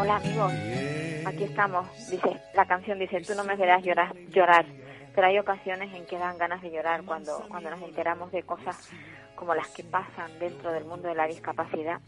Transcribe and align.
Hola 0.00 0.14
amigos, 0.14 0.52
aquí 1.26 1.42
estamos. 1.42 1.84
Dice, 2.08 2.40
la 2.54 2.66
canción 2.66 3.00
dice, 3.00 3.20
tú 3.20 3.34
no 3.34 3.42
me 3.42 3.56
verás 3.56 3.82
llorar, 3.82 4.14
llorar. 4.28 4.64
Pero 5.12 5.26
hay 5.26 5.40
ocasiones 5.40 5.92
en 5.92 6.06
que 6.06 6.16
dan 6.16 6.38
ganas 6.38 6.62
de 6.62 6.70
llorar 6.70 7.02
cuando, 7.04 7.44
cuando 7.48 7.68
nos 7.68 7.82
enteramos 7.82 8.30
de 8.30 8.44
cosas 8.44 8.90
como 9.34 9.56
las 9.56 9.66
que 9.70 9.82
pasan 9.82 10.38
dentro 10.38 10.70
del 10.70 10.84
mundo 10.84 11.08
de 11.08 11.16
la 11.16 11.26
discapacidad 11.26 12.00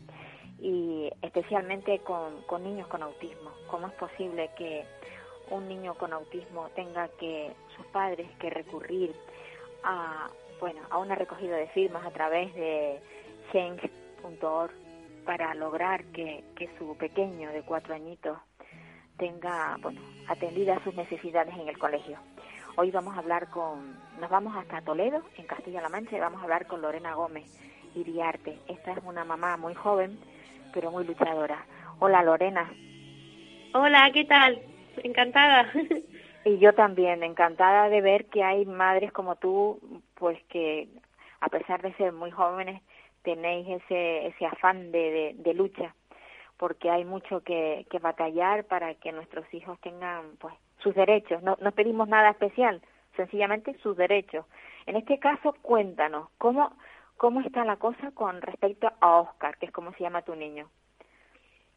y 0.61 1.11
especialmente 1.21 1.99
con, 1.99 2.63
niños 2.63 2.87
con 2.87 3.03
autismo. 3.03 3.51
¿Cómo 3.69 3.89
es 3.89 3.95
posible 3.95 4.51
que 4.57 4.85
un 5.51 5.67
niño 5.67 5.95
con 5.95 6.13
autismo 6.13 6.69
tenga 6.77 7.09
que 7.19 7.51
sus 7.75 7.85
padres 7.87 8.29
que 8.39 8.51
recurrir 8.51 9.17
a 9.83 10.31
bueno 10.61 10.81
a 10.91 10.99
una 10.99 11.17
recogida 11.17 11.57
de 11.57 11.67
firmas 11.69 12.07
a 12.07 12.11
través 12.13 12.55
de 12.55 13.01
change.org 13.53 14.90
para 15.25 15.55
lograr 15.55 16.05
que, 16.07 16.45
que 16.57 16.69
su 16.79 16.97
pequeño 16.97 17.51
de 17.51 17.63
cuatro 17.63 17.95
añitos 17.95 18.39
tenga 19.17 19.77
bueno 19.83 20.01
atendidas 20.29 20.83
sus 20.83 20.95
necesidades 20.95 21.55
en 21.57 21.69
el 21.69 21.79
colegio. 21.79 22.19
Hoy 22.77 22.91
vamos 22.91 23.15
a 23.15 23.19
hablar 23.19 23.51
con, 23.51 23.97
nos 24.21 24.31
vamos 24.31 24.57
hasta 24.57 24.81
Toledo, 24.81 25.23
en 25.37 25.47
Castilla-La 25.47 25.89
Mancha, 25.89 26.17
y 26.17 26.21
vamos 26.21 26.41
a 26.41 26.45
hablar 26.45 26.67
con 26.67 26.81
Lorena 26.81 27.15
Gómez 27.15 27.45
Iriarte. 27.95 28.59
Esta 28.69 28.93
es 28.93 28.99
una 29.05 29.25
mamá 29.25 29.57
muy 29.57 29.75
joven, 29.75 30.19
pero 30.73 30.91
muy 30.91 31.05
luchadora. 31.05 31.67
Hola 31.99 32.23
Lorena. 32.23 32.73
Hola, 33.75 34.11
¿qué 34.13 34.25
tal? 34.25 34.63
Encantada. 35.03 35.71
Y 36.43 36.57
yo 36.57 36.73
también, 36.73 37.23
encantada 37.23 37.91
de 37.91 38.01
ver 38.01 38.25
que 38.25 38.43
hay 38.43 38.65
madres 38.65 39.13
como 39.13 39.37
tú, 39.37 39.79
pues 40.15 40.43
que 40.45 40.89
a 41.39 41.51
pesar 41.51 41.83
de 41.83 41.93
ser 41.97 42.15
muy 42.15 42.31
jóvenes, 42.31 42.81
tenéis 43.23 43.69
ese, 43.69 44.27
ese 44.27 44.47
afán 44.47 44.93
de, 44.93 45.35
de, 45.37 45.55
lucha, 45.55 45.95
porque 46.57 46.91
hay 46.91 47.05
mucho 47.05 47.43
que, 47.43 47.87
que 47.91 47.99
batallar 47.99 48.65
para 48.65 48.95
que 48.95 49.13
nuestros 49.13 49.53
hijos 49.55 49.79
tengan 49.81 50.37
pues 50.39 50.55
sus 50.83 50.95
derechos. 50.95 51.43
No, 51.43 51.57
no 51.61 51.73
pedimos 51.73 52.09
nada 52.09 52.31
especial, 52.31 52.81
sencillamente 53.17 53.77
sus 53.83 53.97
derechos. 53.97 54.47
En 54.87 54.97
este 54.97 55.19
caso, 55.19 55.55
cuéntanos, 55.63 56.29
¿cómo, 56.39 56.77
cómo 57.17 57.41
está 57.41 57.65
la 57.65 57.77
cosa 57.77 58.11
con 58.13 58.41
respecto 58.41 58.91
a 59.01 59.21
Oscar, 59.21 59.57
que 59.59 59.67
es 59.67 59.73
como 59.73 59.93
se 59.93 60.03
llama 60.03 60.23
tu 60.23 60.35
niño? 60.35 60.69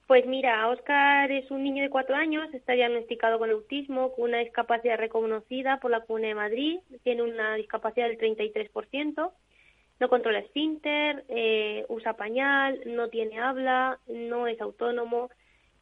Pues 0.08 0.25
mira, 0.25 0.68
Oscar 0.68 1.31
es 1.31 1.50
un 1.50 1.64
niño 1.64 1.81
de 1.81 1.90
cuatro 1.90 2.16
años, 2.16 2.54
está 2.54 2.74
diagnosticado 2.74 3.40
con 3.40 3.50
autismo, 3.50 4.14
con 4.14 4.25
una 4.25 4.40
discapacidad 4.40 4.98
reconocida 4.98 5.80
por 5.80 5.92
la 5.92 6.02
Comuna 6.02 6.28
de 6.28 6.36
Madrid, 6.36 6.80
tiene 7.04 7.24
una 7.24 7.56
discapacidad 7.56 8.08
del 8.08 8.18
33%, 8.18 9.31
no 10.03 10.09
controla 10.09 10.40
esfínter, 10.40 11.24
eh, 11.30 11.86
usa 11.88 12.18
pañal, 12.18 12.78
no 12.86 13.08
tiene 13.08 13.40
habla, 13.40 14.00
no 14.08 14.47
es 14.47 14.59
autónomo, 14.59 15.30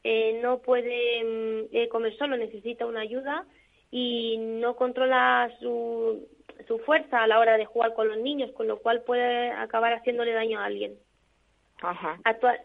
eh, 0.04 0.38
no 0.40 0.58
puede 0.58 1.24
mm, 1.24 1.76
eh, 1.76 1.88
comer 1.88 2.16
solo, 2.16 2.36
necesita 2.36 2.86
una 2.86 3.00
ayuda 3.00 3.44
y 3.90 4.38
no 4.38 4.76
controla 4.76 5.50
su, 5.58 6.28
su 6.68 6.78
fuerza 6.78 7.24
a 7.24 7.26
la 7.26 7.40
hora 7.40 7.56
de 7.56 7.64
jugar 7.64 7.94
con 7.94 8.06
los 8.06 8.18
niños, 8.18 8.52
con 8.52 8.68
lo 8.68 8.78
cual 8.78 9.02
puede 9.02 9.50
acabar 9.50 9.92
haciéndole 9.92 10.32
daño 10.32 10.60
a 10.60 10.66
alguien. 10.66 10.94
Ajá. 11.80 12.20
Actual, 12.22 12.60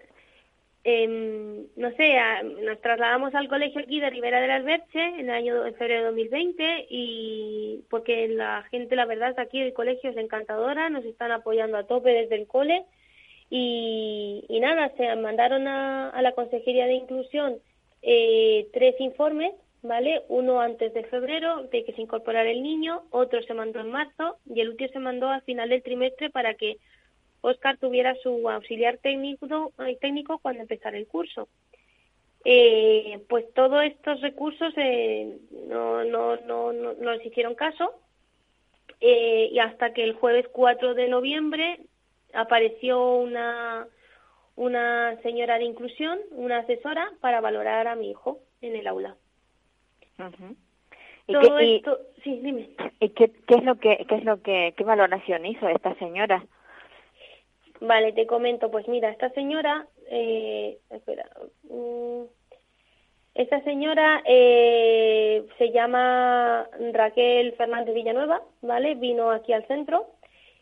no 0.86 1.92
sé, 1.98 2.16
nos 2.64 2.80
trasladamos 2.82 3.36
al 3.36 3.50
colegio 3.50 3.82
aquí 3.82 4.00
de 4.00 4.10
Ribera 4.10 4.40
del 4.40 4.52
Alberche 4.52 5.00
en 5.02 5.30
el 5.30 5.32
año 5.32 5.64
febrero 5.74 6.00
de 6.00 6.08
2020 6.08 6.88
y 6.90 7.84
porque 7.90 8.28
la 8.30 8.64
gente, 8.72 8.96
la 8.96 9.06
verdad, 9.06 9.38
aquí 9.38 9.60
el 9.60 9.74
colegio 9.74 10.12
es 10.12 10.18
encantadora, 10.18 10.90
nos 10.90 11.04
están 11.04 11.32
apoyando 11.32 11.78
a 11.78 11.88
tope 11.88 12.12
desde 12.12 12.36
el 12.36 12.48
cole 12.48 12.86
y, 13.50 14.46
y 14.48 14.60
nada, 14.60 14.92
se 14.98 15.16
mandaron 15.18 15.68
a, 15.68 16.10
a 16.10 16.22
la 16.22 16.34
Consejería 16.34 16.86
de 16.86 16.94
Inclusión 16.94 17.58
eh, 18.02 18.68
tres 18.74 18.96
informes, 19.00 19.54
¿vale? 19.82 20.24
Uno 20.30 20.60
antes 20.62 20.94
de 20.94 21.04
febrero 21.06 21.64
de 21.64 21.84
que 21.84 21.94
se 21.94 22.02
incorporara 22.02 22.50
el 22.50 22.64
niño, 22.64 23.04
otro 23.10 23.42
se 23.44 23.54
mandó 23.54 23.80
en 23.80 23.92
marzo 23.92 24.38
y 24.46 24.62
el 24.62 24.70
último 24.70 24.90
se 24.92 25.00
mandó 25.00 25.30
al 25.30 25.42
final 25.42 25.70
del 25.70 25.84
trimestre 25.84 26.30
para 26.30 26.54
que 26.54 26.78
Oscar 27.42 27.78
tuviera 27.78 28.16
su 28.16 28.50
auxiliar 28.50 28.98
técnico, 28.98 29.72
eh, 29.86 29.98
técnico 30.02 30.40
cuando 30.40 30.62
empezara 30.62 30.98
el 30.98 31.08
curso. 31.08 31.48
Eh, 32.46 33.20
pues 33.28 33.46
todos 33.54 33.84
estos 33.84 34.22
recursos 34.22 34.74
eh, 34.78 35.38
no, 35.68 36.04
no, 36.06 36.38
no, 36.38 36.72
no, 36.72 37.16
hicieron 37.16 37.56
caso 37.56 38.00
eh, 39.02 39.50
y 39.52 39.60
hasta 39.60 39.94
que 39.94 40.04
el 40.04 40.14
jueves 40.14 40.48
4 40.54 40.94
de 40.94 41.10
noviembre 41.10 41.80
apareció 42.34 43.16
una, 43.16 43.88
una 44.56 45.20
señora 45.24 45.58
de 45.58 45.66
inclusión, 45.66 46.20
una 46.32 46.60
asesora, 46.60 47.12
para 47.20 47.42
valorar 47.42 47.88
a 47.88 47.96
mi 47.96 48.12
hijo 48.12 48.40
en 48.62 48.76
el 48.76 48.88
aula. 48.88 49.16
¿Y, 51.28 51.34
Todo 51.34 51.58
qué, 51.58 51.66
y- 51.66 51.76
esto, 51.78 52.00
sí, 52.24 52.40
dime. 52.42 52.70
y 53.00 53.10
qué, 53.10 53.32
qué 53.48 53.56
es 53.56 53.64
lo 53.64 53.76
que 53.76 54.06
qué 54.08 54.16
es 54.16 54.24
lo 54.24 54.42
que 54.42 54.74
qué 54.78 54.84
valoración 54.84 55.46
hizo 55.46 55.68
esta 55.68 55.94
señora? 55.96 56.46
Vale, 57.80 58.12
te 58.14 58.26
comento, 58.26 58.72
pues 58.72 58.88
mira, 58.88 59.10
esta 59.10 59.30
señora, 59.32 59.88
eh, 60.10 60.80
espera, 60.90 61.30
mm, 61.70 62.24
esta 63.36 63.62
señora 63.64 64.24
eh, 64.26 65.46
se 65.60 65.72
llama 65.72 66.68
Raquel 66.94 67.54
Fernández 67.54 67.94
Villanueva, 67.94 68.42
¿vale? 68.62 68.96
Vino 68.96 69.30
aquí 69.30 69.54
al 69.54 69.68
centro 69.68 70.08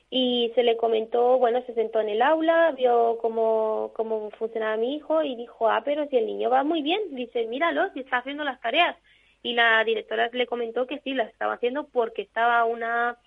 y 0.10 0.52
se 0.56 0.64
le 0.64 0.76
comentó, 0.76 1.38
bueno, 1.38 1.64
se 1.66 1.74
sentó 1.74 2.02
en 2.02 2.10
el 2.10 2.22
aula, 2.22 2.72
vio 2.72 3.18
cómo, 3.22 3.92
cómo 3.96 4.30
funcionaba 4.32 4.76
mi 4.78 4.96
hijo 4.96 5.24
y 5.24 5.36
dijo, 5.38 5.70
ah, 5.70 5.84
pero 5.86 6.08
si 6.08 6.18
el 6.18 6.26
niño 6.26 6.50
va 6.50 6.64
muy 6.64 6.82
bien, 6.82 7.00
dice, 7.16 7.46
míralo, 7.48 7.92
si 7.94 8.02
está 8.02 8.18
haciendo 8.18 8.44
las 8.44 8.60
tareas. 8.60 8.98
Y 9.42 9.54
la 9.54 9.84
directora 9.86 10.30
le 10.34 10.48
comentó 10.48 10.86
que 10.86 11.00
sí, 11.00 11.14
las 11.14 11.30
estaba 11.32 11.54
haciendo 11.54 11.88
porque 11.88 12.24
estaba 12.24 12.66
una, 12.66 13.18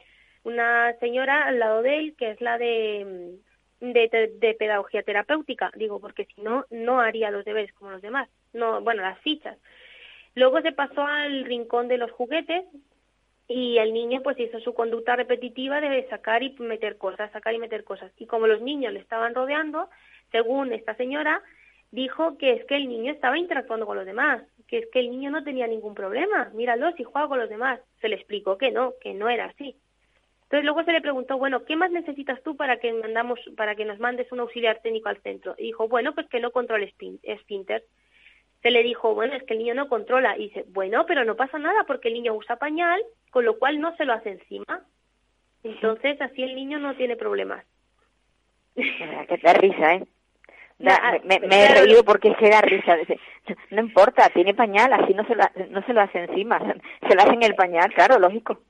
una 0.45 0.95
señora 1.01 1.47
al 1.47 1.59
lado 1.59 1.83
de 1.83 1.97
él, 1.97 2.17
que 2.17 2.33
es 2.33 2.41
la 2.43 2.59
de, 2.59 3.39
de, 3.81 4.33
de- 4.39 4.55
pedagogía 4.55 5.03
terapéutica, 5.03 5.71
digo, 5.75 6.01
porque 6.01 6.27
si 6.27 6.41
no, 6.43 6.65
no 6.71 7.01
haría 7.01 7.31
los 7.31 7.45
deberes 7.45 7.73
como 7.75 7.91
los 7.91 8.03
demás, 8.03 8.29
no, 8.53 8.81
bueno, 8.81 9.03
las 9.03 9.19
fichas. 9.21 9.57
Luego 10.35 10.61
se 10.61 10.73
pasó 10.73 11.03
al 11.03 11.45
rincón 11.45 11.89
de 11.89 11.99
los 11.99 12.11
juguetes 12.13 12.65
y 13.49 13.79
el 13.79 13.93
niño 13.95 14.21
pues 14.23 14.39
hizo 14.39 14.61
su 14.61 14.75
conducta 14.75 15.17
repetitiva 15.17 15.81
de 15.81 16.07
sacar 16.09 16.43
y 16.43 16.51
meter 16.59 16.99
cosas, 16.99 17.33
sacar 17.33 17.55
y 17.55 17.59
meter 17.59 17.85
cosas. 17.85 18.13
Y 18.19 18.27
como 18.27 18.47
los 18.47 18.61
niños 18.61 18.93
le 18.93 19.01
estaban 19.01 19.35
rodeando, 19.35 19.89
según 20.31 20.73
esta 20.73 20.95
señora, 20.95 21.43
dijo 21.91 22.37
que 22.37 22.53
es 22.53 22.65
que 22.67 22.77
el 22.77 22.89
niño 22.89 23.13
estaba 23.13 23.39
interactuando 23.39 23.87
con 23.87 23.97
los 23.97 24.05
demás, 24.07 24.43
que 24.67 24.79
es 24.79 24.87
que 24.93 25.01
el 25.01 25.11
niño 25.11 25.31
no 25.31 25.43
tenía 25.45 25.67
ningún 25.67 25.95
problema, 25.95 26.51
míralo 26.55 26.93
si 26.93 27.05
juega 27.05 27.29
con 27.29 27.39
los 27.39 27.49
demás. 27.49 27.81
Se 28.01 28.09
le 28.09 28.17
explicó 28.17 28.59
que 28.59 28.71
no, 28.71 28.93
que 29.01 29.15
no 29.15 29.29
era 29.31 29.47
así. 29.47 29.75
Entonces 30.49 30.65
luego 30.65 30.83
se 30.83 30.93
le 30.93 31.03
preguntó, 31.03 31.37
bueno, 31.37 31.67
¿qué 31.67 31.77
más 31.77 31.91
necesitas 31.91 32.43
tú 32.43 32.57
para 32.57 32.79
que 32.79 32.91
mandamos, 32.91 33.39
para 33.55 33.75
que 33.75 33.85
nos 33.85 33.99
mandes 33.99 34.33
un 34.33 34.41
auxiliar 34.41 34.81
técnico 34.81 35.11
al 35.11 35.21
centro? 35.21 35.55
Y 35.59 35.65
dijo, 35.65 35.89
bueno, 35.89 36.15
pues 36.15 36.27
que 36.29 36.41
no 36.41 36.53
controle 36.53 36.95
esfínter. 37.23 37.85
Se 38.63 38.71
le 38.71 38.83
dijo, 38.83 39.15
bueno, 39.15 39.35
es 39.35 39.43
que 39.43 39.53
el 39.53 39.59
niño 39.59 39.75
no 39.75 39.91
controla. 39.91 40.39
Y 40.39 40.45
dice, 40.45 40.65
bueno, 40.69 41.05
pero 41.05 41.27
no 41.27 41.37
pasa 41.37 41.59
nada 41.59 41.85
porque 41.87 42.09
el 42.09 42.15
niño 42.15 42.33
usa 42.33 42.57
pañal, 42.57 42.99
con 43.31 43.45
lo 43.45 43.59
cual 43.59 43.79
no 43.79 43.95
se 43.97 44.07
lo 44.07 44.15
hace 44.15 44.31
encima. 44.31 44.87
Entonces 45.65 46.19
así 46.19 46.43
el 46.43 46.55
niño 46.55 46.79
no 46.79 46.97
tiene 46.97 47.17
problemas. 47.17 47.63
Verdad 48.75 49.27
que 49.27 49.37
da 49.37 49.53
risa, 49.53 49.95
¿eh? 49.97 50.07
me, 50.79 51.41
me, 51.41 51.63
he 51.63 51.75
reído 51.75 52.05
porque 52.05 52.35
se 52.41 52.49
da 52.49 52.63
risa. 52.63 52.97
No 53.71 53.83
importa, 53.83 54.31
tiene 54.31 54.55
pañal, 54.55 54.95
así 54.95 55.13
no 55.13 55.27
se, 55.27 55.35
lo, 55.35 55.45
no 55.69 55.83
se 55.83 55.93
lo 55.93 56.01
hace 56.01 56.21
encima, 56.21 56.59
se 57.07 57.15
lo 57.15 57.21
hace 57.21 57.35
en 57.35 57.43
el 57.43 57.55
pañal, 57.55 57.93
claro, 57.93 58.19
lógico. 58.19 58.63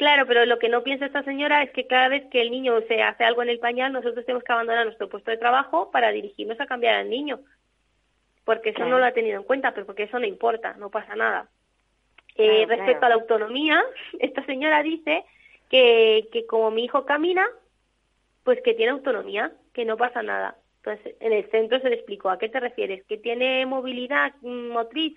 Claro, 0.00 0.24
pero 0.26 0.46
lo 0.46 0.58
que 0.58 0.70
no 0.70 0.82
piensa 0.82 1.04
esta 1.04 1.22
señora 1.24 1.62
es 1.62 1.72
que 1.72 1.86
cada 1.86 2.08
vez 2.08 2.24
que 2.30 2.40
el 2.40 2.50
niño 2.50 2.80
se 2.88 3.02
hace 3.02 3.22
algo 3.22 3.42
en 3.42 3.50
el 3.50 3.58
pañal, 3.58 3.92
nosotros 3.92 4.24
tenemos 4.24 4.42
que 4.42 4.50
abandonar 4.50 4.86
nuestro 4.86 5.10
puesto 5.10 5.30
de 5.30 5.36
trabajo 5.36 5.90
para 5.90 6.10
dirigirnos 6.10 6.58
a 6.58 6.64
cambiar 6.64 6.94
al 6.94 7.10
niño. 7.10 7.40
Porque 8.46 8.70
eso 8.70 8.86
no 8.86 8.98
lo 8.98 9.04
ha 9.04 9.12
tenido 9.12 9.36
en 9.36 9.44
cuenta, 9.44 9.74
pero 9.74 9.84
porque 9.84 10.04
eso 10.04 10.18
no 10.18 10.24
importa, 10.24 10.72
no 10.78 10.88
pasa 10.88 11.14
nada. 11.16 11.50
Eh, 12.34 12.64
respecto 12.66 13.04
a 13.04 13.10
la 13.10 13.16
autonomía, 13.16 13.84
esta 14.20 14.42
señora 14.46 14.82
dice 14.82 15.22
que, 15.68 16.30
que 16.32 16.46
como 16.46 16.70
mi 16.70 16.84
hijo 16.84 17.04
camina, 17.04 17.46
pues 18.42 18.62
que 18.62 18.72
tiene 18.72 18.92
autonomía, 18.92 19.52
que 19.74 19.84
no 19.84 19.98
pasa 19.98 20.22
nada. 20.22 20.56
Entonces, 20.78 21.14
en 21.20 21.34
el 21.34 21.44
centro 21.50 21.78
se 21.78 21.90
le 21.90 21.96
explicó, 21.96 22.30
¿a 22.30 22.38
qué 22.38 22.48
te 22.48 22.58
refieres? 22.58 23.04
¿Que 23.04 23.18
tiene 23.18 23.66
movilidad 23.66 24.32
motriz? 24.40 25.12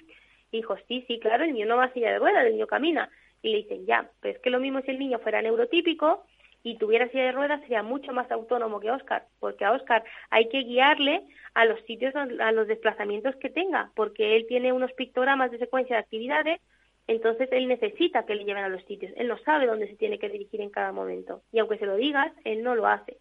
dijo, 0.51 0.75
sí, 0.89 1.05
sí, 1.07 1.19
claro, 1.19 1.45
el 1.45 1.53
niño 1.53 1.67
no 1.67 1.77
va 1.77 1.85
a 1.85 1.93
silla 1.93 2.11
de 2.11 2.19
ruedas, 2.19 2.45
el 2.45 2.51
niño 2.51 2.67
camina. 2.67 3.09
Y 3.43 3.49
le 3.49 3.57
dicen, 3.57 3.85
ya, 3.85 4.09
pero 4.21 4.35
es 4.35 4.41
que 4.41 4.49
lo 4.49 4.59
mismo 4.59 4.81
si 4.81 4.89
el 4.89 4.97
niño 4.97 5.19
fuera 5.19 5.41
neurotípico 5.41 6.25
y 6.63 6.77
tuviera 6.77 7.09
silla 7.09 7.25
de 7.25 7.31
ruedas 7.33 7.61
sería 7.61 7.83
mucho 7.83 8.13
más 8.13 8.31
autónomo 8.31 8.79
que 8.79 8.89
Oscar, 8.89 9.25
porque 9.39 9.65
a 9.65 9.73
Oscar 9.73 10.03
hay 10.29 10.47
que 10.47 10.63
guiarle 10.63 11.21
a 11.53 11.65
los 11.65 11.79
sitios, 11.81 12.15
a 12.15 12.51
los 12.51 12.67
desplazamientos 12.67 13.35
que 13.35 13.49
tenga, 13.49 13.91
porque 13.95 14.37
él 14.37 14.45
tiene 14.47 14.71
unos 14.71 14.93
pictogramas 14.93 15.51
de 15.51 15.59
secuencia 15.59 15.97
de 15.97 16.01
actividades, 16.01 16.61
entonces 17.05 17.49
él 17.51 17.67
necesita 17.67 18.25
que 18.25 18.35
le 18.35 18.45
lleven 18.45 18.63
a 18.63 18.69
los 18.69 18.83
sitios, 18.85 19.11
él 19.17 19.27
no 19.27 19.37
sabe 19.39 19.67
dónde 19.67 19.87
se 19.87 19.97
tiene 19.97 20.17
que 20.17 20.29
dirigir 20.29 20.61
en 20.61 20.69
cada 20.69 20.93
momento, 20.93 21.41
y 21.51 21.59
aunque 21.59 21.77
se 21.77 21.85
lo 21.85 21.97
digas, 21.97 22.31
él 22.45 22.63
no 22.63 22.75
lo 22.75 22.87
hace. 22.87 23.17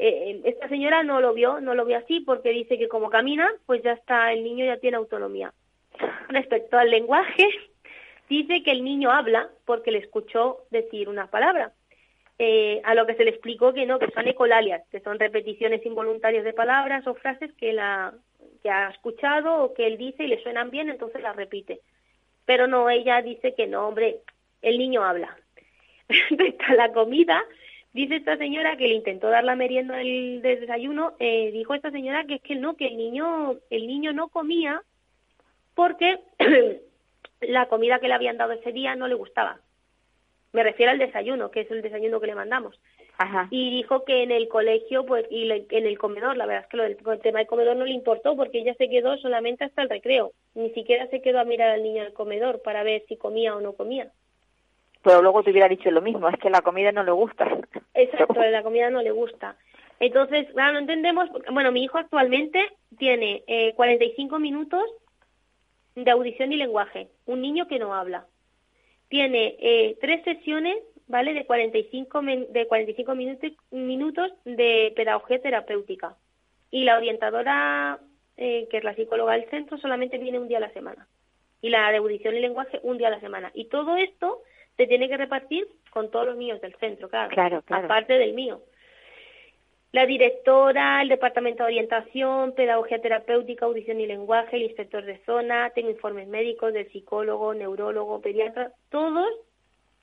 Eh, 0.00 0.42
esta 0.44 0.68
señora 0.68 1.02
no 1.02 1.20
lo 1.20 1.34
vio, 1.34 1.60
no 1.60 1.74
lo 1.74 1.84
vio 1.84 1.98
así 1.98 2.20
porque 2.20 2.50
dice 2.50 2.78
que 2.78 2.86
como 2.86 3.10
camina, 3.10 3.50
pues 3.66 3.82
ya 3.82 3.92
está, 3.92 4.32
el 4.32 4.44
niño 4.44 4.64
ya 4.64 4.76
tiene 4.76 4.96
autonomía. 4.96 5.52
Respecto 6.28 6.78
al 6.78 6.90
lenguaje, 6.90 7.48
dice 8.28 8.62
que 8.62 8.70
el 8.70 8.84
niño 8.84 9.10
habla 9.10 9.50
porque 9.64 9.90
le 9.90 9.98
escuchó 9.98 10.58
decir 10.70 11.08
una 11.08 11.28
palabra. 11.28 11.72
Eh, 12.40 12.80
a 12.84 12.94
lo 12.94 13.04
que 13.04 13.14
se 13.14 13.24
le 13.24 13.30
explicó 13.30 13.72
que 13.72 13.84
no, 13.84 13.98
que 13.98 14.12
son 14.12 14.28
ecolalias, 14.28 14.86
que 14.92 15.00
son 15.00 15.18
repeticiones 15.18 15.84
involuntarias 15.84 16.44
de 16.44 16.52
palabras 16.52 17.04
o 17.08 17.14
frases 17.14 17.52
que, 17.54 17.72
la, 17.72 18.14
que 18.62 18.70
ha 18.70 18.90
escuchado 18.90 19.64
o 19.64 19.74
que 19.74 19.88
él 19.88 19.98
dice 19.98 20.22
y 20.22 20.28
le 20.28 20.40
suenan 20.42 20.70
bien, 20.70 20.88
entonces 20.88 21.20
las 21.20 21.34
repite. 21.34 21.80
Pero 22.44 22.68
no, 22.68 22.88
ella 22.90 23.22
dice 23.22 23.54
que 23.54 23.66
no, 23.66 23.88
hombre, 23.88 24.20
el 24.62 24.78
niño 24.78 25.02
habla. 25.02 25.36
Respecto 26.08 26.64
a 26.68 26.74
la 26.74 26.92
comida, 26.92 27.44
dice 27.92 28.16
esta 28.16 28.36
señora 28.36 28.76
que 28.76 28.86
le 28.86 28.94
intentó 28.94 29.28
dar 29.30 29.42
la 29.42 29.56
merienda 29.56 29.96
del, 29.96 30.40
desayuno, 30.40 31.14
eh, 31.18 31.50
dijo 31.52 31.74
esta 31.74 31.90
señora 31.90 32.24
que 32.24 32.36
es 32.36 32.42
que 32.42 32.54
no, 32.54 32.76
que 32.76 32.86
el 32.86 32.96
niño, 32.96 33.56
el 33.70 33.86
niño 33.88 34.12
no 34.12 34.28
comía 34.28 34.82
porque 35.74 36.20
la 37.40 37.66
comida 37.66 37.98
que 37.98 38.08
le 38.08 38.14
habían 38.14 38.36
dado 38.36 38.52
ese 38.52 38.72
día 38.72 38.96
no 38.96 39.08
le 39.08 39.14
gustaba. 39.14 39.60
Me 40.52 40.62
refiero 40.62 40.92
al 40.92 40.98
desayuno, 40.98 41.50
que 41.50 41.60
es 41.60 41.70
el 41.70 41.82
desayuno 41.82 42.20
que 42.20 42.26
le 42.26 42.34
mandamos. 42.34 42.80
Ajá. 43.18 43.48
Y 43.50 43.70
dijo 43.70 44.04
que 44.04 44.22
en 44.22 44.30
el 44.30 44.48
colegio, 44.48 45.04
pues, 45.04 45.26
y 45.30 45.50
en 45.50 45.86
el 45.86 45.98
comedor, 45.98 46.36
la 46.36 46.46
verdad 46.46 46.64
es 46.64 46.70
que 46.70 46.76
lo 46.76 46.82
del 46.84 46.96
el 47.04 47.20
tema 47.20 47.40
del 47.40 47.48
comedor 47.48 47.76
no 47.76 47.84
le 47.84 47.92
importó 47.92 48.34
porque 48.36 48.60
ella 48.60 48.74
se 48.74 48.88
quedó 48.88 49.16
solamente 49.18 49.64
hasta 49.64 49.82
el 49.82 49.90
recreo. 49.90 50.32
Ni 50.54 50.70
siquiera 50.70 51.06
se 51.08 51.20
quedó 51.20 51.40
a 51.40 51.44
mirar 51.44 51.70
al 51.70 51.82
niño 51.82 52.04
del 52.04 52.12
comedor 52.12 52.62
para 52.62 52.82
ver 52.82 53.04
si 53.08 53.16
comía 53.16 53.54
o 53.54 53.60
no 53.60 53.72
comía. 53.72 54.10
Pero 55.02 55.22
luego 55.22 55.42
te 55.42 55.50
hubiera 55.50 55.68
dicho 55.68 55.90
lo 55.90 56.00
mismo, 56.00 56.28
es 56.28 56.38
que 56.38 56.50
la 56.50 56.62
comida 56.62 56.92
no 56.92 57.02
le 57.02 57.12
gusta. 57.12 57.46
Exacto, 57.94 58.40
la 58.40 58.62
comida 58.62 58.90
no 58.90 59.02
le 59.02 59.10
gusta. 59.10 59.56
Entonces, 60.00 60.46
claro, 60.52 60.74
no 60.74 60.78
entendemos, 60.78 61.28
bueno, 61.52 61.72
mi 61.72 61.82
hijo 61.82 61.98
actualmente 61.98 62.60
tiene 62.98 63.42
eh, 63.46 63.74
45 63.74 64.38
minutos 64.38 64.84
de 66.04 66.10
audición 66.10 66.52
y 66.52 66.56
lenguaje, 66.56 67.08
un 67.26 67.40
niño 67.40 67.66
que 67.66 67.78
no 67.78 67.94
habla. 67.94 68.26
Tiene 69.08 69.56
eh, 69.58 69.96
tres 70.00 70.22
sesiones, 70.24 70.76
¿vale? 71.06 71.34
De 71.34 71.46
45, 71.46 72.22
de 72.50 72.66
45 72.66 73.14
minutos, 73.14 73.52
minutos 73.70 74.32
de 74.44 74.92
pedagogía 74.94 75.40
terapéutica. 75.40 76.16
Y 76.70 76.84
la 76.84 76.96
orientadora, 76.96 77.98
eh, 78.36 78.68
que 78.70 78.78
es 78.78 78.84
la 78.84 78.94
psicóloga 78.94 79.32
del 79.32 79.48
centro, 79.50 79.78
solamente 79.78 80.18
viene 80.18 80.38
un 80.38 80.48
día 80.48 80.58
a 80.58 80.62
la 80.62 80.72
semana. 80.72 81.08
Y 81.60 81.70
la 81.70 81.90
de 81.90 81.96
audición 81.96 82.36
y 82.36 82.40
lenguaje 82.40 82.80
un 82.82 82.98
día 82.98 83.08
a 83.08 83.12
la 83.12 83.20
semana. 83.20 83.50
Y 83.54 83.64
todo 83.66 83.96
esto 83.96 84.42
se 84.76 84.86
tiene 84.86 85.08
que 85.08 85.16
repartir 85.16 85.66
con 85.90 86.10
todos 86.10 86.26
los 86.26 86.36
niños 86.36 86.60
del 86.60 86.74
centro, 86.76 87.08
claro. 87.08 87.30
Claro, 87.30 87.62
claro. 87.62 87.86
Aparte 87.86 88.14
del 88.18 88.34
mío 88.34 88.62
la 89.90 90.04
directora, 90.04 91.00
el 91.00 91.08
departamento 91.08 91.62
de 91.62 91.68
orientación, 91.68 92.52
pedagogía 92.54 93.00
terapéutica, 93.00 93.64
audición 93.64 94.00
y 94.00 94.06
lenguaje, 94.06 94.56
el 94.56 94.64
inspector 94.64 95.04
de 95.04 95.18
zona, 95.24 95.70
tengo 95.70 95.90
informes 95.90 96.28
médicos 96.28 96.74
del 96.74 96.90
psicólogo, 96.92 97.54
neurólogo, 97.54 98.20
pediatra, 98.20 98.72
todos, 98.90 99.28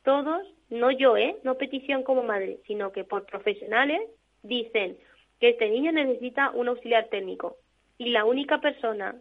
todos, 0.04 0.42
no 0.70 0.90
yo, 0.90 1.18
¿eh? 1.18 1.36
No 1.44 1.56
petición 1.56 2.02
como 2.02 2.24
madre, 2.24 2.58
sino 2.66 2.92
que 2.92 3.04
por 3.04 3.26
profesionales 3.26 4.02
dicen 4.42 4.98
que 5.40 5.50
este 5.50 5.70
niño 5.70 5.92
necesita 5.92 6.50
un 6.52 6.68
auxiliar 6.68 7.08
técnico. 7.10 7.58
Y 8.00 8.10
la 8.10 8.26
única 8.26 8.60
persona, 8.60 9.16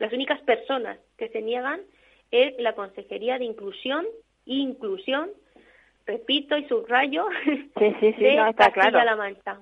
las 0.00 0.12
únicas 0.12 0.40
personas 0.40 0.98
que 1.18 1.28
se 1.28 1.40
niegan 1.40 1.80
es 2.32 2.58
la 2.58 2.74
Consejería 2.74 3.38
de 3.38 3.44
Inclusión, 3.44 4.04
inclusión, 4.44 5.30
repito 6.04 6.56
y 6.58 6.66
subrayo, 6.66 7.28
sí, 7.44 7.94
sí, 8.00 8.12
sí, 8.14 8.24
de 8.24 8.36
no, 8.36 8.48
está 8.48 8.70
La 9.04 9.14
Mancha 9.14 9.60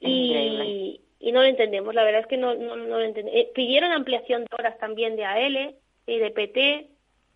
y, 0.00 1.00
y 1.18 1.32
no 1.32 1.40
lo 1.40 1.46
entendemos, 1.46 1.94
la 1.94 2.04
verdad 2.04 2.20
es 2.20 2.26
que 2.26 2.36
no, 2.36 2.54
no, 2.54 2.76
lo 2.76 3.00
entendemos. 3.00 3.40
Eh, 3.40 3.50
pidieron 3.54 3.92
ampliación 3.92 4.44
de 4.44 4.48
horas 4.58 4.78
también 4.78 5.16
de 5.16 5.24
AL 5.24 5.74
y 6.06 6.18
de 6.18 6.30
PT 6.30 6.86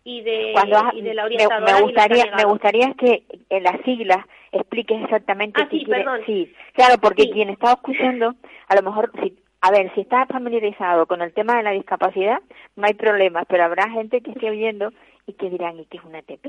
y 0.03 0.21
de, 0.21 0.53
y 0.93 1.01
de 1.01 1.13
la 1.13 1.25
orientadora. 1.25 1.75
Me, 1.75 1.81
gustaría, 1.81 2.35
me 2.35 2.45
gustaría 2.45 2.93
que 2.93 3.23
en 3.49 3.63
las 3.63 3.81
siglas 3.81 4.25
expliques 4.51 5.01
exactamente 5.03 5.61
ah, 5.61 5.67
sí, 5.69 5.85
Perdón. 5.85 6.21
Sí, 6.25 6.53
claro, 6.73 6.95
porque 7.01 7.29
quien 7.29 7.49
está 7.49 7.73
escuchando, 7.73 8.35
a 8.67 8.75
lo 8.75 8.81
mejor, 8.81 9.11
si, 9.21 9.37
a 9.61 9.71
ver, 9.71 9.93
si 9.93 10.01
está 10.01 10.25
familiarizado 10.25 11.05
con 11.05 11.21
el 11.21 11.33
tema 11.33 11.57
de 11.57 11.63
la 11.63 11.71
discapacidad, 11.71 12.39
no 12.75 12.87
hay 12.87 12.93
problema, 12.93 13.45
pero 13.45 13.63
habrá 13.63 13.89
gente 13.89 14.21
que 14.21 14.31
esté 14.31 14.49
oyendo 14.49 14.91
y 15.27 15.33
que 15.33 15.49
dirán, 15.49 15.79
¿y 15.79 15.85
qué 15.85 15.97
es 15.97 16.03
una 16.03 16.19
ATP? 16.19 16.47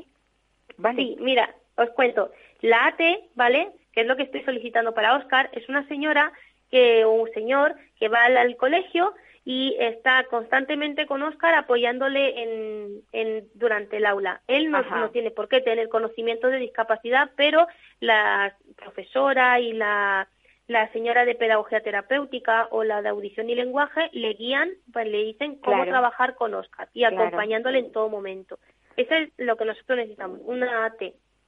¿Vale? 0.78 1.02
Sí, 1.02 1.16
mira, 1.20 1.54
os 1.76 1.90
cuento. 1.90 2.30
La 2.60 2.86
AT, 2.86 3.00
¿vale? 3.34 3.70
Que 3.92 4.02
es 4.02 4.06
lo 4.06 4.16
que 4.16 4.24
estoy 4.24 4.42
solicitando 4.42 4.94
para 4.94 5.16
Oscar, 5.16 5.50
es 5.52 5.68
una 5.68 5.86
señora 5.88 6.32
que, 6.70 7.04
o 7.04 7.12
un 7.12 7.30
señor 7.32 7.76
que 7.98 8.08
va 8.08 8.24
al, 8.24 8.56
colegio 8.56 9.14
y 9.44 9.76
está 9.78 10.24
constantemente 10.24 11.06
con 11.06 11.22
Oscar 11.22 11.54
apoyándole 11.54 12.42
en, 12.42 13.02
en 13.12 13.48
durante 13.54 13.98
el 13.98 14.06
aula. 14.06 14.40
Él 14.46 14.70
no, 14.70 14.82
no, 14.82 15.10
tiene 15.10 15.30
por 15.30 15.48
qué 15.48 15.60
tener 15.60 15.88
conocimiento 15.88 16.48
de 16.48 16.58
discapacidad, 16.58 17.31
pero 17.36 17.67
la 18.00 18.56
profesora 18.76 19.60
y 19.60 19.72
la, 19.72 20.28
la 20.69 20.90
señora 20.93 21.24
de 21.24 21.34
pedagogía 21.34 21.82
terapéutica 21.82 22.69
o 22.70 22.84
la 22.84 23.02
de 23.02 23.10
audición 23.10 23.50
y 23.50 23.55
lenguaje 23.55 24.08
le 24.12 24.32
guían, 24.34 24.70
pues 24.93 25.06
le 25.06 25.19
dicen 25.24 25.56
cómo 25.56 25.84
trabajar 25.84 26.34
con 26.34 26.55
Oscar 26.55 26.88
y 26.94 27.05
acompañándole 27.05 27.78
en 27.81 27.93
todo 27.93 28.08
momento. 28.08 28.58
Eso 28.96 29.14
es 29.14 29.31
lo 29.38 29.56
que 29.56 29.64
nosotros 29.64 29.98
necesitamos, 29.98 30.40
una 30.44 30.86
AT 30.86 31.02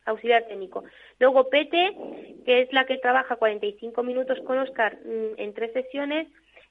auxiliar 0.07 0.47
técnico. 0.47 0.85
Luego 1.19 1.49
Pete, 1.49 1.97
que 2.45 2.63
es 2.63 2.73
la 2.73 2.85
que 2.85 2.99
trabaja 2.99 3.37
45 3.37 4.03
minutos 4.03 4.39
con 4.47 4.59
Oscar 4.59 4.99
mm, 5.05 5.39
en 5.39 5.55
tres 5.55 5.73
sesiones, 5.73 6.29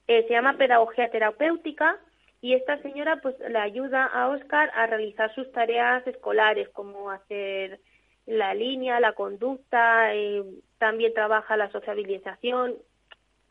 eh, 0.08 0.26
se 0.28 0.34
llama 0.34 0.58
pedagogía 0.58 1.10
terapéutica 1.10 1.98
y 2.42 2.54
esta 2.54 2.82
señora 2.82 3.20
pues 3.22 3.36
le 3.40 3.58
ayuda 3.58 4.06
a 4.06 4.30
Oscar 4.30 4.70
a 4.76 4.86
realizar 4.88 5.34
sus 5.34 5.52
tareas 5.52 6.06
escolares 6.06 6.68
como 6.70 7.10
hacer 7.10 7.80
la 8.26 8.54
línea, 8.54 9.00
la 9.00 9.14
conducta, 9.14 10.14
eh, 10.14 10.44
también 10.78 11.14
trabaja 11.14 11.58
la 11.58 11.72
sociabilización, 11.72 12.76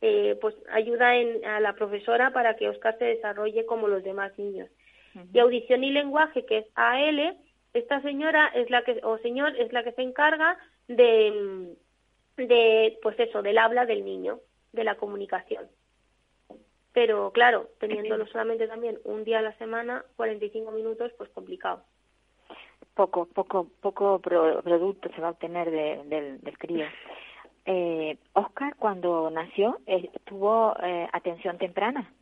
eh, 0.00 0.36
pues 0.40 0.54
ayuda 0.70 1.16
en, 1.16 1.44
a 1.44 1.60
la 1.60 1.74
profesora 1.74 2.32
para 2.32 2.56
que 2.56 2.68
Oscar 2.68 2.96
se 2.98 3.04
desarrolle 3.04 3.66
como 3.66 3.88
los 3.88 4.02
demás 4.02 4.36
niños. 4.38 4.68
Y 5.32 5.38
audición 5.38 5.84
y 5.84 5.90
lenguaje, 5.90 6.46
que 6.46 6.58
es 6.58 6.66
AL, 6.74 7.36
esta 7.75 8.00
señora 8.02 8.49
es 8.55 8.71
la 8.71 8.83
que 8.83 9.00
o 9.02 9.19
señor 9.19 9.57
es 9.57 9.73
la 9.73 9.83
que 9.83 9.93
se 9.93 10.02
encarga 10.02 10.59
de 10.88 11.75
de 12.37 12.99
pues 13.02 13.19
eso 13.19 13.43
del 13.43 13.59
habla 13.59 13.87
del 13.87 14.05
niño 14.05 14.41
de 14.73 14.85
la 14.85 14.97
comunicación. 14.97 15.67
Pero 16.93 17.31
claro 17.33 17.69
teniéndolo 17.79 18.26
solamente 18.26 18.69
también 18.69 18.99
un 19.05 19.25
día 19.25 19.38
a 19.38 19.43
la 19.43 19.57
semana 19.59 20.05
45 20.17 20.71
minutos 20.73 21.12
pues 21.17 21.31
complicado. 21.31 21.85
Poco 22.95 23.26
poco 23.26 23.69
poco 23.81 24.19
producto 24.19 25.09
se 25.14 25.21
va 25.21 25.29
a 25.29 25.33
obtener 25.33 25.71
del, 25.71 26.41
del 26.41 26.59
crío. 26.59 26.87
Eh, 27.64 28.19
Oscar 28.33 28.75
cuando 28.76 29.31
nació 29.31 29.79
tuvo 30.25 30.76
eh, 30.83 31.09
atención 31.12 31.59
temprana. 31.59 32.12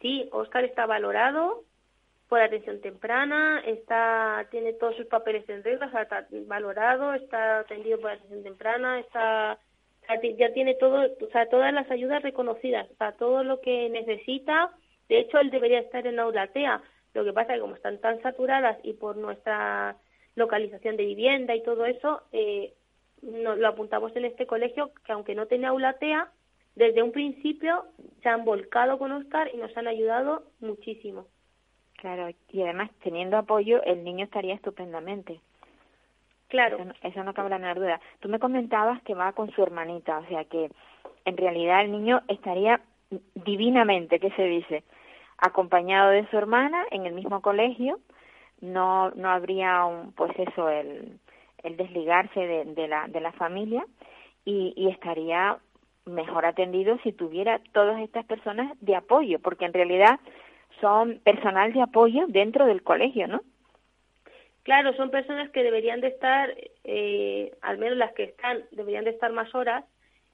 Sí 0.00 0.28
Oscar 0.30 0.64
está 0.64 0.86
valorado 0.86 1.64
por 2.28 2.40
atención 2.40 2.80
temprana, 2.80 3.60
está 3.66 4.46
tiene 4.50 4.74
todos 4.74 4.96
sus 4.96 5.06
papeles 5.06 5.48
en 5.48 5.64
regla, 5.64 5.86
está 5.86 6.26
valorado, 6.46 7.14
está 7.14 7.60
atendido 7.60 7.98
por 8.00 8.10
atención 8.10 8.42
temprana, 8.42 9.00
está 9.00 9.58
ya 10.38 10.52
tiene 10.52 10.74
todo, 10.74 11.02
o 11.02 11.30
sea, 11.30 11.48
todas 11.48 11.72
las 11.72 11.90
ayudas 11.90 12.22
reconocidas, 12.22 12.88
o 12.98 13.12
todo 13.12 13.44
lo 13.44 13.60
que 13.60 13.88
necesita. 13.90 14.70
De 15.08 15.20
hecho, 15.20 15.38
él 15.38 15.50
debería 15.50 15.80
estar 15.80 16.06
en 16.06 16.18
Aulatea. 16.18 16.82
Lo 17.14 17.24
que 17.24 17.32
pasa 17.32 17.52
es 17.52 17.56
que 17.56 17.60
como 17.60 17.74
están 17.74 17.98
tan 17.98 18.20
saturadas 18.22 18.78
y 18.82 18.94
por 18.94 19.16
nuestra 19.16 19.96
localización 20.34 20.96
de 20.96 21.04
vivienda 21.04 21.54
y 21.54 21.62
todo 21.62 21.84
eso, 21.84 22.22
eh, 22.32 22.72
lo 23.22 23.68
apuntamos 23.68 24.14
en 24.16 24.24
este 24.24 24.46
colegio 24.46 24.92
que 25.04 25.12
aunque 25.12 25.34
no 25.34 25.46
tenga 25.46 25.68
Aulatea, 25.68 26.30
desde 26.74 27.02
un 27.02 27.12
principio 27.12 27.86
se 28.22 28.28
han 28.28 28.44
volcado 28.44 28.98
con 28.98 29.12
Oscar 29.12 29.50
y 29.52 29.56
nos 29.56 29.76
han 29.76 29.88
ayudado 29.88 30.44
muchísimo. 30.60 31.26
Claro, 31.98 32.28
y 32.50 32.62
además 32.62 32.90
teniendo 33.02 33.36
apoyo 33.36 33.82
el 33.82 34.04
niño 34.04 34.24
estaría 34.24 34.54
estupendamente. 34.54 35.40
Claro. 36.46 36.78
Eso, 37.02 37.24
no 37.24 37.34
cabe 37.34 37.50
la 37.50 37.58
menor 37.58 37.78
duda. 37.78 38.00
Tú 38.20 38.28
me 38.28 38.38
comentabas 38.38 39.02
que 39.02 39.14
va 39.14 39.32
con 39.32 39.50
su 39.50 39.62
hermanita, 39.62 40.18
o 40.18 40.26
sea 40.26 40.44
que 40.44 40.70
en 41.24 41.36
realidad 41.36 41.82
el 41.82 41.90
niño 41.92 42.22
estaría 42.28 42.80
divinamente, 43.34 44.20
¿qué 44.20 44.30
se 44.30 44.44
dice? 44.44 44.84
Acompañado 45.38 46.10
de 46.10 46.26
su 46.30 46.38
hermana 46.38 46.84
en 46.92 47.04
el 47.04 47.14
mismo 47.14 47.42
colegio, 47.42 47.98
no 48.60 49.10
no 49.10 49.28
habría 49.28 49.84
un, 49.84 50.12
pues 50.12 50.32
eso 50.38 50.68
el, 50.68 51.18
el 51.64 51.76
desligarse 51.76 52.40
de, 52.40 52.64
de 52.64 52.88
la 52.88 53.08
de 53.08 53.20
la 53.20 53.32
familia 53.32 53.84
y, 54.44 54.72
y 54.76 54.88
estaría 54.88 55.58
mejor 56.06 56.46
atendido 56.46 56.96
si 57.02 57.12
tuviera 57.12 57.60
todas 57.72 58.00
estas 58.00 58.24
personas 58.24 58.72
de 58.80 58.96
apoyo, 58.96 59.38
porque 59.40 59.64
en 59.66 59.72
realidad 59.74 60.18
son 60.80 61.20
personal 61.20 61.72
de 61.72 61.82
apoyo 61.82 62.26
dentro 62.28 62.66
del 62.66 62.82
colegio, 62.82 63.28
¿no? 63.28 63.42
Claro, 64.62 64.94
son 64.94 65.10
personas 65.10 65.50
que 65.50 65.62
deberían 65.62 66.00
de 66.00 66.08
estar, 66.08 66.54
eh, 66.84 67.52
al 67.62 67.78
menos 67.78 67.96
las 67.96 68.12
que 68.12 68.24
están, 68.24 68.64
deberían 68.70 69.04
de 69.04 69.10
estar 69.10 69.32
más 69.32 69.54
horas 69.54 69.84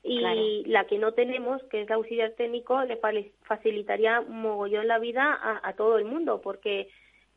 y 0.02 0.64
la 0.66 0.84
que 0.84 0.98
no 0.98 1.12
tenemos, 1.12 1.62
que 1.70 1.80
es 1.80 1.88
la 1.88 1.94
auxiliar 1.94 2.32
técnico, 2.32 2.82
le 2.82 3.00
facilitaría 3.42 4.20
mogollón 4.20 4.86
la 4.86 4.98
vida 4.98 5.32
a, 5.32 5.66
a, 5.66 5.72
todo 5.74 5.96
el 5.96 6.04
mundo, 6.04 6.42
porque 6.42 6.88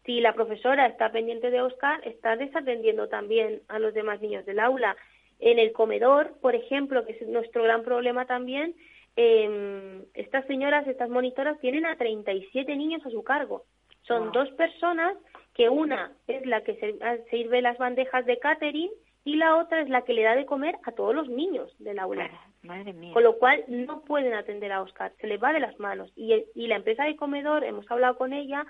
si 0.05 0.19
la 0.19 0.33
profesora 0.33 0.85
está 0.87 1.11
pendiente 1.11 1.49
de 1.49 1.61
Oscar, 1.61 2.01
está 2.05 2.35
desatendiendo 2.35 3.07
también 3.07 3.61
a 3.69 3.79
los 3.79 3.93
demás 3.93 4.19
niños 4.19 4.45
del 4.45 4.59
aula. 4.59 4.97
En 5.39 5.59
el 5.59 5.71
comedor, 5.71 6.33
por 6.41 6.55
ejemplo, 6.55 7.05
que 7.05 7.13
es 7.13 7.27
nuestro 7.27 7.63
gran 7.63 7.83
problema 7.83 8.25
también, 8.25 8.73
eh, 9.17 10.05
estas 10.13 10.45
señoras, 10.45 10.87
estas 10.87 11.09
monitoras, 11.09 11.59
tienen 11.59 11.85
a 11.85 11.97
37 11.97 12.75
niños 12.75 13.05
a 13.05 13.09
su 13.09 13.23
cargo. 13.23 13.63
Son 14.03 14.31
dos 14.31 14.49
personas 14.51 15.17
que 15.53 15.69
una 15.69 16.13
es 16.27 16.45
la 16.45 16.61
que 16.61 16.95
ah, 17.01 17.17
sirve 17.29 17.61
las 17.61 17.77
bandejas 17.77 18.25
de 18.25 18.37
catering 18.37 18.91
y 19.25 19.35
la 19.35 19.57
otra 19.57 19.81
es 19.81 19.89
la 19.89 20.03
que 20.03 20.13
le 20.13 20.21
da 20.21 20.35
de 20.35 20.45
comer 20.45 20.75
a 20.83 20.91
todos 20.91 21.13
los 21.13 21.27
niños 21.27 21.75
del 21.79 21.99
aula. 21.99 22.29
Madre 22.61 22.93
mía. 22.93 23.11
Con 23.13 23.23
lo 23.23 23.37
cual 23.37 23.65
no 23.67 24.01
pueden 24.01 24.33
atender 24.33 24.71
a 24.71 24.81
Oscar, 24.81 25.11
se 25.19 25.27
les 25.27 25.41
va 25.43 25.51
de 25.51 25.59
las 25.59 25.77
manos. 25.79 26.11
Y, 26.15 26.45
y 26.55 26.67
la 26.67 26.75
empresa 26.75 27.03
de 27.03 27.15
comedor, 27.15 27.63
hemos 27.63 27.89
hablado 27.91 28.17
con 28.17 28.33
ella 28.33 28.65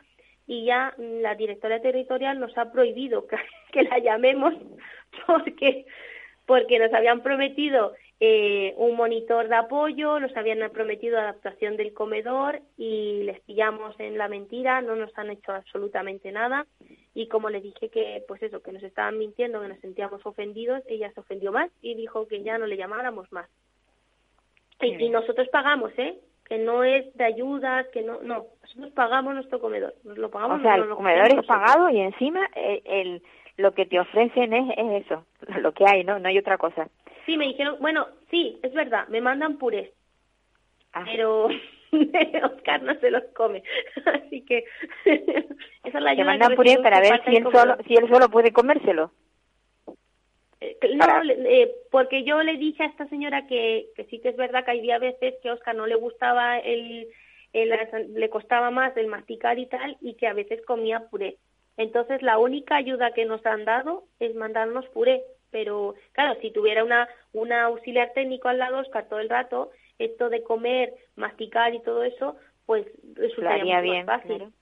y 0.48 0.64
ya 0.64 0.96
la 0.98 1.36
directora 1.36 1.82
territorial 1.82 2.40
nos 2.40 2.58
ha 2.58 2.72
prohibido 2.72 3.28
que, 3.28 3.36
que 3.72 3.84
la 3.84 4.00
llamemos 4.00 4.54
porque 5.28 5.86
porque 6.46 6.80
nos 6.80 6.94
habían 6.94 7.22
prometido 7.22 7.94
eh, 8.20 8.74
un 8.78 8.96
monitor 8.96 9.48
de 9.48 9.56
apoyo, 9.56 10.20
nos 10.20 10.36
habían 10.36 10.68
prometido 10.72 11.20
adaptación 11.20 11.78
del 11.78 11.94
comedor 11.94 12.62
y 12.78 13.24
les 13.24 13.40
pillamos 13.42 14.00
en 14.00 14.18
la 14.18 14.28
mentira, 14.28 14.82
no 14.82 14.96
nos 14.96 15.16
han 15.18 15.30
hecho 15.30 15.52
absolutamente 15.52 16.32
nada 16.32 16.66
y 17.14 17.28
como 17.28 17.50
le 17.50 17.62
dije 17.62 17.90
que 17.90 18.24
pues 18.28 18.42
eso, 18.42 18.62
que 18.62 18.72
nos 18.72 18.84
estaban 18.84 19.18
mintiendo, 19.18 19.62
que 19.62 19.68
nos 19.68 19.80
sentíamos 19.80 20.26
ofendidos, 20.26 20.82
ella 20.88 21.12
se 21.14 21.20
ofendió 21.20 21.52
más 21.52 21.70
y 21.82 21.96
dijo 21.96 22.28
que 22.28 22.42
ya 22.42 22.58
no 22.58 22.66
le 22.66 22.78
llamáramos 22.78 23.32
más. 23.32 23.50
Y, 24.82 25.10
nosotros 25.10 25.48
pagamos, 25.50 25.92
¿eh? 25.98 26.16
Que 26.46 26.60
no 26.60 26.84
es 26.84 27.12
de 27.16 27.24
ayudas, 27.24 27.88
que 27.88 28.04
no, 28.04 28.22
no, 28.22 28.46
nosotros 28.62 28.92
pagamos 28.94 29.34
nuestro 29.34 29.60
comedor, 29.60 29.96
nos 30.04 30.18
lo 30.18 30.30
pagamos. 30.30 30.60
O 30.60 30.62
sea, 30.62 30.76
el 30.76 30.88
comedor 30.90 31.40
es 31.40 31.46
pagado 31.46 31.90
y 31.90 32.00
encima 32.00 32.48
eh, 32.56 32.82
el 32.86 33.24
lo 33.58 33.72
que 33.74 33.88
te 33.88 34.00
ofrecen 34.00 34.54
es, 34.54 34.78
es 34.78 35.06
eso, 35.06 35.26
lo 35.62 35.72
que 35.72 35.86
hay, 35.88 36.04
¿no? 36.04 36.20
No 36.20 36.30
hay 36.30 36.38
otra 36.38 36.58
cosa. 36.58 36.88
Sí, 37.28 37.38
me 37.38 37.46
dijeron, 37.46 37.76
bueno, 37.82 38.08
sí, 38.32 38.58
es 38.64 38.74
verdad, 38.74 39.08
me 39.10 39.20
mandan 39.20 39.58
purés, 39.58 39.92
ah. 40.94 41.04
pero 41.06 41.50
Oscar 42.44 42.82
no 42.84 42.96
se 43.02 43.12
los 43.12 43.24
come, 43.36 43.62
así 44.06 44.46
que 44.46 44.64
esa 45.06 45.98
es 45.98 46.02
la 46.02 46.12
ayuda. 46.12 46.24
Te 46.24 46.24
mandan 46.24 46.56
purés 46.56 46.78
para 46.80 47.02
ver 47.02 47.22
si 47.26 47.36
él, 47.36 47.44
solo, 47.52 47.76
si 47.86 47.96
él 47.96 48.08
solo 48.10 48.30
puede 48.30 48.54
comérselo. 48.54 49.12
Eh, 50.62 50.78
no, 50.96 51.06
eh, 51.46 51.72
porque 51.92 52.24
yo 52.24 52.42
le 52.42 52.56
dije 52.56 52.84
a 52.84 52.88
esta 52.88 53.08
señora 53.10 53.46
que, 53.46 53.88
que 53.98 54.06
sí 54.06 54.20
que 54.22 54.30
es 54.30 54.38
verdad 54.38 54.64
que 54.64 54.72
había 54.72 54.98
veces 54.98 55.36
que 55.44 55.50
a 55.50 55.54
Oscar 55.54 55.76
no 55.76 55.86
le 55.86 55.96
gustaba 55.96 56.58
el, 56.60 57.10
el, 57.52 57.70
le 58.14 58.30
costaba 58.30 58.72
más 58.72 58.96
el 58.96 59.08
masticar 59.08 59.60
y 59.60 59.66
tal, 59.66 59.98
y 60.00 60.14
que 60.14 60.28
a 60.28 60.34
veces 60.34 60.66
comía 60.66 61.10
puré. 61.10 61.38
Entonces, 61.76 62.22
la 62.22 62.38
única 62.38 62.78
ayuda 62.78 63.12
que 63.12 63.26
nos 63.26 63.46
han 63.46 63.66
dado 63.66 64.06
es 64.20 64.34
mandarnos 64.34 64.88
puré. 64.88 65.24
Pero, 65.52 65.96
claro, 66.12 66.40
si 66.42 66.52
tuviera 66.52 66.84
una, 66.84 67.08
una 67.34 67.66
auxiliar 67.66 68.12
técnico 68.14 68.50
al 68.50 68.60
lado, 68.60 68.80
Oscar, 68.80 69.08
todo 69.08 69.20
el 69.20 69.30
rato, 69.30 69.72
esto 70.00 70.30
de 70.30 70.44
comer, 70.44 70.94
masticar 71.16 71.74
y 71.74 71.82
todo 71.82 72.04
eso, 72.04 72.36
pues 72.66 72.86
resultaría 73.16 73.82
bien, 73.82 74.06
más 74.06 74.22
fácil. 74.22 74.54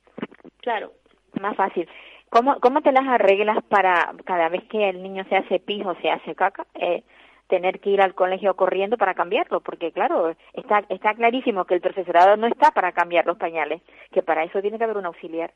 Claro. 0.61 0.93
Más 1.39 1.55
fácil. 1.55 1.89
¿Cómo, 2.29 2.59
¿Cómo 2.59 2.81
te 2.81 2.91
las 2.91 3.07
arreglas 3.07 3.63
para 3.65 4.13
cada 4.25 4.49
vez 4.49 4.63
que 4.65 4.89
el 4.89 5.01
niño 5.01 5.25
se 5.29 5.35
hace 5.35 5.59
pijo, 5.59 5.95
se 6.01 6.09
hace 6.09 6.35
caca, 6.35 6.65
eh, 6.75 7.03
tener 7.47 7.79
que 7.79 7.91
ir 7.91 8.01
al 8.01 8.13
colegio 8.13 8.55
corriendo 8.55 8.97
para 8.97 9.13
cambiarlo? 9.13 9.61
Porque, 9.61 9.91
claro, 9.91 10.35
está, 10.53 10.83
está 10.89 11.13
clarísimo 11.13 11.65
que 11.65 11.75
el 11.75 11.81
profesorado 11.81 12.37
no 12.37 12.47
está 12.47 12.71
para 12.71 12.91
cambiar 12.91 13.25
los 13.25 13.37
pañales, 13.37 13.81
que 14.11 14.21
para 14.21 14.43
eso 14.43 14.61
tiene 14.61 14.77
que 14.77 14.83
haber 14.83 14.97
un 14.97 15.05
auxiliar. 15.05 15.51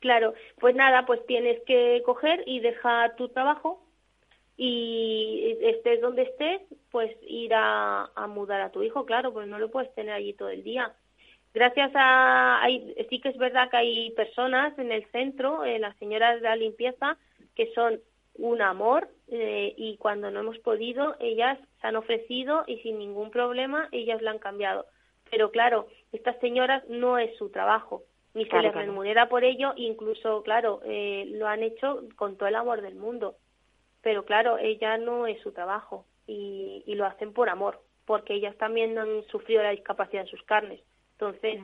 Claro, 0.00 0.34
pues 0.60 0.74
nada, 0.74 1.06
pues 1.06 1.24
tienes 1.26 1.60
que 1.66 2.02
coger 2.04 2.42
y 2.46 2.60
dejar 2.60 3.16
tu 3.16 3.28
trabajo 3.28 3.80
y 4.60 5.56
estés 5.62 6.00
donde 6.00 6.22
estés, 6.22 6.60
pues 6.90 7.16
ir 7.22 7.52
a, 7.54 8.10
mudar 8.28 8.60
a 8.60 8.70
tu 8.70 8.82
hijo, 8.82 9.06
claro, 9.06 9.32
pues 9.32 9.46
no 9.46 9.58
lo 9.58 9.70
puedes 9.70 9.94
tener 9.94 10.12
allí 10.12 10.34
todo 10.34 10.48
el 10.48 10.64
día. 10.64 10.92
Gracias 11.54 11.92
a, 11.94 12.60
hay, 12.60 12.94
sí 13.08 13.20
que 13.20 13.28
es 13.28 13.36
verdad 13.38 13.70
que 13.70 13.76
hay 13.76 14.10
personas 14.10 14.76
en 14.78 14.90
el 14.90 15.06
centro, 15.12 15.64
eh, 15.64 15.78
las 15.78 15.96
señoras 15.98 16.42
de 16.42 16.48
la 16.48 16.56
limpieza, 16.56 17.16
que 17.54 17.72
son 17.72 18.00
un 18.34 18.60
amor 18.60 19.08
eh, 19.28 19.74
y 19.76 19.96
cuando 19.96 20.30
no 20.30 20.40
hemos 20.40 20.58
podido, 20.58 21.14
ellas 21.20 21.56
se 21.80 21.86
han 21.86 21.96
ofrecido 21.96 22.64
y 22.66 22.78
sin 22.78 22.98
ningún 22.98 23.30
problema 23.30 23.88
ellas 23.92 24.20
la 24.22 24.32
han 24.32 24.38
cambiado. 24.40 24.86
Pero 25.30 25.52
claro, 25.52 25.86
estas 26.12 26.38
señoras 26.40 26.82
no 26.88 27.18
es 27.18 27.36
su 27.36 27.50
trabajo 27.50 28.02
ni 28.34 28.44
se 28.46 28.60
les 28.60 28.74
remunera 28.74 29.28
por 29.28 29.42
ello, 29.42 29.72
incluso, 29.76 30.42
claro, 30.42 30.80
eh, 30.84 31.24
lo 31.32 31.48
han 31.48 31.62
hecho 31.62 32.02
con 32.16 32.36
todo 32.36 32.48
el 32.48 32.54
amor 32.54 32.82
del 32.82 32.94
mundo, 32.94 33.36
pero 34.08 34.24
claro, 34.24 34.56
ella 34.56 34.96
no 34.96 35.26
es 35.26 35.38
su 35.42 35.52
trabajo 35.52 36.06
y, 36.26 36.82
y 36.86 36.94
lo 36.94 37.04
hacen 37.04 37.34
por 37.34 37.50
amor, 37.50 37.82
porque 38.06 38.32
ellas 38.32 38.56
también 38.56 38.96
han 38.96 39.22
sufrido 39.24 39.62
la 39.62 39.72
discapacidad 39.72 40.22
en 40.22 40.30
sus 40.30 40.42
carnes, 40.44 40.80
entonces, 41.12 41.60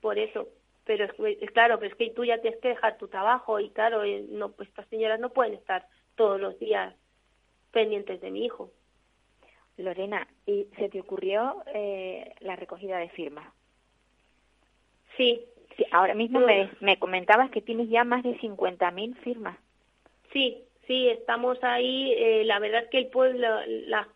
por 0.00 0.18
eso, 0.18 0.48
pero 0.84 1.04
es, 1.04 1.50
claro, 1.52 1.78
pero 1.78 1.92
es 1.92 1.96
que 1.96 2.10
tú 2.10 2.24
ya 2.24 2.40
tienes 2.40 2.58
que 2.60 2.70
dejar 2.70 2.98
tu 2.98 3.06
trabajo 3.06 3.60
y 3.60 3.70
claro, 3.70 4.02
eh, 4.02 4.26
no, 4.28 4.50
pues 4.50 4.68
estas 4.70 4.88
señoras 4.88 5.20
no 5.20 5.30
pueden 5.30 5.54
estar 5.54 5.86
todos 6.16 6.40
los 6.40 6.58
días 6.58 6.96
pendientes 7.70 8.20
de 8.20 8.32
mi 8.32 8.44
hijo. 8.44 8.72
Lorena, 9.76 10.26
¿y 10.46 10.66
se 10.78 10.88
te 10.88 10.98
ocurrió 10.98 11.62
eh, 11.72 12.34
la 12.40 12.56
recogida 12.56 12.98
de 12.98 13.10
firmas? 13.10 13.46
Sí, 15.16 15.44
ahora 15.92 16.14
mismo 16.14 16.40
me, 16.40 16.72
me 16.80 16.98
comentabas 16.98 17.52
que 17.52 17.62
tienes 17.62 17.88
ya 17.88 18.02
más 18.02 18.24
de 18.24 18.36
50.000 18.40 19.14
firmas. 19.18 19.56
Sí, 20.32 20.64
sí, 20.88 21.08
estamos 21.08 21.62
ahí. 21.62 22.12
Eh, 22.16 22.42
la 22.44 22.58
verdad 22.58 22.82
es 22.84 22.90
que 22.90 22.98
el 22.98 23.06
pueblo, 23.06 23.46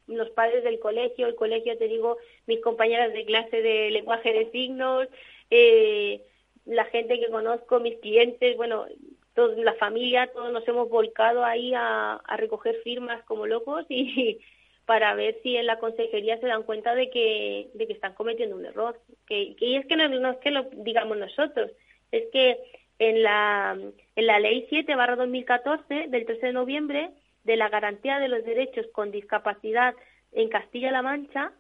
los 0.09 0.31
padres 0.31 0.64
del 0.64 0.81
colegio, 0.81 1.29
el 1.29 1.37
colegio, 1.37 1.79
te 1.79 1.87
digo, 1.87 2.17
mis 2.49 2.61
compañeras 2.61 3.12
de 3.12 3.25
clase 3.25 3.62
de 3.62 3.91
lenguaje 3.93 4.33
de 4.33 4.50
signos, 4.50 5.07
eh, 5.50 6.23
la 6.64 6.87
gente 6.87 7.21
que 7.21 7.31
conozco, 7.31 7.79
mis 7.79 7.99
clientes, 7.99 8.57
bueno, 8.57 8.87
toda 9.35 9.55
la 9.57 9.75
familia, 9.75 10.31
todos 10.33 10.52
nos 10.52 10.67
hemos 10.67 10.88
volcado 10.88 11.45
ahí 11.45 11.73
a, 11.76 12.21
recoger 12.37 12.76
firmas 12.83 13.23
como 13.25 13.47
locos 13.47 13.85
y, 13.88 14.41
para 14.87 15.14
ver 15.14 15.38
si 15.43 15.57
en 15.57 15.67
la 15.67 15.79
consejería 15.79 16.41
se 16.41 16.47
dan 16.47 16.64
cuenta 16.64 16.95
de 16.95 17.11
que, 17.11 17.71
de 17.75 17.87
que 17.87 17.93
están 17.93 18.14
cometiendo 18.14 18.57
un 18.57 18.67
error. 18.67 18.99
Y 19.29 19.76
es 19.76 19.87
que 19.87 19.97
no, 19.97 20.31
es 20.31 20.38
que 20.38 20.50
lo 20.50 20.64
digamos 20.73 21.19
nosotros, 21.19 21.71
es 22.11 22.25
que 22.33 22.59
en 22.99 23.23
la, 23.23 23.77
en 24.17 24.27
la 24.27 24.39
ley 24.39 24.67
7 24.69 24.95
barra 24.95 25.17
2014 25.17 26.09
del 26.09 26.27
13 26.27 26.47
de 26.47 26.53
noviembre 26.53 27.11
de 27.45 27.57
la 27.57 27.69
garantía 27.69 28.19
de 28.19 28.29
los 28.29 28.45
derechos 28.45 28.87
con 28.93 29.11
discapacidad 29.11 29.95
en 30.33 30.49
Castilla-La 30.49 31.03
Mancha 31.03 31.53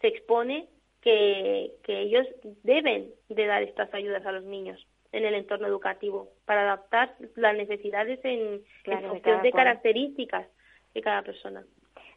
se 0.00 0.08
expone 0.08 0.68
que, 1.00 1.72
que 1.84 2.00
ellos 2.00 2.26
deben 2.62 3.10
de 3.28 3.46
dar 3.46 3.62
estas 3.62 3.92
ayudas 3.94 4.24
a 4.26 4.32
los 4.32 4.44
niños 4.44 4.84
en 5.12 5.24
el 5.24 5.34
entorno 5.34 5.66
educativo 5.66 6.28
para 6.44 6.62
adaptar 6.62 7.14
las 7.34 7.56
necesidades 7.56 8.20
en, 8.24 8.62
función 9.08 9.42
de 9.42 9.52
características 9.52 10.46
de 10.94 11.00
cada 11.00 11.22
persona. 11.22 11.64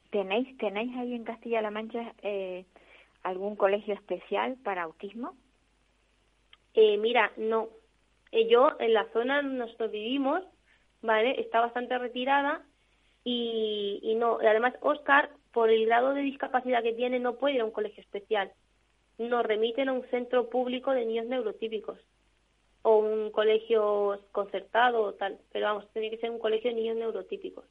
¿Tenéis, 0.09 0.57
¿Tenéis 0.57 0.95
ahí 0.97 1.13
en 1.13 1.23
Castilla-La 1.23 1.71
Mancha 1.71 2.13
eh, 2.21 2.65
algún 3.23 3.55
colegio 3.55 3.93
especial 3.93 4.57
para 4.63 4.83
autismo? 4.83 5.35
Eh, 6.73 6.97
mira, 6.97 7.31
no. 7.37 7.69
Yo 8.31 8.71
en 8.79 8.93
la 8.93 9.07
zona 9.11 9.41
donde 9.41 9.57
nosotros 9.57 9.91
vivimos, 9.91 10.43
¿vale? 11.01 11.39
Está 11.39 11.59
bastante 11.59 11.97
retirada 11.97 12.63
y, 13.23 13.99
y 14.01 14.15
no. 14.15 14.39
Además, 14.39 14.73
Oscar, 14.81 15.29
por 15.51 15.69
el 15.69 15.85
grado 15.85 16.13
de 16.13 16.21
discapacidad 16.21 16.83
que 16.83 16.93
tiene, 16.93 17.19
no 17.19 17.35
puede 17.35 17.55
ir 17.55 17.61
a 17.61 17.65
un 17.65 17.71
colegio 17.71 18.01
especial. 18.01 18.51
Nos 19.17 19.45
remiten 19.45 19.89
a 19.89 19.93
un 19.93 20.05
centro 20.09 20.49
público 20.49 20.91
de 20.91 21.05
niños 21.05 21.27
neurotípicos 21.27 21.99
o 22.83 22.97
un 22.97 23.31
colegio 23.31 24.21
concertado 24.31 25.01
o 25.01 25.13
tal. 25.13 25.37
Pero 25.51 25.67
vamos, 25.67 25.91
tiene 25.93 26.09
que 26.09 26.17
ser 26.17 26.31
un 26.31 26.39
colegio 26.39 26.71
de 26.71 26.77
niños 26.77 26.97
neurotípicos 26.97 27.65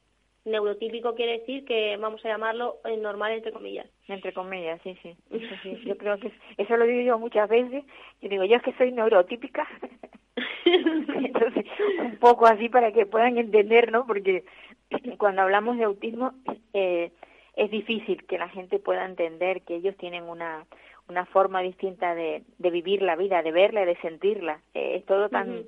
neurotípico 0.45 1.13
quiere 1.15 1.39
decir 1.39 1.65
que 1.65 1.97
vamos 1.97 2.23
a 2.25 2.29
llamarlo 2.29 2.77
eh, 2.85 2.97
normal 2.97 3.33
entre 3.33 3.51
comillas. 3.51 3.87
Entre 4.07 4.33
comillas, 4.33 4.81
sí, 4.83 4.97
sí. 5.01 5.15
Eso 5.31 5.55
sí. 5.63 5.77
Yo 5.85 5.97
creo 5.97 6.17
que 6.17 6.31
eso 6.57 6.77
lo 6.77 6.85
digo 6.85 7.01
yo 7.01 7.19
muchas 7.19 7.49
veces. 7.49 7.83
Yo 8.21 8.29
digo, 8.29 8.43
yo 8.45 8.55
es 8.55 8.63
que 8.63 8.73
soy 8.73 8.91
neurotípica. 8.91 9.67
Entonces, 10.65 11.65
un 11.99 12.17
poco 12.17 12.45
así 12.45 12.69
para 12.69 12.91
que 12.91 13.05
puedan 13.05 13.37
entender, 13.37 13.91
¿no? 13.91 14.05
Porque 14.05 14.45
cuando 15.17 15.41
hablamos 15.41 15.77
de 15.77 15.83
autismo 15.83 16.33
eh, 16.73 17.11
es 17.55 17.71
difícil 17.71 18.25
que 18.25 18.37
la 18.37 18.49
gente 18.49 18.79
pueda 18.79 19.05
entender 19.05 19.61
que 19.63 19.75
ellos 19.75 19.95
tienen 19.97 20.23
una 20.23 20.65
una 21.09 21.25
forma 21.25 21.61
distinta 21.61 22.15
de, 22.15 22.43
de 22.57 22.69
vivir 22.69 23.01
la 23.01 23.17
vida, 23.17 23.41
de 23.41 23.51
verla, 23.51 23.83
de 23.83 23.97
sentirla. 23.97 24.61
Eh, 24.73 24.95
es 24.95 25.05
todo 25.05 25.27
tan 25.27 25.65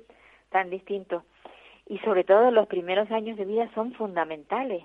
tan 0.48 0.70
distinto 0.70 1.24
y 1.86 1.98
sobre 1.98 2.24
todo 2.24 2.50
los 2.50 2.66
primeros 2.66 3.10
años 3.10 3.36
de 3.36 3.44
vida 3.44 3.70
son 3.74 3.92
fundamentales. 3.92 4.84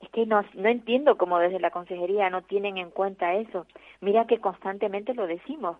Es 0.00 0.08
que 0.10 0.26
no, 0.26 0.44
no 0.54 0.68
entiendo 0.68 1.16
cómo 1.16 1.38
desde 1.38 1.58
la 1.58 1.70
consejería 1.70 2.30
no 2.30 2.42
tienen 2.42 2.78
en 2.78 2.90
cuenta 2.90 3.34
eso. 3.34 3.66
Mira 4.00 4.26
que 4.26 4.38
constantemente 4.38 5.14
lo 5.14 5.26
decimos. 5.26 5.78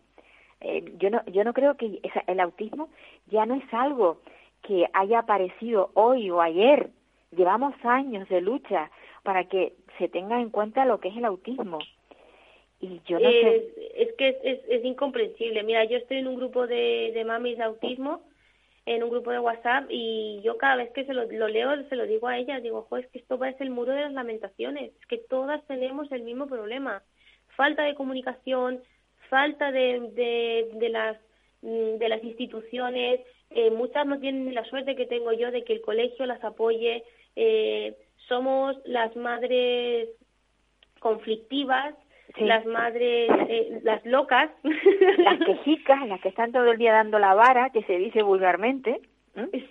Eh, 0.60 0.92
yo 0.98 1.10
no 1.10 1.24
yo 1.26 1.44
no 1.44 1.52
creo 1.52 1.76
que 1.76 2.00
el 2.26 2.40
autismo 2.40 2.88
ya 3.26 3.46
no 3.46 3.54
es 3.54 3.72
algo 3.72 4.20
que 4.62 4.86
haya 4.92 5.20
aparecido 5.20 5.90
hoy 5.94 6.30
o 6.30 6.40
ayer. 6.40 6.90
Llevamos 7.30 7.74
años 7.84 8.28
de 8.28 8.40
lucha 8.40 8.90
para 9.22 9.44
que 9.44 9.74
se 9.98 10.08
tenga 10.08 10.40
en 10.40 10.50
cuenta 10.50 10.84
lo 10.84 10.98
que 10.98 11.08
es 11.08 11.16
el 11.16 11.24
autismo. 11.24 11.78
Y 12.80 13.00
yo 13.06 13.18
no. 13.18 13.28
Es 13.28 14.12
que 14.16 14.28
es, 14.42 14.60
es, 14.68 14.84
incomprensible. 14.84 15.62
Mira, 15.62 15.84
yo 15.84 15.98
estoy 15.98 16.18
en 16.18 16.28
un 16.28 16.36
grupo 16.36 16.66
de, 16.66 17.10
de 17.12 17.24
mamis 17.24 17.58
de 17.58 17.64
autismo 17.64 18.22
en 18.88 19.02
un 19.02 19.10
grupo 19.10 19.30
de 19.30 19.38
WhatsApp 19.38 19.84
y 19.90 20.40
yo 20.42 20.56
cada 20.56 20.76
vez 20.76 20.90
que 20.92 21.04
se 21.04 21.12
lo, 21.12 21.26
leo 21.26 21.88
se 21.88 21.96
lo 21.96 22.06
digo 22.06 22.26
a 22.26 22.38
ella, 22.38 22.58
digo, 22.60 22.86
jo, 22.88 22.96
es 22.96 23.06
que 23.08 23.18
esto 23.18 23.38
parece 23.38 23.62
el 23.64 23.70
muro 23.70 23.92
de 23.92 24.00
las 24.00 24.12
lamentaciones, 24.12 24.92
es 24.98 25.06
que 25.06 25.18
todas 25.18 25.62
tenemos 25.66 26.10
el 26.10 26.22
mismo 26.22 26.46
problema, 26.46 27.02
falta 27.48 27.82
de 27.82 27.94
comunicación, 27.94 28.80
falta 29.28 29.70
de, 29.72 30.68
de, 30.74 30.88
las 30.88 31.16
mm, 31.62 31.98
de 31.98 32.08
las 32.08 32.22
instituciones, 32.24 33.20
eh, 33.50 33.70
muchas 33.70 34.06
no 34.06 34.18
tienen 34.18 34.54
la 34.54 34.64
suerte 34.64 34.96
que 34.96 35.06
tengo 35.06 35.32
yo 35.32 35.50
de 35.50 35.64
que 35.64 35.72
el 35.72 35.80
colegio 35.80 36.26
las 36.26 36.42
apoye, 36.44 37.04
eh, 37.36 37.96
somos 38.28 38.76
las 38.84 39.14
madres 39.16 40.08
conflictivas 41.00 41.94
las 42.36 42.64
madres, 42.66 43.30
eh, 43.48 43.80
las 43.82 44.04
locas. 44.04 44.50
Las 45.18 45.38
quejicas, 45.40 46.06
las 46.06 46.20
que 46.20 46.28
están 46.28 46.52
todo 46.52 46.70
el 46.70 46.78
día 46.78 46.92
dando 46.92 47.18
la 47.18 47.34
vara, 47.34 47.70
que 47.70 47.82
se 47.84 47.96
dice 47.96 48.22
vulgarmente. 48.22 49.00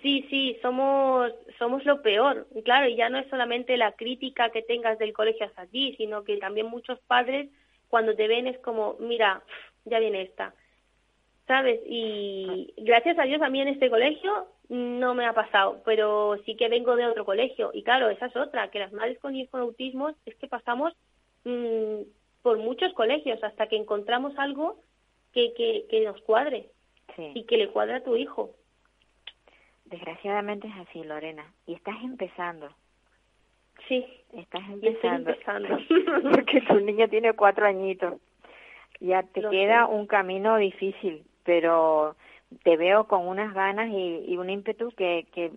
Sí, 0.02 0.26
sí, 0.30 0.56
somos, 0.62 1.32
somos 1.58 1.84
lo 1.84 2.00
peor. 2.02 2.46
Claro, 2.64 2.88
y 2.88 2.96
ya 2.96 3.10
no 3.10 3.18
es 3.18 3.28
solamente 3.28 3.76
la 3.76 3.92
crítica 3.92 4.50
que 4.50 4.62
tengas 4.62 4.98
del 4.98 5.12
colegio 5.12 5.46
hasta 5.46 5.66
ti, 5.66 5.94
sino 5.96 6.24
que 6.24 6.38
también 6.38 6.66
muchos 6.66 6.98
padres 7.00 7.50
cuando 7.88 8.14
te 8.14 8.28
ven 8.28 8.46
es 8.46 8.58
como, 8.58 8.96
mira, 9.00 9.42
ya 9.84 9.98
viene 9.98 10.22
esta. 10.22 10.54
¿Sabes? 11.46 11.80
Y 11.86 12.74
gracias 12.76 13.18
a 13.18 13.22
Dios 13.22 13.40
a 13.40 13.48
mí 13.48 13.60
en 13.60 13.68
este 13.68 13.88
colegio 13.88 14.48
no 14.68 15.14
me 15.14 15.24
ha 15.24 15.32
pasado, 15.32 15.80
pero 15.84 16.36
sí 16.44 16.56
que 16.56 16.68
vengo 16.68 16.94
de 16.94 17.06
otro 17.06 17.24
colegio. 17.24 17.70
Y 17.72 17.82
claro, 17.82 18.10
esa 18.10 18.26
es 18.26 18.36
otra, 18.36 18.70
que 18.70 18.78
las 18.78 18.92
madres 18.92 19.18
con 19.18 19.34
hijos 19.34 19.50
con 19.50 19.60
autismo 19.62 20.10
es 20.26 20.34
que 20.36 20.46
pasamos 20.46 20.92
mmm, 21.44 22.02
por 22.42 22.58
muchos 22.58 22.92
colegios 22.92 23.42
hasta 23.42 23.66
que 23.66 23.76
encontramos 23.76 24.34
algo 24.38 24.76
que, 25.32 25.54
que, 25.54 25.86
que 25.90 26.04
nos 26.04 26.20
cuadre 26.22 26.68
y 27.16 27.44
que 27.44 27.56
le 27.56 27.68
cuadre 27.68 27.96
a 27.96 28.04
tu 28.04 28.14
hijo. 28.16 28.54
Desgraciadamente 29.86 30.68
es 30.68 30.74
así, 30.86 31.02
Lorena. 31.02 31.50
Y 31.66 31.74
estás 31.74 31.96
empezando. 32.02 32.68
Sí. 33.86 34.04
Estás 34.32 34.62
empezando. 34.68 35.32
porque 36.34 36.60
tu 36.62 36.80
niño 36.80 37.08
tiene 37.08 37.32
cuatro 37.32 37.66
añitos. 37.66 38.14
Ya 39.00 39.22
te 39.22 39.40
queda 39.48 39.86
un 39.86 40.06
camino 40.06 40.56
difícil, 40.56 41.24
pero 41.44 42.16
te 42.64 42.76
veo 42.76 43.04
con 43.04 43.26
unas 43.26 43.54
ganas 43.54 43.88
y, 43.90 44.24
y 44.26 44.36
un 44.36 44.50
ímpetu 44.50 44.90
que, 44.90 45.26
que 45.32 45.52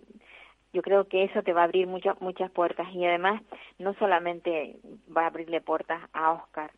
yo 0.72 0.82
creo 0.82 1.08
que 1.08 1.24
eso 1.24 1.42
te 1.42 1.52
va 1.52 1.62
a 1.62 1.64
abrir 1.64 1.86
muchas 1.86 2.20
muchas 2.20 2.50
puertas 2.50 2.86
y 2.94 3.04
además 3.04 3.42
no 3.78 3.94
solamente 3.94 4.76
va 5.14 5.24
a 5.24 5.26
abrirle 5.26 5.60
puertas 5.60 6.00
a 6.12 6.32
Oscar, 6.32 6.70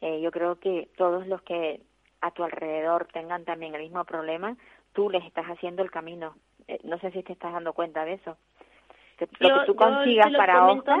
eh, 0.00 0.20
yo 0.20 0.30
creo 0.30 0.56
que 0.58 0.88
todos 0.96 1.26
los 1.26 1.42
que 1.42 1.80
a 2.20 2.30
tu 2.30 2.44
alrededor 2.44 3.08
tengan 3.12 3.44
también 3.44 3.74
el 3.74 3.82
mismo 3.82 4.04
problema, 4.04 4.56
tú 4.92 5.10
les 5.10 5.24
estás 5.24 5.46
haciendo 5.46 5.82
el 5.82 5.90
camino. 5.90 6.34
Eh, 6.68 6.78
no 6.84 6.98
sé 6.98 7.10
si 7.10 7.22
te 7.22 7.32
estás 7.32 7.52
dando 7.52 7.72
cuenta 7.72 8.04
de 8.04 8.14
eso. 8.14 8.36
Que 9.18 9.26
lo 9.40 9.60
que 9.60 9.66
tú 9.66 9.76
consigas 9.76 10.32
para 10.32 10.66
Oscar. 10.66 11.00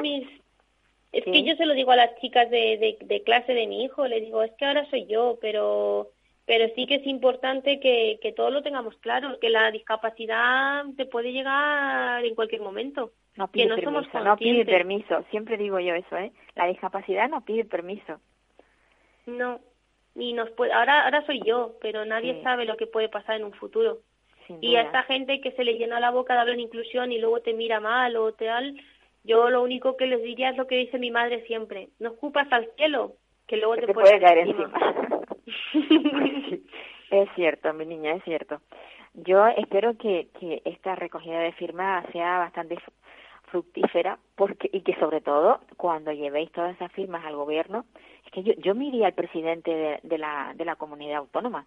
Es 1.12 1.24
que 1.24 1.42
yo 1.44 1.54
se 1.56 1.66
lo 1.66 1.74
digo 1.74 1.92
a 1.92 1.96
las 1.96 2.18
chicas 2.20 2.48
de, 2.48 2.78
de, 2.78 2.96
de 3.00 3.22
clase 3.22 3.52
de 3.52 3.66
mi 3.66 3.84
hijo, 3.84 4.06
le 4.06 4.20
digo, 4.20 4.42
es 4.42 4.52
que 4.52 4.64
ahora 4.64 4.88
soy 4.88 5.06
yo, 5.06 5.38
pero 5.42 6.08
pero 6.44 6.68
sí 6.74 6.86
que 6.86 6.96
es 6.96 7.06
importante 7.06 7.78
que, 7.78 8.18
que 8.20 8.32
todos 8.32 8.52
lo 8.52 8.62
tengamos 8.62 8.96
claro, 8.96 9.38
que 9.38 9.48
la 9.48 9.70
discapacidad 9.70 10.84
te 10.96 11.06
puede 11.06 11.32
llegar 11.32 12.24
en 12.24 12.34
cualquier 12.34 12.62
momento. 12.62 13.12
No 13.36 13.48
pide 13.48 13.64
que 13.64 13.68
no 13.68 13.76
permiso, 13.76 14.10
somos 14.10 14.24
no 14.24 14.36
pide 14.36 14.64
permiso, 14.64 15.24
siempre 15.30 15.56
digo 15.56 15.78
yo 15.78 15.94
eso, 15.94 16.16
¿eh? 16.16 16.32
La 16.54 16.66
discapacidad 16.66 17.28
no 17.28 17.42
pide 17.42 17.64
permiso. 17.64 18.20
No, 19.26 19.60
y 20.14 20.32
nos 20.32 20.50
puede, 20.50 20.72
ahora, 20.72 21.04
ahora 21.04 21.24
soy 21.24 21.40
yo, 21.44 21.76
pero 21.80 22.04
nadie 22.04 22.42
sabe 22.42 22.64
lo 22.64 22.76
que 22.76 22.86
puede 22.86 23.08
pasar 23.08 23.36
en 23.36 23.44
un 23.44 23.52
futuro. 23.52 24.00
Y 24.60 24.76
a 24.76 24.82
esta 24.82 25.02
gente 25.04 25.40
que 25.40 25.52
se 25.52 25.64
le 25.64 25.74
llena 25.74 26.00
la 26.00 26.10
boca 26.10 26.34
de 26.34 26.40
hablar 26.40 26.56
de 26.56 26.62
inclusión 26.62 27.12
y 27.12 27.18
luego 27.18 27.40
te 27.40 27.52
mira 27.52 27.80
mal 27.80 28.16
o 28.16 28.32
tal, 28.32 28.80
yo 29.24 29.50
lo 29.50 29.62
único 29.62 29.96
que 29.96 30.06
les 30.06 30.22
diría 30.22 30.50
es 30.50 30.56
lo 30.56 30.66
que 30.66 30.76
dice 30.76 30.98
mi 30.98 31.10
madre 31.10 31.44
siempre, 31.46 31.88
no 31.98 32.10
ocupas 32.10 32.50
al 32.52 32.68
cielo, 32.76 33.14
que 33.46 33.56
luego 33.56 33.76
te, 33.76 33.92
puede 33.92 34.20
caer 34.20 34.38
encima. 34.38 34.72
es 37.10 37.28
cierto, 37.34 37.72
mi 37.74 37.86
niña, 37.86 38.14
es 38.14 38.24
cierto. 38.24 38.60
Yo 39.14 39.46
espero 39.46 39.96
que, 39.98 40.28
que 40.40 40.62
esta 40.64 40.94
recogida 40.94 41.38
de 41.40 41.52
firmas 41.52 42.06
sea 42.12 42.38
bastante 42.38 42.78
fructífera 43.52 44.18
porque 44.34 44.70
y 44.72 44.80
que 44.80 44.98
sobre 44.98 45.20
todo 45.20 45.60
cuando 45.76 46.10
llevéis 46.10 46.50
todas 46.52 46.74
esas 46.74 46.90
firmas 46.92 47.24
al 47.26 47.36
gobierno 47.36 47.84
es 48.24 48.32
que 48.32 48.42
yo 48.42 48.54
yo 48.54 48.74
me 48.74 48.86
iría 48.86 49.06
al 49.06 49.12
presidente 49.12 50.00
de, 50.02 50.18
la 50.18 50.54
de 50.56 50.64
la 50.64 50.76
comunidad 50.76 51.18
autónoma 51.18 51.66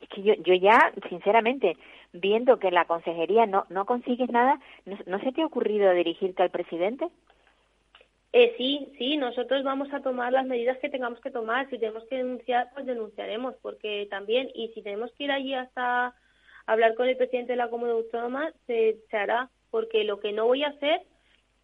es 0.00 0.08
que 0.08 0.22
yo 0.22 0.34
yo 0.34 0.54
ya 0.54 0.92
sinceramente 1.08 1.76
viendo 2.14 2.58
que 2.58 2.70
la 2.70 2.86
consejería 2.86 3.44
no 3.44 3.66
no 3.68 3.84
consigues 3.84 4.30
nada 4.30 4.58
no, 4.86 5.18
se 5.18 5.32
te 5.32 5.42
ha 5.42 5.46
ocurrido 5.46 5.92
dirigirte 5.92 6.42
al 6.42 6.50
presidente 6.50 7.08
eh, 8.32 8.52
sí, 8.56 8.92
sí, 8.98 9.16
nosotros 9.16 9.62
vamos 9.62 9.92
a 9.92 10.00
tomar 10.00 10.32
las 10.32 10.44
medidas 10.44 10.76
que 10.78 10.88
tengamos 10.88 11.20
que 11.20 11.30
tomar. 11.30 11.70
Si 11.70 11.78
tenemos 11.78 12.02
que 12.08 12.16
denunciar, 12.16 12.68
pues 12.74 12.84
denunciaremos, 12.84 13.54
porque 13.62 14.08
también, 14.10 14.50
y 14.52 14.72
si 14.74 14.82
tenemos 14.82 15.12
que 15.12 15.22
ir 15.22 15.30
allí 15.30 15.54
hasta 15.54 16.16
hablar 16.66 16.96
con 16.96 17.08
el 17.08 17.16
presidente 17.16 17.52
de 17.52 17.58
la 17.58 17.70
comunidad 17.70 17.98
autónoma, 17.98 18.52
se, 18.66 18.96
se 19.08 19.16
hará, 19.16 19.50
porque 19.70 20.02
lo 20.02 20.18
que 20.18 20.32
no 20.32 20.46
voy 20.46 20.64
a 20.64 20.70
hacer 20.70 21.02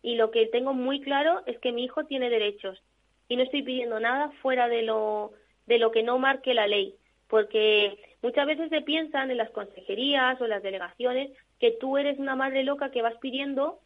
y 0.00 0.14
lo 0.14 0.30
que 0.30 0.46
tengo 0.46 0.72
muy 0.72 1.00
claro 1.00 1.42
es 1.46 1.58
que 1.58 1.72
mi 1.72 1.82
hijo 1.82 2.04
tiene 2.04 2.30
derechos 2.30 2.80
y 3.28 3.34
no 3.34 3.42
estoy 3.42 3.62
pidiendo 3.62 3.98
nada 3.98 4.30
fuera 4.42 4.68
de 4.68 4.82
lo, 4.82 5.32
de 5.66 5.78
lo 5.78 5.90
que 5.90 6.04
no 6.04 6.18
marque 6.18 6.54
la 6.54 6.66
ley, 6.66 6.94
porque 7.28 7.98
muchas 8.22 8.46
veces 8.46 8.70
se 8.70 8.83
piensan 8.83 9.30
en 9.30 9.38
las 9.38 9.50
consejerías 9.50 10.40
o 10.40 10.44
en 10.44 10.50
las 10.50 10.62
delegaciones 10.62 11.30
que 11.59 11.72
tú 11.72 11.98
eres 11.98 12.18
una 12.18 12.37
madre 12.37 12.62
loca 12.64 12.90
que 12.90 13.02
vas 13.02 13.16
pidiendo 13.18 13.80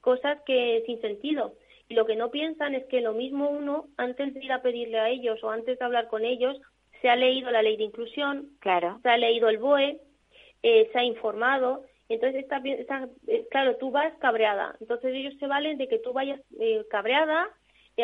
cosas 0.00 0.38
que 0.46 0.82
sin 0.86 1.00
sentido 1.00 1.54
y 1.90 1.94
lo 1.94 2.06
que 2.06 2.14
no 2.14 2.30
piensan 2.30 2.76
es 2.76 2.86
que 2.86 3.00
lo 3.00 3.14
mismo 3.14 3.50
uno, 3.50 3.88
antes 3.96 4.32
de 4.32 4.44
ir 4.44 4.52
a 4.52 4.62
pedirle 4.62 5.00
a 5.00 5.08
ellos 5.08 5.42
o 5.42 5.50
antes 5.50 5.76
de 5.76 5.84
hablar 5.84 6.06
con 6.06 6.24
ellos, 6.24 6.56
se 7.02 7.08
ha 7.08 7.16
leído 7.16 7.50
la 7.50 7.62
ley 7.62 7.76
de 7.76 7.82
inclusión, 7.82 8.50
claro. 8.60 9.00
se 9.02 9.08
ha 9.08 9.16
leído 9.16 9.48
el 9.48 9.58
BOE, 9.58 10.00
eh, 10.62 10.88
se 10.92 10.98
ha 10.98 11.02
informado. 11.02 11.82
Entonces, 12.08 12.44
está, 12.44 12.58
está, 12.58 13.08
eh, 13.26 13.44
claro, 13.50 13.76
tú 13.76 13.90
vas 13.90 14.12
cabreada. 14.20 14.76
Entonces, 14.80 15.12
ellos 15.12 15.34
se 15.40 15.48
valen 15.48 15.78
de 15.78 15.88
que 15.88 15.98
tú 15.98 16.12
vayas 16.12 16.40
eh, 16.60 16.84
cabreada, 16.90 17.48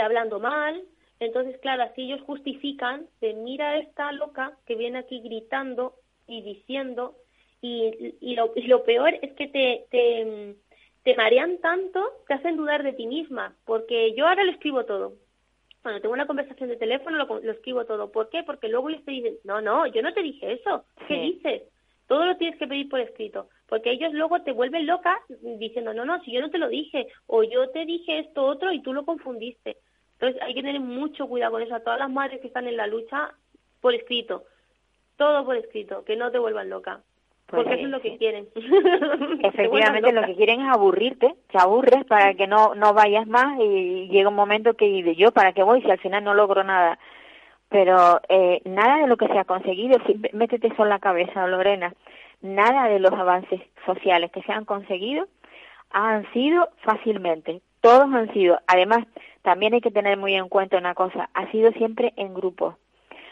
hablando 0.02 0.40
mal. 0.40 0.82
Entonces, 1.20 1.58
claro, 1.60 1.84
así 1.84 2.02
ellos 2.02 2.20
justifican 2.22 3.06
de 3.20 3.34
mira 3.34 3.78
esta 3.78 4.12
loca 4.12 4.56
que 4.66 4.74
viene 4.74 4.98
aquí 4.98 5.20
gritando 5.20 5.94
y 6.26 6.42
diciendo. 6.42 7.16
Y, 7.62 8.14
y, 8.20 8.34
lo, 8.36 8.52
y 8.54 8.62
lo 8.66 8.84
peor 8.84 9.14
es 9.22 9.32
que 9.32 9.48
te, 9.48 9.86
te, 9.90 10.54
te 11.02 11.14
marean 11.16 11.58
tanto, 11.58 12.04
te 12.28 12.34
hacen 12.34 12.56
dudar 12.56 12.82
de 12.82 12.92
ti 12.92 13.06
misma, 13.06 13.56
porque 13.64 14.12
yo 14.14 14.26
ahora 14.28 14.44
lo 14.44 14.52
escribo 14.52 14.84
todo. 14.84 15.14
cuando 15.82 16.00
tengo 16.00 16.14
una 16.14 16.26
conversación 16.26 16.68
de 16.68 16.76
teléfono 16.76 17.16
lo, 17.16 17.40
lo 17.40 17.52
escribo 17.52 17.84
todo. 17.86 18.10
¿Por 18.12 18.28
qué? 18.28 18.42
Porque 18.42 18.68
luego 18.68 18.90
ellos 18.90 19.04
te 19.04 19.12
dicen, 19.12 19.36
no, 19.44 19.60
no, 19.60 19.86
yo 19.86 20.02
no 20.02 20.12
te 20.12 20.22
dije 20.22 20.52
eso. 20.52 20.84
¿Qué 21.08 21.14
Sí. 21.14 21.20
dices? 21.32 21.62
Todo 22.08 22.26
lo 22.26 22.36
tienes 22.36 22.58
que 22.58 22.66
pedir 22.66 22.88
por 22.88 23.00
escrito. 23.00 23.48
Porque 23.68 23.90
ellos 23.92 24.12
luego 24.12 24.42
te 24.42 24.52
vuelven 24.52 24.86
loca 24.86 25.16
diciendo, 25.40 25.94
no, 25.94 26.04
no, 26.04 26.22
si 26.24 26.32
yo 26.32 26.40
no 26.40 26.50
te 26.50 26.58
lo 26.58 26.68
dije. 26.68 27.06
O 27.26 27.42
yo 27.42 27.70
te 27.70 27.84
dije 27.84 28.18
esto 28.20 28.44
otro 28.44 28.72
y 28.72 28.82
tú 28.82 28.92
lo 28.92 29.04
confundiste. 29.04 29.78
Entonces 30.18 30.40
hay 30.42 30.54
que 30.54 30.62
tener 30.62 30.80
mucho 30.80 31.26
cuidado 31.26 31.52
con 31.52 31.62
eso. 31.62 31.74
A 31.74 31.80
todas 31.80 31.98
las 31.98 32.10
madres 32.10 32.40
que 32.40 32.46
están 32.46 32.66
en 32.66 32.76
la 32.76 32.86
lucha, 32.86 33.32
por 33.80 33.94
escrito. 33.94 34.44
Todo 35.16 35.44
por 35.44 35.56
escrito. 35.56 36.04
Que 36.04 36.16
no 36.16 36.30
te 36.30 36.38
vuelvan 36.38 36.70
loca. 36.70 37.00
Pues 37.46 37.62
porque 37.62 37.74
eso 37.78 37.84
es 37.84 37.90
lo 37.90 38.00
que 38.00 38.16
quieren. 38.18 38.48
Efectivamente, 39.42 40.12
lo 40.12 40.24
que 40.24 40.34
quieren 40.34 40.60
es 40.62 40.68
aburrirte, 40.68 41.34
te 41.50 41.58
aburres 41.58 42.04
para 42.06 42.34
que 42.34 42.46
no 42.46 42.74
no 42.74 42.92
vayas 42.92 43.26
más 43.26 43.58
y 43.60 44.08
llega 44.08 44.28
un 44.28 44.34
momento 44.34 44.74
que 44.74 44.86
dices, 44.86 45.16
yo 45.16 45.30
para 45.32 45.52
qué 45.52 45.62
voy 45.62 45.80
si 45.82 45.90
al 45.90 45.98
final 46.00 46.24
no 46.24 46.34
logro 46.34 46.64
nada. 46.64 46.98
Pero 47.68 48.20
eh, 48.28 48.60
nada 48.64 48.98
de 48.98 49.06
lo 49.08 49.16
que 49.16 49.26
se 49.28 49.38
ha 49.38 49.44
conseguido, 49.44 49.98
si- 50.06 50.20
métete 50.32 50.68
eso 50.68 50.82
en 50.84 50.88
la 50.88 50.98
cabeza, 51.00 51.46
Lorena, 51.46 51.94
nada 52.40 52.88
de 52.88 53.00
los 53.00 53.12
avances 53.12 53.60
sociales 53.84 54.30
que 54.32 54.42
se 54.42 54.52
han 54.52 54.64
conseguido 54.64 55.26
han 55.90 56.30
sido 56.32 56.68
fácilmente, 56.82 57.60
todos 57.80 58.12
han 58.12 58.32
sido. 58.32 58.58
Además, 58.66 59.04
también 59.46 59.74
hay 59.74 59.80
que 59.80 59.92
tener 59.92 60.18
muy 60.18 60.34
en 60.34 60.48
cuenta 60.48 60.76
una 60.76 60.94
cosa, 60.94 61.30
ha 61.32 61.48
sido 61.52 61.70
siempre 61.72 62.12
en 62.16 62.34
grupo 62.34 62.76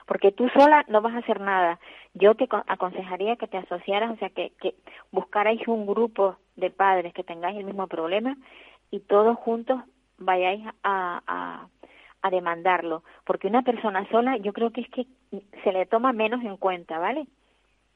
porque 0.07 0.31
tú 0.33 0.49
sola 0.51 0.85
no 0.89 1.01
vas 1.01 1.15
a 1.15 1.19
hacer 1.19 1.41
nada. 1.41 1.81
Yo 2.13 2.35
te 2.35 2.47
co- 2.47 2.63
aconsejaría 2.67 3.37
que 3.37 3.49
te 3.49 3.57
asociaras, 3.57 4.11
o 4.13 4.17
sea, 4.17 4.29
que, 4.29 4.53
que 4.61 4.75
buscarais 5.11 5.67
un 5.67 5.87
grupo 5.87 6.37
de 6.57 6.71
padres 6.71 7.13
que 7.15 7.25
tengáis 7.25 7.57
el 7.59 7.65
mismo 7.65 7.87
problema 7.89 8.37
y 8.91 9.01
todos 9.01 9.37
juntos 9.39 9.81
vayáis 10.19 10.63
a, 10.83 11.23
a, 11.27 11.69
a 12.21 12.31
demandarlo, 12.31 13.03
porque 13.25 13.49
una 13.49 13.63
persona 13.63 14.07
sola 14.11 14.37
yo 14.37 14.53
creo 14.53 14.71
que 14.71 14.83
es 14.83 14.91
que 14.91 15.07
se 15.65 15.73
le 15.73 15.87
toma 15.87 16.13
menos 16.13 16.45
en 16.45 16.59
cuenta, 16.59 16.99
¿vale? 16.99 17.27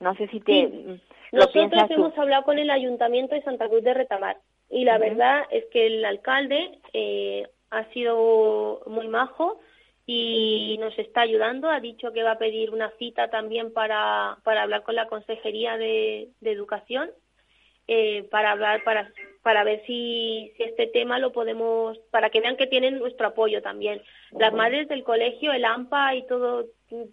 No 0.00 0.14
sé 0.14 0.28
si 0.28 0.40
te 0.40 0.52
Sí. 0.52 0.66
mm, 0.66 1.00
lo 1.36 1.44
Nosotros 1.44 1.88
tú. 1.88 1.94
hemos 1.94 2.18
hablado 2.18 2.42
con 2.44 2.58
el 2.58 2.70
Ayuntamiento 2.70 3.34
de 3.34 3.42
Santa 3.42 3.68
Cruz 3.68 3.82
de 3.84 3.92
Retamar 3.92 4.38
y 4.70 4.84
la 4.84 4.96
verdad 4.96 5.44
es 5.50 5.66
que 5.72 5.86
el 5.86 6.04
alcalde 6.06 6.78
eh, 6.94 7.46
ha 7.70 7.84
sido 7.92 8.82
muy 8.86 9.08
majo 9.08 9.60
y 10.06 10.76
nos 10.80 10.98
está 10.98 11.22
ayudando. 11.22 11.68
Ha 11.68 11.80
dicho 11.80 12.12
que 12.12 12.22
va 12.22 12.32
a 12.32 12.38
pedir 12.38 12.70
una 12.70 12.90
cita 12.98 13.28
también 13.28 13.72
para, 13.72 14.38
para 14.44 14.62
hablar 14.62 14.82
con 14.82 14.94
la 14.94 15.06
Consejería 15.08 15.76
de, 15.76 16.28
de 16.40 16.52
Educación 16.52 17.10
eh, 17.90 18.24
para 18.30 18.50
hablar 18.50 18.84
para 18.84 19.10
para 19.42 19.64
ver 19.64 19.82
si, 19.86 20.52
si 20.58 20.62
este 20.62 20.88
tema 20.88 21.18
lo 21.18 21.32
podemos 21.32 21.96
para 22.10 22.28
que 22.28 22.42
vean 22.42 22.58
que 22.58 22.66
tienen 22.66 22.98
nuestro 22.98 23.28
apoyo 23.28 23.62
también. 23.62 24.02
Las 24.32 24.52
madres 24.52 24.88
del 24.88 25.04
colegio 25.04 25.54
el 25.54 25.64
AMPA 25.64 26.14
y 26.16 26.26
todo 26.26 26.66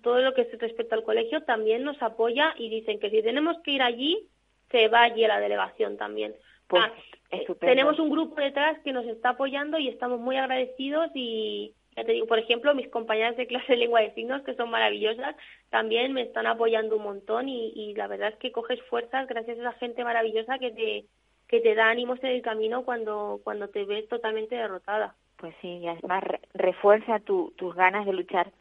todo 0.03 0.19
lo 0.19 0.33
que 0.33 0.43
se 0.43 0.57
respecta 0.57 0.95
al 0.95 1.03
colegio 1.03 1.43
también 1.43 1.85
nos 1.85 2.01
apoya 2.01 2.53
y 2.57 2.67
dicen 2.67 2.99
que 2.99 3.09
si 3.09 3.23
tenemos 3.23 3.55
que 3.63 3.71
ir 3.71 3.81
allí 3.81 4.27
se 4.69 4.89
va 4.89 5.03
allí 5.03 5.23
a 5.23 5.29
la 5.29 5.39
delegación 5.39 5.95
también. 5.95 6.35
Pues, 6.67 6.83
Ah, 6.83 6.93
estupendo. 7.41 7.71
tenemos 7.73 7.99
un 7.99 8.09
grupo 8.09 8.39
detrás 8.41 8.79
que 8.83 8.91
nos 8.93 9.05
está 9.05 9.29
apoyando 9.29 9.77
y 9.79 9.87
estamos 9.89 10.19
muy 10.19 10.37
agradecidos 10.37 11.09
y 11.13 11.73
ya 11.95 12.03
te 12.03 12.11
digo, 12.11 12.27
por 12.27 12.39
ejemplo, 12.39 12.75
mis 12.75 12.89
compañeras 12.89 13.37
de 13.37 13.47
clase 13.47 13.73
de 13.73 13.77
lengua 13.77 14.01
de 14.01 14.13
signos, 14.13 14.41
que 14.43 14.53
son 14.55 14.69
maravillosas, 14.69 15.35
también 15.69 16.11
me 16.11 16.23
están 16.23 16.45
apoyando 16.45 16.97
un 16.97 17.03
montón 17.03 17.47
y, 17.47 17.69
y 17.75 17.93
la 17.93 18.07
verdad 18.07 18.29
es 18.29 18.35
que 18.37 18.51
coges 18.51 18.81
fuerzas 18.89 19.27
gracias 19.27 19.57
a 19.57 19.61
esa 19.61 19.73
gente 19.73 20.03
maravillosa 20.03 20.59
que 20.59 20.71
te 20.71 21.05
que 21.47 21.61
te 21.61 21.75
da 21.75 21.89
ánimos 21.89 22.21
en 22.23 22.31
el 22.31 22.41
camino 22.41 22.83
cuando 22.83 23.39
cuando 23.43 23.69
te 23.69 23.85
ves 23.85 24.07
totalmente 24.09 24.55
derrotada. 24.55 25.15
Pues 25.37 25.53
sí, 25.61 25.67
y 25.77 25.87
además 25.87 26.23
re- 26.23 26.39
refuerza 26.53 27.19
tu, 27.19 27.53
tus 27.55 27.75
ganas 27.75 28.05
de 28.05 28.13
luchar. 28.13 28.51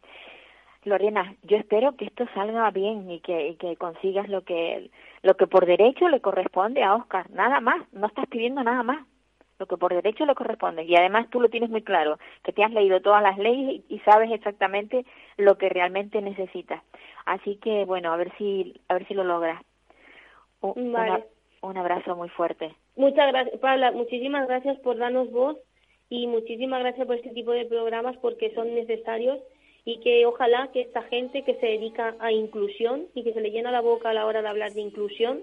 Lorena, 0.84 1.34
yo 1.44 1.56
espero 1.56 1.96
que 1.96 2.04
esto 2.04 2.26
salga 2.34 2.70
bien 2.70 3.10
y 3.10 3.20
que, 3.20 3.48
y 3.48 3.54
que 3.56 3.76
consigas 3.76 4.28
lo 4.28 4.42
que 4.42 4.90
lo 5.24 5.36
que 5.36 5.46
por 5.48 5.66
derecho 5.66 6.08
le 6.08 6.20
corresponde 6.20 6.82
a 6.84 6.94
Oscar, 6.94 7.28
nada 7.30 7.58
más, 7.60 7.82
no 7.92 8.06
estás 8.06 8.26
pidiendo 8.28 8.62
nada 8.62 8.82
más, 8.82 9.04
lo 9.58 9.66
que 9.66 9.76
por 9.76 9.92
derecho 9.94 10.26
le 10.26 10.34
corresponde 10.34 10.84
y 10.84 10.94
además 10.96 11.28
tú 11.30 11.40
lo 11.40 11.48
tienes 11.48 11.70
muy 11.70 11.82
claro, 11.82 12.18
que 12.42 12.52
te 12.52 12.62
has 12.62 12.70
leído 12.72 13.00
todas 13.00 13.22
las 13.22 13.38
leyes 13.38 13.82
y, 13.88 13.94
y 13.94 13.98
sabes 14.00 14.30
exactamente 14.30 15.04
lo 15.36 15.56
que 15.58 15.68
realmente 15.68 16.20
necesitas. 16.20 16.82
Así 17.24 17.56
que 17.56 17.84
bueno, 17.84 18.12
a 18.12 18.16
ver 18.16 18.32
si 18.36 18.80
a 18.88 18.94
ver 18.94 19.06
si 19.08 19.14
lo 19.14 19.24
logras. 19.24 19.62
Un, 20.60 20.92
Vale. 20.92 21.10
una- 21.10 21.24
un 21.62 21.76
abrazo 21.78 22.14
muy 22.16 22.28
fuerte. 22.28 22.74
Muchas 22.96 23.32
gracias, 23.32 23.58
Paula, 23.60 23.90
muchísimas 23.92 24.46
gracias 24.46 24.78
por 24.80 24.98
darnos 24.98 25.30
voz 25.30 25.56
y 26.10 26.26
muchísimas 26.26 26.80
gracias 26.80 27.06
por 27.06 27.16
este 27.16 27.30
tipo 27.30 27.52
de 27.52 27.64
programas 27.64 28.16
porque 28.18 28.52
son 28.54 28.74
necesarios 28.74 29.38
y 29.84 29.98
que 30.00 30.24
ojalá 30.26 30.70
que 30.72 30.80
esta 30.80 31.02
gente 31.02 31.42
que 31.42 31.54
se 31.56 31.66
dedica 31.66 32.14
a 32.18 32.32
inclusión 32.32 33.06
y 33.14 33.22
que 33.22 33.32
se 33.32 33.40
le 33.40 33.50
llena 33.50 33.70
la 33.70 33.80
boca 33.82 34.10
a 34.10 34.14
la 34.14 34.26
hora 34.26 34.40
de 34.42 34.48
hablar 34.48 34.72
de 34.72 34.80
inclusión 34.80 35.42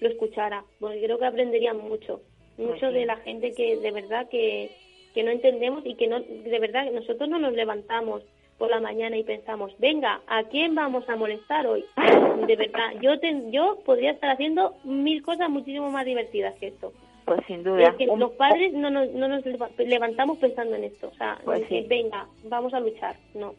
lo 0.00 0.08
escuchara, 0.08 0.64
porque 0.80 1.00
creo 1.02 1.18
que 1.18 1.26
aprenderían 1.26 1.78
mucho, 1.78 2.20
mucho 2.58 2.90
de 2.90 3.06
la 3.06 3.16
gente 3.16 3.52
que 3.52 3.76
de 3.76 3.90
verdad 3.92 4.28
que, 4.28 4.70
que 5.14 5.22
no 5.22 5.30
entendemos 5.30 5.84
y 5.86 5.94
que 5.94 6.06
no 6.08 6.20
de 6.20 6.58
verdad 6.58 6.90
nosotros 6.92 7.28
no 7.28 7.38
nos 7.38 7.52
levantamos 7.52 8.22
por 8.58 8.70
la 8.70 8.80
mañana 8.80 9.16
y 9.16 9.24
pensamos, 9.24 9.72
venga, 9.78 10.20
¿a 10.28 10.44
quién 10.44 10.74
vamos 10.74 11.08
a 11.08 11.16
molestar 11.16 11.66
hoy? 11.66 11.84
De 12.46 12.54
verdad, 12.56 12.92
yo 13.02 13.18
te- 13.18 13.50
yo 13.50 13.78
podría 13.84 14.12
estar 14.12 14.30
haciendo 14.30 14.74
mil 14.84 15.22
cosas 15.22 15.48
muchísimo 15.50 15.90
más 15.90 16.04
divertidas 16.04 16.54
que 16.60 16.68
esto. 16.68 16.92
Pues 17.24 17.40
sin 17.46 17.64
duda. 17.64 17.82
es 17.82 17.94
que 17.96 18.06
un- 18.06 18.20
los 18.20 18.32
padres 18.32 18.72
no 18.72 18.90
nos, 18.90 19.10
no 19.12 19.26
nos 19.28 19.44
leva- 19.46 19.70
levantamos 19.78 20.38
pensando 20.38 20.76
en 20.76 20.84
esto. 20.84 21.08
O 21.08 21.14
sea, 21.16 21.38
Pues 21.44 21.66
que, 21.66 21.82
venga, 21.88 22.28
vamos 22.44 22.72
a 22.74 22.80
luchar. 22.80 23.16
No. 23.34 23.54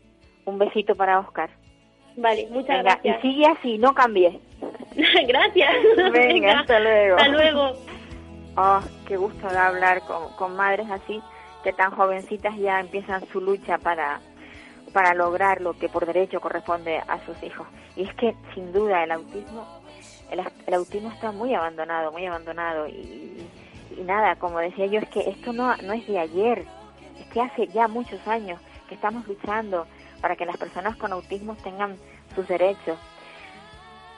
Un 0.45 0.57
besito 0.57 0.95
para 0.95 1.19
Oscar. 1.19 1.49
Vale, 2.17 2.47
muchas 2.49 2.77
Venga, 2.77 2.99
y 3.03 3.09
gracias. 3.09 3.21
sigue 3.21 3.45
así, 3.47 3.77
no 3.77 3.93
cambies. 3.93 4.35
gracias. 5.27 5.73
Venga, 6.13 6.59
hasta 6.59 6.79
luego. 6.79 7.17
Hasta 7.17 7.27
luego. 7.27 7.73
Oh, 8.57 8.79
qué 9.05 9.17
gusto 9.17 9.47
da 9.47 9.67
hablar 9.67 10.01
con, 10.01 10.31
con 10.37 10.55
madres 10.55 10.89
así, 10.89 11.21
que 11.63 11.73
tan 11.73 11.91
jovencitas 11.91 12.55
ya 12.57 12.79
empiezan 12.79 13.27
su 13.27 13.41
lucha 13.41 13.77
para, 13.77 14.21
para 14.93 15.13
lograr 15.13 15.59
lo 15.59 15.73
que 15.77 15.89
por 15.89 16.05
derecho 16.05 16.39
corresponde 16.39 16.99
a 17.05 17.19
sus 17.25 17.41
hijos. 17.43 17.67
Y 17.97 18.03
es 18.03 18.13
que, 18.15 18.33
sin 18.53 18.71
duda, 18.71 19.03
el 19.03 19.11
autismo, 19.11 19.67
el, 20.31 20.39
el 20.67 20.73
autismo 20.73 21.11
está 21.11 21.33
muy 21.33 21.53
abandonado, 21.53 22.13
muy 22.13 22.25
abandonado. 22.25 22.87
Y, 22.87 23.45
y 23.97 24.01
nada, 24.03 24.37
como 24.37 24.59
decía 24.59 24.85
yo, 24.85 24.99
es 24.99 25.09
que 25.09 25.29
esto 25.29 25.51
no, 25.51 25.75
no 25.77 25.91
es 25.91 26.07
de 26.07 26.17
ayer, 26.17 26.63
es 27.19 27.27
que 27.33 27.41
hace 27.41 27.67
ya 27.67 27.89
muchos 27.89 28.25
años 28.25 28.61
que 28.87 28.95
estamos 28.95 29.27
luchando 29.27 29.85
para 30.25 30.35
que 30.35 30.45
las 30.47 30.57
personas 30.57 30.97
con 30.97 31.13
autismo 31.13 31.55
tengan 31.63 31.99
sus 32.33 32.47
derechos. 32.47 32.97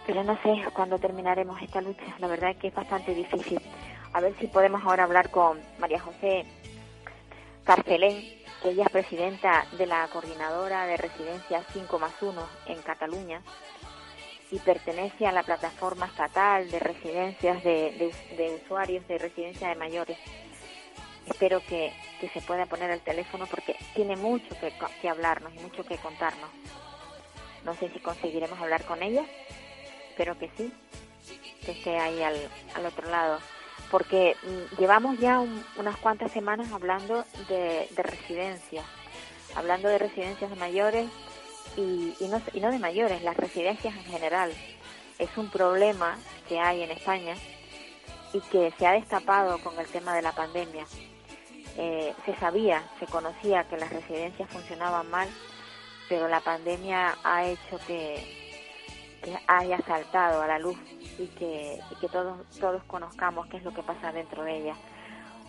Pero 0.06 0.24
no 0.24 0.42
sé 0.42 0.64
cuándo 0.72 0.98
terminaremos 1.00 1.62
esta 1.62 1.82
lucha, 1.82 2.06
la 2.20 2.28
verdad 2.28 2.52
es 2.52 2.56
que 2.56 2.68
es 2.70 2.74
bastante 2.74 3.14
difícil. 3.14 3.60
A 4.14 4.22
ver 4.22 4.34
si 4.40 4.48
podemos 4.48 4.82
ahora 4.86 5.04
hablar 5.04 5.30
con 5.32 5.60
María 5.80 6.00
José 6.00 6.46
Carcelén, 7.66 8.24
que 8.62 8.70
ella 8.70 8.86
es 8.86 8.90
presidenta 8.90 9.66
de 9.78 9.86
la 9.86 10.08
coordinadora 10.08 10.86
de 10.86 10.96
residencias 10.96 11.66
5 11.74 12.00
más 12.00 12.14
1 12.22 12.42
en 12.68 12.82
Cataluña 12.84 13.42
y 14.50 14.60
pertenece 14.60 15.28
a 15.28 15.34
la 15.34 15.44
plataforma 15.44 16.06
estatal 16.06 16.72
de 16.72 16.80
residencias 16.80 17.62
de, 17.66 17.92
de- 18.32 18.36
de 18.38 18.56
usuarios 18.64 19.06
de 19.10 19.18
residencia 19.18 19.68
de 19.68 19.76
mayores. 19.76 20.18
Espero 21.28 21.62
que, 21.66 21.92
que 22.22 22.30
se 22.30 22.42
pueda 22.42 22.66
poner 22.66 22.90
el 22.90 23.02
teléfono 23.02 23.46
porque 23.48 23.76
tiene 23.94 24.16
mucho 24.16 24.58
que, 24.60 24.72
que 25.02 25.10
hablarnos 25.10 25.54
y 25.54 25.60
mucho 25.60 25.84
que 25.86 25.98
contarnos. 25.98 26.50
No 27.64 27.76
sé 27.76 27.90
si 27.90 28.00
conseguiremos 28.00 28.60
hablar 28.60 28.86
con 28.86 29.04
ella, 29.04 29.24
espero 30.10 30.38
que 30.40 30.50
sí, 30.58 30.72
que 31.66 31.72
esté 31.72 31.98
ahí 32.00 32.22
al, 32.24 32.36
al 32.76 32.86
otro 32.86 33.10
lado 33.10 33.40
porque 33.92 34.36
mm, 34.44 34.80
llevamos 34.80 35.18
ya 35.20 35.40
un- 35.40 35.64
unas 35.78 35.96
cuantas 35.98 36.32
semanas 36.32 36.72
hablando 36.72 37.24
de, 37.48 37.88
de 37.92 38.04
residencias, 38.04 38.86
hablando 39.56 39.88
de 39.90 39.98
residencias 39.98 40.50
de 40.50 40.56
mayores 40.58 41.10
y, 41.78 42.14
y, 42.20 42.28
no, 42.28 42.42
y 42.54 42.60
no 42.60 42.72
de 42.72 42.80
mayores, 42.80 43.22
las 43.24 43.38
residencias 43.38 43.96
en 43.96 44.04
general. 44.06 44.54
Es 45.20 45.30
un 45.38 45.50
problema 45.50 46.18
que 46.50 46.60
hay 46.60 46.84
en 46.84 46.92
España 46.92 47.36
y 48.34 48.42
que 48.42 48.72
se 48.78 48.86
ha 48.88 48.92
destapado 48.92 49.58
con 49.60 49.80
el 49.80 49.88
tema 49.88 50.14
de 50.16 50.22
la 50.22 50.34
pandemia. 50.34 50.86
Eh, 51.78 52.16
se 52.26 52.36
sabía, 52.38 52.84
se 53.00 53.06
conocía 53.06 53.64
que 53.66 53.78
las 53.78 53.92
residencias 53.92 54.50
funcionaban 54.50 55.10
mal, 55.12 55.30
pero 56.10 56.28
la 56.28 56.42
pandemia 56.42 57.16
ha 57.24 57.46
hecho 57.46 57.80
que, 57.86 58.36
haya 59.48 59.78
saltado 59.82 60.42
a 60.42 60.48
la 60.48 60.60
luz 60.60 60.78
y 61.20 61.28
que, 61.28 61.80
que 62.00 62.08
todos, 62.08 62.48
todos 62.60 62.84
conozcamos 62.84 63.48
qué 63.48 63.58
es 63.58 63.64
lo 63.64 63.74
que 63.74 63.84
pasa 63.84 64.12
dentro 64.12 64.44
de 64.44 64.58
ella. 64.58 64.76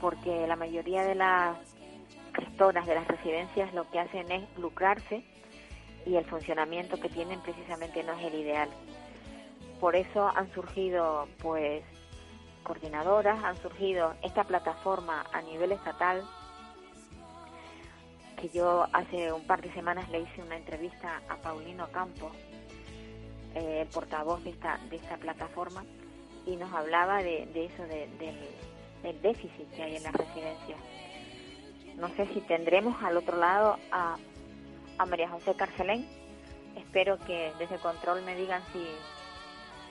Porque 0.01 0.47
la 0.47 0.57
mayoría 0.57 1.03
de 1.05 1.15
las 1.15 1.57
gestoras 2.35 2.87
de 2.87 2.95
las 2.95 3.09
residencias 3.09 3.73
lo 3.75 3.89
que 3.91 4.01
hacen 4.01 4.31
es 4.31 4.59
lucrarse 4.59 5.25
y 6.07 6.17
el 6.17 6.25
funcionamiento 6.25 6.99
que 7.01 7.09
tienen 7.09 7.41
precisamente 7.41 8.03
no 8.03 8.13
es 8.13 8.25
el 8.25 8.35
ideal. 8.35 8.69
Por 9.81 9.97
eso 9.97 10.29
han 10.35 10.53
surgido 10.53 11.29
pues 11.39 11.85
coordinadoras, 12.69 13.43
han 13.43 13.57
surgido 13.57 14.15
esta 14.23 14.45
plataforma 14.45 15.25
a 15.33 15.41
nivel 15.41 15.73
estatal 15.73 16.23
que 18.37 18.51
yo 18.51 18.87
hace 18.93 19.33
un 19.33 19.45
par 19.47 19.63
de 19.63 19.73
semanas 19.73 20.09
le 20.11 20.21
hice 20.21 20.43
una 20.43 20.57
entrevista 20.57 21.23
a 21.29 21.37
Paulino 21.37 21.89
Campos, 21.91 22.31
eh, 23.55 23.89
portavoz 23.93 24.45
de 24.45 24.51
esta, 24.51 24.79
de 24.91 24.97
esta 24.97 25.17
plataforma, 25.17 25.85
y 26.47 26.57
nos 26.57 26.73
hablaba 26.73 27.23
de, 27.23 27.43
eso, 27.43 27.83
de, 27.85 28.07
del, 29.03 29.23
déficit 29.23 29.69
que 29.75 29.83
hay 29.83 29.97
en 29.97 30.03
las 30.05 30.13
residencias. 30.13 30.79
No 31.97 32.09
sé 32.11 32.27
si 32.33 32.41
tendremos 32.43 33.03
al 33.03 33.17
otro 33.17 33.39
lado 33.39 33.77
a, 33.91 34.17
a 34.99 35.07
María 35.07 35.31
José 35.31 35.55
Carcelén. 35.55 36.07
Espero 36.77 37.19
que 37.27 37.53
desde 37.59 37.79
control 37.79 38.23
me 38.23 38.37
digan 38.37 38.63
si, 38.73 38.87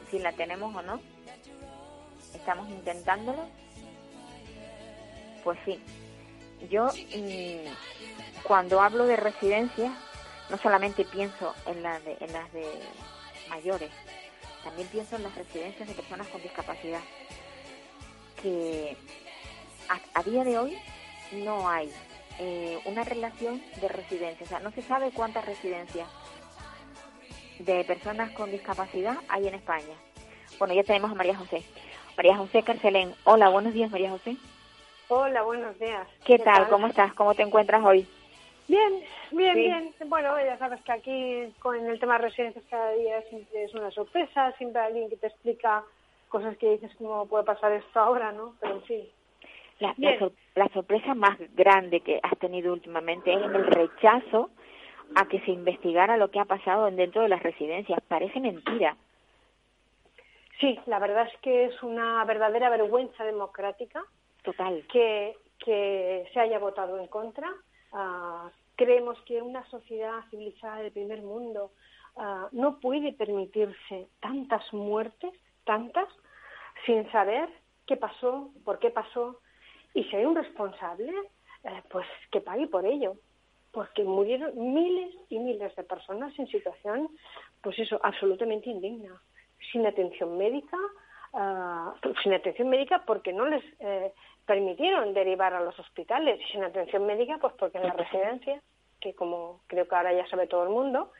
si 0.09 0.19
la 0.19 0.31
tenemos 0.31 0.73
o 0.73 0.81
no. 0.83 1.16
Estamos 2.33 2.69
intentándolo. 2.69 3.45
Pues 5.43 5.57
sí, 5.65 5.79
yo 6.69 6.87
mm, 6.87 8.43
cuando 8.43 8.81
hablo 8.81 9.05
de 9.05 9.15
residencias 9.15 9.93
no 10.49 10.57
solamente 10.57 11.05
pienso 11.05 11.53
en, 11.65 11.83
las 11.83 12.03
de, 12.03 12.17
en 12.19 12.33
las 12.33 12.51
de 12.53 12.65
mayores, 13.49 13.91
también 14.63 14.87
pienso 14.87 15.15
en 15.15 15.23
las 15.23 15.35
residencias 15.35 15.87
de 15.87 15.93
personas 15.93 16.27
con 16.27 16.41
discapacidad, 16.41 17.01
que 18.41 18.97
a, 20.13 20.23
día 20.23 20.43
de 20.43 20.57
hoy 20.57 20.77
no 21.31 21.69
hay 21.69 21.91
eh, 22.39 22.79
una 22.85 23.03
relación 23.03 23.61
de 23.81 23.87
residencia, 23.87 24.45
o 24.45 24.49
sea, 24.49 24.59
no 24.59 24.71
se 24.71 24.81
sabe 24.81 25.11
cuántas 25.11 25.45
residencias 25.45 26.07
de 27.59 27.83
personas 27.83 28.31
con 28.31 28.51
discapacidad 28.51 29.17
hay 29.27 29.47
en 29.47 29.55
España. 29.55 29.95
Bueno, 30.59 30.73
ya 30.73 30.83
tenemos 30.83 31.11
a 31.11 31.15
María 31.15 31.35
José. 31.35 31.63
María 32.17 32.35
José 32.35 32.63
Carcelén. 32.63 33.13
Hola, 33.25 33.49
buenos 33.49 33.73
días, 33.73 33.91
María 33.91 34.09
José. 34.09 34.35
Hola, 35.07 35.43
buenos 35.43 35.77
días. 35.79 36.07
¿Qué, 36.25 36.39
tal? 36.39 36.67
¿Cómo 36.67 36.87
estás? 36.87 37.13
¿Cómo 37.13 37.35
te 37.35 37.43
encuentras 37.43 37.85
hoy? 37.85 38.07
Bien, 38.67 39.01
bien, 39.31 39.55
bien. 39.55 39.93
Bueno, 40.07 40.35
ya 40.43 40.57
sabes 40.57 40.81
que 40.81 40.91
aquí 40.91 41.53
con 41.59 41.75
el 41.75 41.99
tema 41.99 42.17
de 42.17 42.25
residencias 42.25 42.65
cada 42.69 42.91
día 42.93 43.21
siempre 43.29 43.63
es 43.63 43.73
una 43.75 43.91
sorpresa, 43.91 44.51
siempre 44.57 44.81
hay 44.81 44.87
alguien 44.87 45.09
que 45.09 45.17
te 45.17 45.27
explica 45.27 45.83
cosas 46.27 46.57
que 46.57 46.71
dices 46.71 46.91
cómo 46.97 47.27
puede 47.27 47.45
pasar 47.45 47.71
esto 47.71 47.99
ahora, 47.99 48.31
¿no? 48.31 48.55
Pero 48.59 48.73
en 48.73 48.81
fin. 48.81 49.03
La, 49.79 49.93
la, 50.55 50.67
sorpresa 50.69 51.13
más 51.13 51.37
grande 51.55 51.99
que 52.01 52.19
has 52.23 52.37
tenido 52.39 52.73
últimamente 52.73 53.31
es 53.31 53.43
el 53.43 53.63
rechazo 53.67 54.49
a 55.15 55.27
que 55.27 55.39
se 55.41 55.51
investigara 55.51 56.17
lo 56.17 56.31
que 56.31 56.39
ha 56.39 56.45
pasado 56.45 56.89
dentro 56.89 57.21
de 57.21 57.29
las 57.29 57.43
residencias. 57.43 57.99
Parece 58.07 58.39
mentira. 58.39 58.97
Sí, 60.59 60.79
la 60.85 60.99
verdad 60.99 61.27
es 61.31 61.39
que 61.41 61.65
es 61.65 61.83
una 61.83 62.23
verdadera 62.25 62.69
vergüenza 62.69 63.23
democrática. 63.23 64.03
Total. 64.43 64.85
Que, 64.91 65.37
que 65.59 66.29
se 66.33 66.39
haya 66.39 66.59
votado 66.59 66.97
en 66.99 67.07
contra 67.07 67.53
Ah, 67.93 68.51
creemos 68.75 69.19
que 69.21 69.41
una 69.41 69.65
sociedad 69.69 70.21
civilizada 70.29 70.77
del 70.77 70.91
primer 70.91 71.21
mundo 71.21 71.71
ah, 72.15 72.47
no 72.51 72.79
puede 72.79 73.13
permitirse 73.13 74.07
tantas 74.19 74.61
muertes, 74.73 75.33
tantas, 75.65 76.07
sin 76.85 77.09
saber 77.11 77.49
qué 77.85 77.97
pasó, 77.97 78.51
por 78.65 78.79
qué 78.79 78.89
pasó, 78.89 79.39
y 79.93 80.03
si 80.05 80.15
hay 80.15 80.25
un 80.25 80.35
responsable, 80.35 81.11
eh, 81.63 81.81
pues 81.89 82.05
que 82.31 82.41
pague 82.41 82.67
por 82.67 82.85
ello, 82.85 83.15
porque 83.71 84.03
murieron 84.03 84.51
miles 84.73 85.15
y 85.29 85.39
miles 85.39 85.75
de 85.75 85.83
personas 85.83 86.37
en 86.37 86.47
situación, 86.47 87.09
pues 87.61 87.79
eso, 87.79 87.99
absolutamente 88.03 88.69
indigna, 88.69 89.21
sin 89.71 89.85
atención 89.85 90.37
médica, 90.37 90.77
uh, 91.33 92.13
sin 92.23 92.33
atención 92.33 92.69
médica 92.69 93.03
porque 93.05 93.33
no 93.33 93.45
les 93.45 93.63
eh, 93.79 94.13
permitieron 94.45 95.13
derivar 95.13 95.53
a 95.53 95.61
los 95.61 95.77
hospitales 95.77 96.39
sin 96.51 96.63
atención 96.63 97.05
médica, 97.05 97.37
pues 97.39 97.53
porque 97.59 97.77
en 97.77 97.83
las 97.83 97.97
residencias, 97.97 98.63
que 98.99 99.13
como 99.13 99.61
creo 99.67 99.87
que 99.87 99.95
ahora 99.95 100.13
ya 100.13 100.27
sabe 100.27 100.47
todo 100.47 100.63
el 100.63 100.69
mundo, 100.69 101.11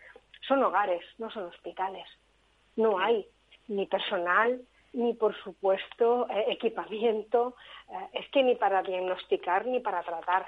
son 0.48 0.64
hogares, 0.64 1.04
no 1.18 1.30
son 1.30 1.46
hospitales. 1.46 2.08
No 2.76 3.00
hay 3.00 3.28
ni 3.68 3.86
personal, 3.86 4.62
ni 4.94 5.14
por 5.14 5.36
supuesto 5.44 6.28
eh, 6.30 6.46
equipamiento, 6.50 7.56
eh, 7.90 8.08
es 8.14 8.30
que 8.30 8.44
ni 8.44 8.56
para 8.56 8.82
diagnosticar 8.82 9.66
ni 9.66 9.80
para 9.80 10.04
tratar. 10.04 10.46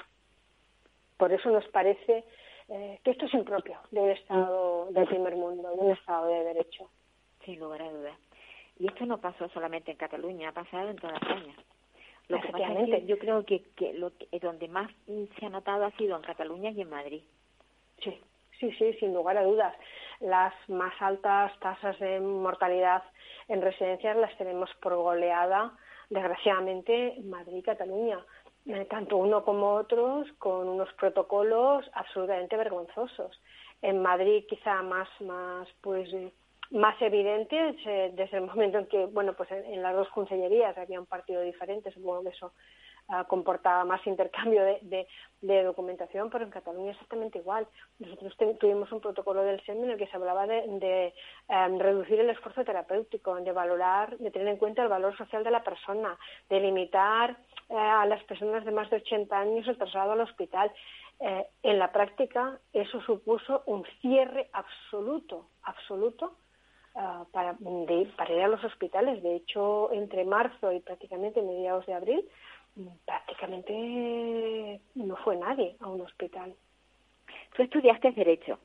Por 1.17 1.33
eso 1.33 1.49
nos 1.49 1.67
parece 1.67 2.23
eh, 2.69 2.99
que 3.03 3.11
esto 3.11 3.25
es 3.25 3.33
impropio 3.33 3.77
de 3.91 3.99
un 3.99 4.09
Estado 4.09 4.87
del 4.91 5.07
primer 5.07 5.35
mundo, 5.35 5.69
de 5.69 5.81
un 5.81 5.91
Estado 5.91 6.27
de 6.27 6.43
derecho. 6.45 6.89
Sin 7.45 7.59
lugar 7.59 7.81
a 7.81 7.91
dudas. 7.91 8.17
Y 8.77 8.87
esto 8.87 9.05
no 9.05 9.19
pasó 9.19 9.49
solamente 9.49 9.91
en 9.91 9.97
Cataluña, 9.97 10.49
ha 10.49 10.53
pasado 10.53 10.89
en 10.89 10.97
toda 10.97 11.13
España. 11.15 11.55
Lo 12.29 12.39
que 12.39 12.49
pasa 12.49 12.73
es 12.79 12.89
que 12.89 13.05
yo 13.07 13.17
creo 13.17 13.43
que, 13.43 13.63
que, 13.75 13.93
lo 13.93 14.11
donde 14.39 14.67
más 14.67 14.91
se 15.39 15.45
ha 15.45 15.49
notado 15.49 15.85
ha 15.85 15.91
sido 15.91 16.15
en 16.15 16.21
Cataluña 16.21 16.69
y 16.69 16.81
en 16.81 16.89
Madrid. 16.89 17.23
Sí, 18.03 18.21
sí, 18.59 18.71
sí, 18.73 18.93
sin 18.99 19.13
lugar 19.13 19.37
a 19.37 19.43
dudas. 19.43 19.75
Las 20.19 20.53
más 20.69 20.93
altas 21.01 21.57
tasas 21.59 21.97
de 21.99 22.19
mortalidad 22.19 23.03
en 23.47 23.61
residencias 23.61 24.15
las 24.15 24.37
tenemos 24.37 24.69
por 24.81 24.95
goleada, 24.95 25.73
desgraciadamente, 26.09 27.15
en 27.15 27.29
Madrid 27.29 27.57
y 27.57 27.63
Cataluña. 27.63 28.19
Eh, 28.67 28.85
tanto 28.85 29.17
uno 29.17 29.43
como 29.43 29.73
otros 29.73 30.27
con 30.37 30.67
unos 30.67 30.93
protocolos 30.93 31.89
absolutamente 31.93 32.55
vergonzosos. 32.55 33.41
En 33.81 34.01
Madrid 34.01 34.45
quizá 34.47 34.83
más, 34.83 35.09
más 35.21 35.67
pues 35.81 36.09
más 36.71 37.01
evidentes 37.01 37.75
eh, 37.85 38.11
desde 38.13 38.37
el 38.37 38.45
momento 38.45 38.77
en 38.77 38.85
que, 38.85 39.05
bueno, 39.07 39.33
pues 39.33 39.49
en, 39.51 39.81
las 39.81 39.95
dos 39.95 40.09
consellerías 40.09 40.77
había 40.77 40.99
un 40.99 41.07
partido 41.07 41.41
diferente, 41.41 41.91
supongo 41.91 42.23
que 42.23 42.29
eso 42.29 42.53
ah, 43.07 43.23
comportaba 43.23 43.85
más 43.85 44.05
intercambio 44.05 44.63
de, 44.63 45.07
de, 45.41 45.63
documentación, 45.63 46.29
pero 46.29 46.43
en 46.43 46.51
Cataluña 46.51 46.91
exactamente 46.91 47.39
igual. 47.39 47.67
Nosotros 47.97 48.35
tuvimos 48.59 48.91
un 48.91 49.01
protocolo 49.01 49.41
del 49.41 49.63
SEM 49.65 49.83
en 49.83 49.91
el 49.91 49.97
que 49.97 50.07
se 50.07 50.15
hablaba 50.15 50.45
de, 50.45 50.61
de 50.79 51.13
em, 51.47 51.79
reducir 51.79 52.19
el 52.19 52.29
esfuerzo 52.29 52.63
terapéutico, 52.63 53.35
de 53.35 53.51
valorar, 53.51 54.17
de 54.19 54.29
tener 54.29 54.49
en 54.49 54.57
cuenta 54.57 54.83
el 54.83 54.89
valor 54.89 55.17
social 55.17 55.43
de 55.43 55.51
la 55.51 55.63
persona, 55.63 56.17
de 56.49 56.59
limitar 56.59 57.31
eh, 57.69 57.75
a 57.75 58.05
las 58.05 58.23
personas 58.25 58.63
de 58.63 58.71
más 58.71 58.89
de 58.91 58.97
80 58.97 59.39
años 59.39 59.67
el 59.67 59.77
traslado 59.77 60.11
al 60.11 60.21
hospital. 60.21 60.71
Eh, 61.19 61.47
en 61.63 61.79
la 61.79 61.91
práctica, 61.91 62.59
eso 62.73 63.01
supuso 63.01 63.63
un 63.65 63.83
cierre 64.01 64.49
absoluto, 64.53 65.47
absoluto 65.63 66.35
Ah, 67.01 67.23
para, 67.31 67.55
para 68.17 68.33
ir 68.33 68.41
a 68.41 68.49
los 68.49 68.61
hospitales. 68.61 69.23
De 69.23 69.37
hecho, 69.37 69.89
entre 69.93 70.25
marzo 70.25 70.73
y 70.73 70.81
prácticamente 70.81 71.41
mediados 71.41 71.85
de 71.85 71.93
abril, 71.93 72.25
prácticamente 73.05 74.81
no 74.95 75.15
fue 75.15 75.37
nadie 75.37 75.77
a 75.79 75.87
un 75.87 76.01
hospital. 76.01 76.53
Tú 77.55 77.63
estudiaste 77.63 78.11
Derecho 78.11 78.59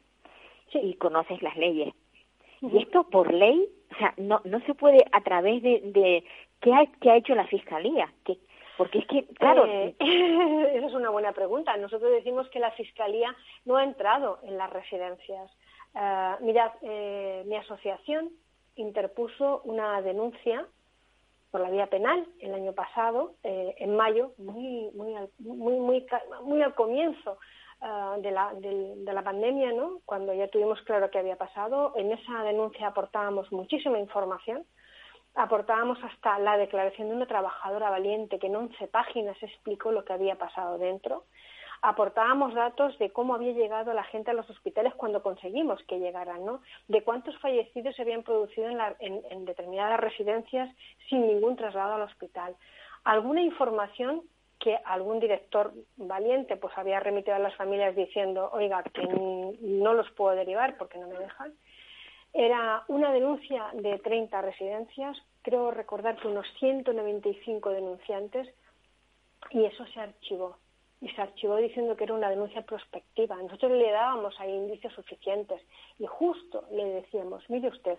y 0.73 0.94
conoces 0.94 1.42
las 1.42 1.57
leyes. 1.57 1.94
Y 2.61 2.83
esto 2.83 3.05
por 3.05 3.33
ley, 3.33 3.68
o 3.92 3.99
sea, 3.99 4.14
no, 4.16 4.40
no 4.42 4.59
se 4.62 4.75
puede 4.75 5.05
a 5.12 5.20
través 5.20 5.62
de, 5.62 5.83
de 5.85 6.25
¿qué, 6.61 6.75
ha, 6.75 6.87
qué 7.01 7.11
ha 7.12 7.16
hecho 7.16 7.37
la 7.37 7.47
Fiscalía? 7.47 8.12
que 8.25 8.37
porque 8.77 8.99
es 8.99 9.07
que, 9.07 9.27
claro... 9.35 9.64
Eh, 9.66 9.94
esa 10.01 10.87
es 10.88 10.94
una 10.94 11.11
buena 11.11 11.31
pregunta. 11.31 11.77
Nosotros 11.77 12.11
decimos 12.11 12.49
que 12.49 12.59
la 12.59 12.73
Fiscalía 12.73 13.33
no 13.64 13.77
ha 13.77 13.85
entrado 13.85 14.40
en 14.42 14.59
las 14.59 14.70
residencias. 14.70 15.53
Uh, 15.95 16.45
mirad, 16.45 16.73
eh, 16.83 17.45
mi 17.47 17.57
asociación 17.57 18.31
interpuso 18.75 19.63
una 19.65 20.03
denuncia 20.03 20.67
por 21.53 21.61
la 21.61 21.71
vía 21.71 21.87
penal 21.87 22.27
el 22.41 22.53
año 22.53 22.73
pasado, 22.73 23.35
eh, 23.45 23.77
en 23.79 23.95
mayo, 23.95 24.33
muy, 24.39 24.91
muy, 24.93 25.15
muy, 25.39 25.77
muy, 25.79 26.01
muy 26.43 26.63
al 26.63 26.75
comienzo 26.75 27.39
uh, 27.81 28.21
de, 28.21 28.33
la, 28.33 28.53
de, 28.55 29.13
la 29.13 29.23
pandemia, 29.23 29.71
¿no? 29.71 30.01
cuando 30.05 30.35
ya 30.35 30.49
tuvimos 30.49 30.83
claro 30.83 31.13
qué 31.13 31.21
había 31.21 31.37
pasado. 31.37 31.93
En 31.95 32.11
esa 32.11 32.43
denuncia 32.43 32.89
aportábamos 32.89 33.53
muchísima 33.53 34.01
información, 34.01 34.67
aportábamos 35.37 36.03
hasta 36.03 36.41
la 36.41 36.57
declaración 36.57 37.09
de 37.09 37.15
una 37.15 37.27
trabajadora 37.27 37.89
valiente 37.89 38.41
que 38.41 38.49
en 38.49 38.57
11 38.57 38.89
páginas 38.89 39.41
explicó 39.41 39.93
lo 39.93 40.05
que 40.05 40.13
había 40.13 40.35
pasado 40.35 40.77
dentro 40.77 41.27
aportábamos 41.85 42.55
datos 42.55 42.99
de 42.99 43.11
cómo 43.11 43.35
había 43.35 43.53
llegado 43.53 43.92
la 43.92 44.05
gente 44.05 44.31
a 44.31 44.35
los 44.35 44.49
hospitales 44.49 44.94
cuando 44.94 45.23
conseguimos 45.23 45.83
que 45.83 45.99
llegaran, 45.99 46.42
¿no? 46.42 46.62
De 46.88 47.03
cuántos 47.03 47.38
fallecidos 47.40 47.94
se 47.94 48.01
habían 48.01 48.23
producido 48.23 48.68
en, 48.70 49.44
determinadas 49.44 50.01
residencias 50.01 50.75
sin 51.11 51.27
ningún 51.27 51.57
traslado 51.57 51.94
al 51.94 52.01
hospital. 52.01 52.57
Alguna 53.05 53.42
información 53.42 54.23
que 54.59 54.79
algún 54.87 55.20
director 55.20 55.75
valiente 55.99 56.57
pues 56.57 56.73
había 56.79 57.01
remitido 57.01 57.37
a 57.37 57.38
las 57.38 57.55
familias 57.55 57.94
diciendo, 57.94 58.49
oiga, 58.55 58.83
que 58.83 59.03
no 59.61 59.92
los 59.92 60.11
puedo 60.12 60.35
derivar 60.35 60.79
porque 60.79 60.97
no 60.97 61.07
me 61.07 61.18
dejan. 61.18 61.53
Era 62.33 62.83
una 62.88 63.12
denuncia 63.12 63.66
de 63.75 63.99
30 63.99 64.40
residencias, 64.40 65.18
creo 65.42 65.70
recordar 65.70 66.16
que 66.16 66.29
unos 66.29 66.47
195 66.61 67.70
denunciantes, 67.70 68.49
y 69.51 69.66
eso 69.66 69.85
se 69.88 70.01
archivó 70.01 70.57
y 71.01 71.09
se 71.11 71.21
archivó 71.21 71.57
diciendo 71.57 71.97
que 71.97 72.05
era 72.05 72.15
una 72.15 72.31
denuncia 72.31 72.63
prospectiva. 72.63 73.37
Nosotros 73.37 73.73
le 73.73 73.91
dábamos 73.91 74.39
ahí 74.41 74.51
indicios 74.51 74.93
suficientes 74.95 75.61
y 75.99 76.07
justo 76.07 76.65
le 76.71 76.85
decíamos, 76.85 77.43
mire 77.51 77.69
usted, 77.69 77.99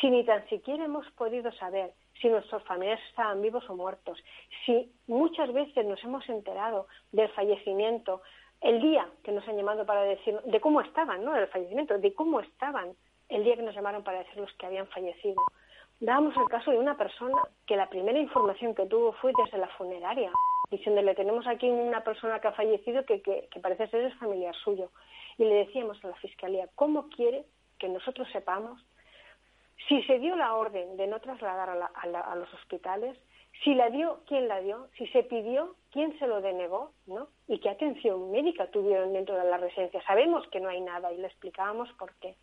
si 0.00 0.10
ni 0.10 0.24
tan 0.24 0.46
siquiera 0.48 0.84
hemos 0.84 1.10
podido 1.12 1.50
saber 1.52 1.92
si 2.20 2.28
nuestros 2.28 2.62
familiares 2.64 3.04
estaban 3.10 3.42
vivos 3.42 3.68
o 3.68 3.74
muertos, 3.74 4.18
si 4.64 4.92
muchas 5.06 5.52
veces 5.52 5.84
nos 5.84 6.02
hemos 6.04 6.28
enterado 6.28 6.86
del 7.12 7.28
fallecimiento 7.30 8.22
el 8.60 8.80
día 8.80 9.08
que 9.22 9.32
nos 9.32 9.46
han 9.48 9.56
llamado 9.56 9.84
para 9.84 10.02
decir 10.02 10.40
de 10.44 10.60
cómo 10.60 10.80
estaban, 10.80 11.24
no 11.24 11.32
del 11.32 11.48
fallecimiento, 11.48 11.98
de 11.98 12.14
cómo 12.14 12.40
estaban 12.40 12.94
el 13.28 13.44
día 13.44 13.56
que 13.56 13.62
nos 13.62 13.74
llamaron 13.74 14.04
para 14.04 14.18
decirnos 14.18 14.52
que 14.54 14.66
habían 14.66 14.86
fallecido. 14.88 15.42
Dábamos 16.00 16.36
el 16.36 16.46
caso 16.46 16.70
de 16.70 16.78
una 16.78 16.96
persona 16.96 17.36
que 17.66 17.76
la 17.76 17.88
primera 17.88 18.18
información 18.18 18.74
que 18.74 18.86
tuvo 18.86 19.12
fue 19.12 19.32
desde 19.44 19.58
la 19.58 19.68
funeraria, 19.68 20.30
diciéndole 20.70 21.14
tenemos 21.14 21.46
aquí 21.46 21.68
una 21.68 22.02
persona 22.02 22.40
que 22.40 22.48
ha 22.48 22.52
fallecido 22.52 23.04
que, 23.04 23.20
que, 23.22 23.60
parece 23.60 23.88
ser 23.88 24.04
es 24.04 24.14
familiar 24.16 24.54
suyo. 24.56 24.90
Y 25.38 25.44
le 25.44 25.54
decíamos 25.54 26.02
a 26.04 26.08
la 26.08 26.16
fiscalía, 26.16 26.68
¿cómo 26.74 27.08
quiere 27.08 27.44
que 27.78 27.88
nosotros 27.88 28.28
sepamos 28.32 28.80
si 29.88 30.02
se 30.04 30.18
dio 30.18 30.36
la 30.36 30.54
orden 30.54 30.96
de 30.96 31.06
no 31.06 31.20
trasladar 31.20 31.68
a, 31.68 32.36
los 32.36 32.54
hospitales, 32.54 33.18
si 33.62 33.74
la 33.74 33.90
dio, 33.90 34.20
quién 34.26 34.48
la 34.48 34.60
dio, 34.60 34.88
si 34.96 35.06
se 35.08 35.22
pidió, 35.22 35.74
quién 35.90 36.18
se 36.18 36.26
lo 36.26 36.40
denegó, 36.40 36.92
¿no? 37.06 37.28
Y 37.48 37.58
qué 37.58 37.68
atención 37.70 38.30
médica 38.30 38.70
tuvieron 38.70 39.12
dentro 39.12 39.36
de 39.36 39.44
la 39.44 39.58
residencia. 39.58 40.02
Sabemos 40.06 40.46
que 40.48 40.60
no 40.60 40.68
hay 40.68 40.80
nada 40.80 41.12
y 41.12 41.18
le 41.18 41.26
explicábamos 41.26 41.92
por 41.94 42.14
qué. 42.14 42.34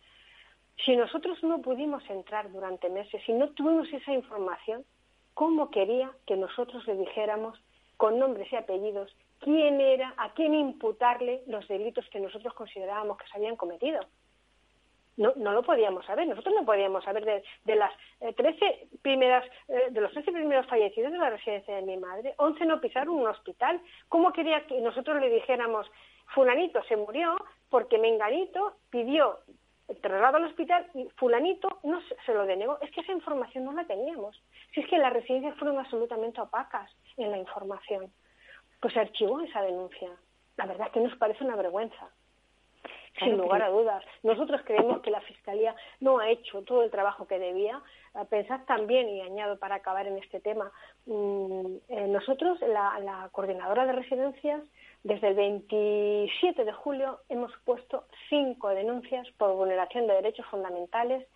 Si 0.84 0.96
nosotros 0.96 1.42
no 1.42 1.60
pudimos 1.60 2.08
entrar 2.08 2.50
durante 2.50 2.88
meses, 2.88 3.22
si 3.26 3.32
no 3.32 3.50
tuvimos 3.50 3.92
esa 3.92 4.12
información, 4.12 4.84
¿cómo 5.34 5.70
quería 5.70 6.10
que 6.26 6.36
nosotros 6.36 6.86
le 6.86 6.96
dijéramos 6.96 7.60
con 8.02 8.18
nombres 8.18 8.52
y 8.52 8.56
apellidos 8.56 9.16
quién 9.38 9.80
era, 9.80 10.12
a 10.16 10.34
quién 10.34 10.54
imputarle 10.54 11.44
los 11.46 11.68
delitos 11.68 12.04
que 12.10 12.18
nosotros 12.18 12.52
considerábamos 12.52 13.16
que 13.16 13.28
se 13.28 13.36
habían 13.36 13.54
cometido? 13.54 14.00
no, 15.16 15.32
lo 15.36 15.62
podíamos 15.62 16.04
saber. 16.04 16.26
Nosotros 16.26 16.52
no 16.58 16.64
podíamos 16.64 17.04
saber 17.04 17.24
de, 17.24 17.76
las 17.76 17.92
eh, 18.20 18.34
primeras, 19.02 19.44
eh, 19.68 19.86
de 19.90 20.00
los 20.00 20.10
13 20.10 20.32
primeros 20.32 20.66
fallecidos 20.66 21.12
de 21.12 21.18
la 21.18 21.30
residencia 21.30 21.76
de 21.76 21.82
mi 21.82 21.96
madre, 21.96 22.34
11 22.38 22.66
no 22.66 22.80
pisaron 22.80 23.14
un 23.14 23.28
hospital. 23.28 23.80
¿Cómo 24.08 24.32
quería 24.32 24.66
que 24.66 24.80
nosotros 24.80 25.20
le 25.20 25.30
dijéramos, 25.30 25.86
fulanito 26.34 26.82
se 26.88 26.96
murió 26.96 27.36
porque 27.70 27.98
menganito 27.98 28.78
pidió 28.90 29.38
traslado 29.94 30.36
al 30.36 30.44
hospital 30.44 30.88
y 30.94 31.08
fulanito 31.16 31.80
no 31.84 32.00
se, 32.24 32.34
lo 32.34 32.46
denegó? 32.46 32.78
Es 32.80 32.90
que 32.90 33.00
esa 33.00 33.12
información 33.12 33.64
no 33.64 33.72
la 33.72 33.84
teníamos. 33.84 34.40
Si 34.74 34.80
es 34.80 34.88
que 34.88 34.98
las 34.98 35.12
residencias 35.12 35.56
fueron 35.58 35.78
absolutamente 35.78 36.40
opacas 36.40 36.90
en 37.16 37.30
la 37.30 37.38
información. 37.38 38.12
Pues 38.80 38.94
se 38.94 39.00
archivó 39.00 39.40
esa 39.40 39.62
denuncia. 39.62 40.10
La 40.56 40.66
verdad 40.66 40.88
es 40.88 40.92
que 40.92 41.00
nos 41.00 41.16
parece 41.16 41.44
una 41.44 41.56
vergüenza 41.56 42.10
sin 43.18 43.36
lugar 43.36 43.62
a 43.62 43.68
dudas. 43.68 44.04
Nosotros 44.22 44.60
creemos 44.64 45.00
que 45.02 45.10
la 45.10 45.20
Fiscalía 45.20 45.74
no 46.00 46.18
ha 46.18 46.30
hecho 46.30 46.62
todo 46.62 46.82
el 46.82 46.90
trabajo 46.90 47.26
que 47.26 47.38
debía. 47.38 47.80
Eh, 48.14 48.24
pensad 48.28 48.64
también, 48.64 49.08
y 49.08 49.20
añado 49.20 49.58
para 49.58 49.76
acabar 49.76 50.06
en 50.06 50.18
este 50.18 50.40
tema, 50.40 50.70
mm, 51.06 51.76
eh, 51.88 52.08
nosotros, 52.08 52.60
la, 52.60 52.98
la 53.00 53.28
coordinadora 53.32 53.86
de 53.86 53.92
residencias, 53.92 54.62
desde 55.04 55.28
el 55.28 55.34
27 55.34 56.64
de 56.64 56.72
julio 56.72 57.20
hemos 57.28 57.52
puesto 57.64 58.04
cinco 58.28 58.68
denuncias 58.68 59.28
por 59.38 59.54
vulneración 59.54 60.06
de 60.06 60.14
derechos 60.14 60.46
fundamentales 60.46 61.26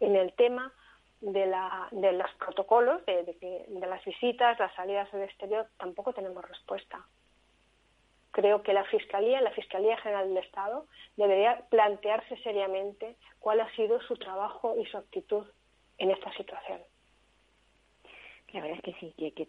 en 0.00 0.16
el 0.16 0.32
tema 0.34 0.72
de, 1.20 1.50
de 1.92 2.12
los 2.12 2.30
protocolos, 2.38 3.04
de, 3.06 3.24
de 3.68 3.86
las 3.86 4.04
visitas, 4.04 4.58
las 4.58 4.74
salidas 4.74 5.12
al 5.14 5.22
exterior, 5.22 5.66
tampoco 5.78 6.12
tenemos 6.12 6.44
respuesta 6.46 7.04
creo 8.34 8.64
que 8.64 8.72
la 8.72 8.84
Fiscalía, 8.84 9.40
la 9.40 9.52
Fiscalía 9.52 9.96
General 9.98 10.28
del 10.28 10.44
Estado, 10.44 10.86
debería 11.16 11.62
plantearse 11.70 12.36
seriamente 12.38 13.14
cuál 13.38 13.60
ha 13.60 13.70
sido 13.76 14.02
su 14.02 14.16
trabajo 14.16 14.74
y 14.76 14.84
su 14.86 14.98
actitud 14.98 15.46
en 15.98 16.10
esta 16.10 16.32
situación. 16.32 16.80
La 18.52 18.60
verdad 18.60 18.78
es 18.78 18.82
que 18.82 19.00
sí, 19.00 19.32
que, 19.32 19.46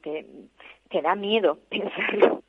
te 0.90 1.02
da 1.02 1.16
miedo 1.16 1.58
pensarlo. 1.70 2.44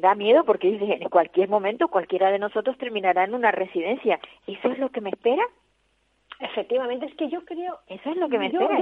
Da 0.00 0.14
miedo 0.14 0.44
porque 0.44 0.68
en 0.68 1.08
cualquier 1.08 1.48
momento 1.48 1.88
cualquiera 1.88 2.30
de 2.30 2.38
nosotros 2.38 2.78
terminará 2.78 3.24
en 3.24 3.34
una 3.34 3.50
residencia. 3.50 4.20
¿Eso 4.46 4.68
es 4.70 4.78
lo 4.78 4.90
que 4.90 5.00
me 5.00 5.10
espera? 5.10 5.42
Efectivamente, 6.40 7.06
es 7.06 7.14
que 7.16 7.28
yo 7.28 7.44
creo... 7.44 7.80
Eso 7.88 8.10
es 8.10 8.16
lo 8.16 8.28
que 8.28 8.38
me 8.38 8.46
espera. 8.46 8.78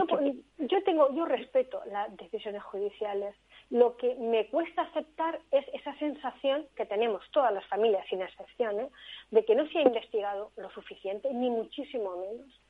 yo, 0.58 0.82
tengo, 0.82 1.14
yo 1.14 1.24
respeto 1.24 1.80
las 1.90 2.14
decisiones 2.18 2.62
judiciales, 2.64 3.34
lo 3.70 3.96
que 3.96 4.14
me 4.16 4.46
cuesta 4.48 4.82
aceptar 4.82 5.40
es 5.52 5.64
esa 5.72 5.96
sensación 5.98 6.66
que 6.76 6.84
tenemos 6.84 7.22
todas 7.30 7.54
las 7.54 7.64
familias, 7.66 8.06
sin 8.10 8.20
excepción, 8.20 8.78
¿eh? 8.78 8.88
de 9.30 9.42
que 9.46 9.54
no 9.54 9.66
se 9.68 9.78
ha 9.78 9.82
investigado 9.82 10.50
lo 10.58 10.68
suficiente, 10.70 11.32
ni 11.32 11.48
muchísimo 11.48 12.18
menos, 12.18 12.60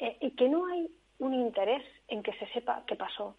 eh, 0.00 0.18
y 0.20 0.32
que 0.32 0.50
no 0.50 0.66
hay 0.66 0.90
un 1.18 1.32
interés 1.32 1.82
en 2.08 2.22
que 2.22 2.34
se 2.34 2.46
sepa 2.48 2.82
qué 2.86 2.94
pasó. 2.94 3.36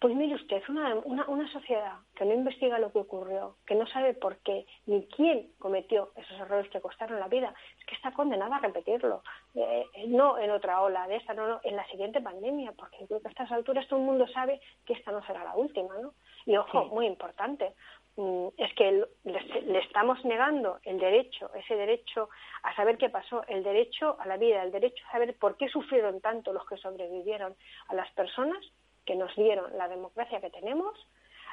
Pues 0.00 0.14
mire 0.14 0.34
usted, 0.34 0.62
una, 0.68 0.94
una, 1.26 1.52
sociedad 1.52 1.94
que 2.14 2.24
no 2.26 2.34
investiga 2.34 2.78
lo 2.78 2.92
que 2.92 2.98
ocurrió, 2.98 3.56
que 3.66 3.74
no 3.74 3.86
sabe 3.86 4.12
por 4.12 4.36
qué, 4.38 4.66
ni 4.86 5.06
quién 5.06 5.52
cometió 5.58 6.10
esos 6.16 6.38
errores 6.40 6.70
que 6.70 6.80
costaron 6.80 7.20
la 7.20 7.28
vida, 7.28 7.54
es 7.78 7.86
que 7.86 7.94
está 7.94 8.12
condenada 8.12 8.56
a 8.56 8.60
repetirlo. 8.60 9.22
Eh, 9.54 9.86
no 10.08 10.38
en 10.38 10.50
otra 10.50 10.82
ola 10.82 11.06
de 11.06 11.16
esta, 11.16 11.32
no, 11.32 11.48
no, 11.48 11.60
en 11.62 11.76
la 11.76 11.86
siguiente 11.86 12.20
pandemia, 12.20 12.72
porque 12.72 13.06
creo 13.06 13.20
que 13.20 13.28
a 13.28 13.30
estas 13.30 13.50
alturas 13.52 13.86
todo 13.88 14.00
el 14.00 14.06
mundo 14.06 14.26
sabe 14.28 14.60
que 14.84 14.92
esta 14.92 15.10
no 15.10 15.24
será 15.24 15.42
la 15.42 15.54
última, 15.54 15.96
¿no? 15.98 16.12
Y 16.44 16.56
ojo, 16.56 16.86
muy 16.86 17.06
importante, 17.06 17.72
mm, 18.16 18.48
es 18.58 18.74
que 18.74 19.06
le, 19.24 19.78
estamos 19.78 20.22
negando 20.24 20.80
el 20.82 20.98
derecho, 20.98 21.50
ese 21.54 21.76
derecho 21.76 22.28
a 22.62 22.74
saber 22.76 22.98
qué 22.98 23.08
pasó, 23.08 23.44
el 23.46 23.62
derecho 23.62 24.16
a 24.20 24.26
la 24.26 24.36
vida, 24.36 24.62
el 24.62 24.72
derecho 24.72 25.02
a 25.08 25.12
saber 25.12 25.34
por 25.38 25.56
qué 25.56 25.68
sufrieron 25.68 26.20
tanto 26.20 26.52
los 26.52 26.66
que 26.66 26.76
sobrevivieron 26.76 27.54
a 27.88 27.94
las 27.94 28.10
personas 28.12 28.62
que 29.04 29.16
nos 29.16 29.34
dieron 29.36 29.76
la 29.76 29.88
democracia 29.88 30.40
que 30.40 30.50
tenemos, 30.50 30.94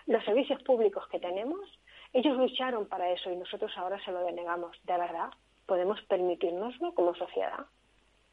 los 0.08 0.24
servicios 0.26 0.62
públicos 0.64 1.08
que 1.10 1.20
tenemos. 1.20 1.60
Ellos 2.14 2.38
lucharon 2.38 2.88
para 2.88 3.10
eso 3.12 3.32
y 3.32 3.36
nosotros 3.36 3.72
ahora 3.78 4.04
se 4.04 4.12
lo 4.12 4.24
denegamos. 4.24 4.78
¿De 4.84 4.98
verdad? 4.98 5.30
¿Podemos 5.66 6.02
permitirnoslo 6.04 6.94
como 6.94 7.16
sociedad? 7.16 7.66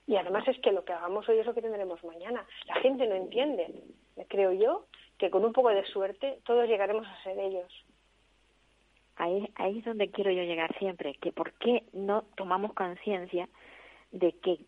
Y 0.07 0.17
además 0.17 0.49
es 0.49 0.59
que 0.61 0.73
lo 0.73 0.85
que 0.85 0.95
hagamos 0.95 1.29
hoy 1.29 1.39
es 1.39 1.47
lo 1.47 1.55
que 1.55 1.61
tendremos 1.61 2.03
mañana. 2.03 2.45
La 2.67 2.77
gente 2.77 3.07
no 3.07 3.15
entiende, 3.15 3.85
creo 4.29 4.53
yo, 4.53 4.87
que 5.19 5.31
con 5.31 5.45
un 5.45 5.53
poco 5.53 5.69
de 5.69 5.85
suerte 5.85 6.39
todos 6.45 6.67
llegaremos 6.67 7.07
a 7.07 7.23
ser 7.23 7.39
ellos. 7.39 7.71
Ahí, 9.17 9.51
ahí 9.57 9.81
es 9.81 9.85
donde 9.85 10.11
quiero 10.11 10.31
yo 10.31 10.45
llegar 10.45 10.77
siempre, 10.79 11.15
que 11.21 11.33
por 11.33 11.53
qué 11.55 11.83
no 11.93 12.23
tomamos 12.37 12.73
conciencia 12.73 13.49
de 14.13 14.33
que 14.33 14.61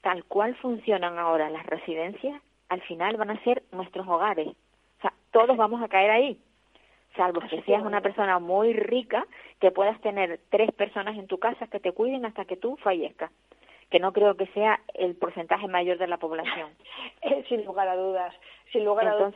tal 0.00 0.24
cual 0.24 0.56
funcionan 0.56 1.18
ahora 1.18 1.48
las 1.50 1.64
residencias, 1.66 2.42
al 2.68 2.80
final 2.82 3.16
van 3.16 3.30
a 3.30 3.42
ser 3.44 3.62
nuestros 3.72 4.06
hogares. 4.06 4.48
O 4.48 5.00
sea, 5.00 5.12
todos 5.30 5.56
vamos 5.56 5.82
a 5.82 5.88
caer 5.88 6.10
ahí, 6.10 6.38
salvo 7.16 7.40
que 7.40 7.62
seas 7.62 7.82
una 7.82 8.00
persona 8.00 8.38
muy 8.38 8.72
rica, 8.72 9.26
que 9.60 9.70
puedas 9.70 10.00
tener 10.00 10.40
tres 10.50 10.72
personas 10.72 11.16
en 11.16 11.26
tu 11.26 11.38
casa 11.38 11.66
que 11.66 11.80
te 11.80 11.92
cuiden 11.92 12.24
hasta 12.24 12.44
que 12.44 12.56
tú 12.56 12.76
fallezcas 12.76 13.30
que 13.94 14.00
no 14.00 14.12
creo 14.12 14.36
que 14.36 14.48
sea 14.48 14.80
el 14.94 15.14
porcentaje 15.14 15.68
mayor 15.68 15.98
de 15.98 16.08
la 16.08 16.18
población. 16.18 16.70
Eh, 17.22 17.44
sin 17.48 17.64
lugar 17.64 17.88
a 17.88 17.96
dudas, 17.96 18.34
sin 18.70 18.84
lugar 18.84 19.08
a 19.08 19.14
dudas. 19.14 19.34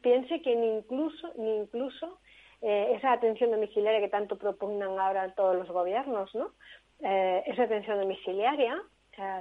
Piense, 0.00 0.42
que 0.42 0.54
ni 0.54 0.76
incluso, 0.76 1.32
ni 1.36 1.56
incluso 1.56 2.18
eh, 2.62 2.92
esa 2.94 3.12
atención 3.12 3.50
domiciliaria 3.50 4.00
que 4.00 4.08
tanto 4.08 4.38
propugnan 4.38 4.96
ahora 5.00 5.34
todos 5.34 5.56
los 5.56 5.68
gobiernos, 5.68 6.32
¿no? 6.36 6.52
Eh, 7.00 7.42
esa 7.46 7.64
atención 7.64 7.98
domiciliaria 7.98 8.80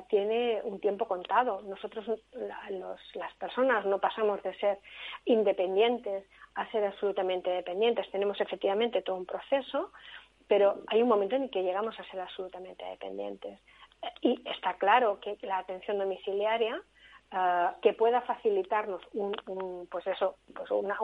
tiene 0.10 0.62
un 0.64 0.80
tiempo 0.80 1.08
contado. 1.08 1.62
Nosotros, 1.64 2.06
las 2.34 3.34
personas, 3.36 3.86
no 3.86 4.00
pasamos 4.00 4.42
de 4.44 4.54
ser 4.56 4.80
independientes 5.26 6.26
a 6.56 6.70
ser 6.72 6.86
absolutamente 6.86 7.50
dependientes. 7.50 8.10
Tenemos 8.12 8.40
efectivamente 8.40 9.02
todo 9.02 9.18
un 9.18 9.26
proceso, 9.26 9.92
pero 10.48 10.78
hay 10.88 11.02
un 11.02 11.10
momento 11.10 11.36
en 11.36 11.44
el 11.44 11.50
que 11.50 11.64
llegamos 11.64 12.00
a 12.00 12.04
ser 12.06 12.22
absolutamente 12.22 12.86
dependientes. 12.86 13.60
Y 14.22 14.42
está 14.48 14.76
claro 14.76 15.20
que 15.20 15.38
la 15.42 15.58
atención 15.58 15.98
domiciliaria 15.98 16.82
ah, 17.32 17.76
que 17.82 17.94
pueda 17.94 18.22
facilitarnos 18.22 19.02
un, 19.14 19.88
pues 19.90 20.08
eso 20.08 20.38
pues 20.54 20.70
una, 20.72 20.98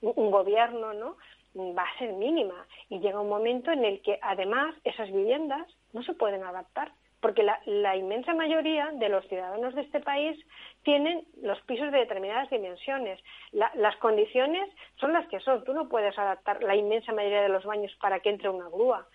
un 0.00 0.30
gobierno 0.30 0.92
no 0.92 1.16
va 1.56 1.82
a 1.82 1.98
ser 1.98 2.12
mínima 2.12 2.66
y 2.88 2.98
llega 2.98 3.20
un 3.20 3.28
momento 3.28 3.70
en 3.70 3.84
el 3.84 4.02
que 4.02 4.18
además 4.22 4.74
esas 4.84 5.10
viviendas 5.10 5.66
no 5.92 6.02
se 6.02 6.14
pueden 6.14 6.42
adaptar 6.42 6.92
porque 7.24 7.42
la, 7.42 7.96
inmensa 7.96 8.34
mayoría 8.34 8.90
de 8.92 9.08
los 9.08 9.26
ciudadanos 9.28 9.74
de 9.74 9.80
este 9.80 9.98
país 9.98 10.38
tienen 10.82 11.24
los 11.40 11.58
pisos 11.62 11.90
de 11.90 12.00
determinadas 12.00 12.50
dimensiones. 12.50 13.18
las 13.52 13.96
condiciones 13.96 14.68
son 14.96 15.14
las 15.14 15.26
que 15.28 15.40
son. 15.40 15.64
Tú 15.64 15.72
no 15.72 15.88
puedes 15.88 16.18
adaptar 16.18 16.62
la 16.62 16.76
inmensa 16.76 17.14
mayoría 17.14 17.40
de 17.40 17.48
los 17.48 17.64
baños 17.64 17.96
para 17.98 18.20
que 18.20 18.28
entre 18.28 18.50
una 18.50 18.68
grúa 18.68 19.08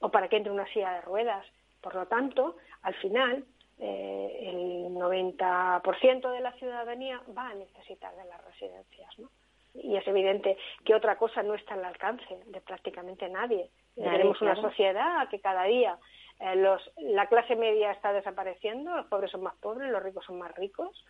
o 0.00 0.10
para 0.10 0.28
que 0.28 0.36
entre 0.36 0.52
una 0.52 0.66
silla 0.74 0.92
de 0.92 1.00
ruedas. 1.00 1.46
Por 1.80 1.94
lo 1.94 2.04
tanto, 2.04 2.56
al 2.82 2.92
final, 2.96 3.42
eh, 3.78 4.50
el 4.52 4.92
90% 4.92 6.30
de 6.30 6.40
la 6.40 6.52
ciudadanía 6.52 7.22
va 7.34 7.48
a 7.48 7.54
necesitar 7.54 8.14
de 8.14 8.26
las 8.26 8.44
residencias, 8.44 9.18
¿no? 9.18 9.30
Y 9.72 9.96
es 9.96 10.06
evidente 10.06 10.58
que 10.84 10.94
otra 10.94 11.16
cosa 11.16 11.42
no 11.42 11.54
está 11.54 11.74
al 11.74 11.84
alcance 11.86 12.42
de 12.44 12.60
prácticamente 12.60 13.26
nadie. 13.30 13.70
Tenemos 13.94 14.38
una 14.42 14.54
sociedad 14.54 15.26
que 15.30 15.40
cada 15.40 15.64
día 15.64 15.98
eh, 16.40 16.56
los, 16.56 16.80
la 16.96 17.26
clase 17.26 17.56
media 17.56 17.90
está 17.90 18.12
desapareciendo, 18.12 18.94
los 18.96 19.06
pobres 19.06 19.30
son 19.30 19.42
más 19.42 19.54
pobres, 19.56 19.90
los 19.90 20.02
ricos 20.02 20.24
son 20.24 20.38
más 20.38 20.54
ricos. 20.56 21.04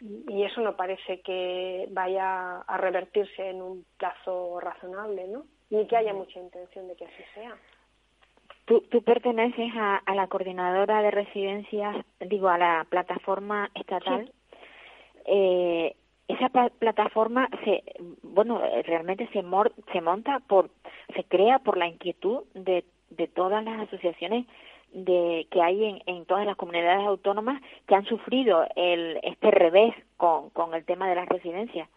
y 0.00 0.44
eso 0.44 0.60
no 0.60 0.76
parece 0.76 1.20
que 1.22 1.88
vaya 1.90 2.60
a 2.60 2.76
revertirse 2.76 3.50
en 3.50 3.62
un 3.62 3.84
plazo 3.96 4.60
razonable, 4.60 5.26
¿no? 5.26 5.44
Ni 5.70 5.86
que 5.86 5.96
haya 5.96 6.14
mucha 6.14 6.38
intención 6.38 6.86
de 6.88 6.96
que 6.96 7.04
así 7.04 7.22
sea. 7.34 7.56
Tú, 8.64 8.82
tú 8.90 9.02
perteneces 9.02 9.70
a, 9.74 9.96
a, 9.96 10.14
la 10.14 10.26
coordinadora 10.28 11.02
de 11.02 11.10
residencias, 11.10 11.96
digo, 12.20 12.48
a 12.48 12.58
la 12.58 12.86
plataforma 12.88 13.70
estatal. 13.74 14.30
Eh, 15.24 15.96
esa 16.28 16.50
plataforma 16.50 17.48
se, 17.64 17.82
bueno, 18.22 18.60
realmente 18.84 19.28
se, 19.32 19.42
mor 19.42 19.72
se 19.92 20.02
monta 20.02 20.40
por, 20.40 20.70
se 21.14 21.24
crea 21.24 21.58
por 21.58 21.78
la 21.78 21.86
inquietud 21.86 22.44
de, 22.54 22.84
de 23.10 23.26
todas 23.26 23.64
las 23.64 23.80
asociaciones 23.80 24.46
de 24.92 25.46
que 25.50 25.62
hay 25.62 25.84
en, 25.84 26.02
en 26.06 26.24
todas 26.24 26.46
las 26.46 26.56
comunidades 26.56 27.06
autónomas 27.06 27.60
que 27.86 27.94
han 27.94 28.04
sufrido 28.06 28.66
el, 28.74 29.18
este 29.22 29.50
revés 29.50 29.94
con, 30.16 30.74
el 30.74 30.84
tema 30.84 31.08
de 31.08 31.14
las 31.14 31.28
residencias. 31.28 31.88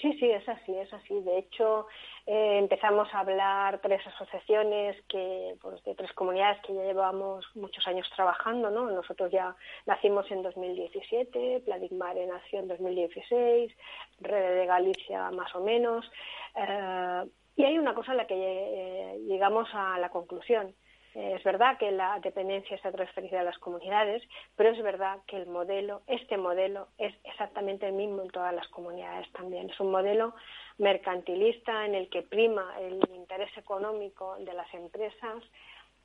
Sí, 0.00 0.12
sí, 0.20 0.30
es 0.30 0.48
así, 0.48 0.72
es 0.76 0.92
así. 0.92 1.20
De 1.22 1.38
hecho, 1.38 1.88
eh, 2.24 2.58
empezamos 2.58 3.12
a 3.12 3.20
hablar 3.20 3.80
tres 3.80 4.00
asociaciones 4.06 4.96
que, 5.08 5.56
pues, 5.60 5.82
de 5.82 5.96
tres 5.96 6.12
comunidades 6.12 6.60
que 6.64 6.72
ya 6.72 6.84
llevamos 6.84 7.44
muchos 7.56 7.84
años 7.88 8.08
trabajando, 8.14 8.70
¿no? 8.70 8.88
Nosotros 8.90 9.32
ya 9.32 9.56
nacimos 9.86 10.30
en 10.30 10.42
2017, 10.42 11.62
Pladigmare 11.64 12.26
nació 12.28 12.60
en 12.60 12.68
2016, 12.68 13.72
Red 14.20 14.60
de 14.60 14.66
Galicia 14.66 15.32
más 15.32 15.52
o 15.56 15.64
menos. 15.64 16.08
Eh, 16.54 17.24
y 17.58 17.64
hay 17.64 17.78
una 17.78 17.92
cosa 17.92 18.12
en 18.12 18.16
la 18.16 18.26
que 18.26 18.34
eh, 18.34 19.18
llegamos 19.26 19.68
a 19.74 19.98
la 19.98 20.08
conclusión 20.08 20.74
eh, 21.18 21.34
es 21.36 21.42
verdad 21.42 21.78
que 21.78 21.90
la 21.90 22.20
dependencia 22.20 22.76
está 22.76 22.92
transferida 22.92 23.40
a 23.40 23.44
las 23.44 23.58
comunidades, 23.58 24.22
pero 24.54 24.70
es 24.70 24.80
verdad 24.82 25.18
que 25.26 25.36
el 25.36 25.46
modelo, 25.46 26.02
este 26.06 26.36
modelo, 26.36 26.88
es 26.96 27.12
exactamente 27.24 27.86
el 27.86 27.94
mismo 27.94 28.22
en 28.22 28.30
todas 28.30 28.54
las 28.54 28.68
comunidades 28.68 29.30
también. 29.32 29.68
Es 29.68 29.80
un 29.80 29.90
modelo 29.90 30.34
mercantilista 30.78 31.86
en 31.86 31.96
el 31.96 32.08
que 32.08 32.22
prima 32.22 32.72
el 32.80 33.00
interés 33.14 33.50
económico 33.56 34.36
de 34.38 34.52
las 34.52 34.72
empresas, 34.74 35.42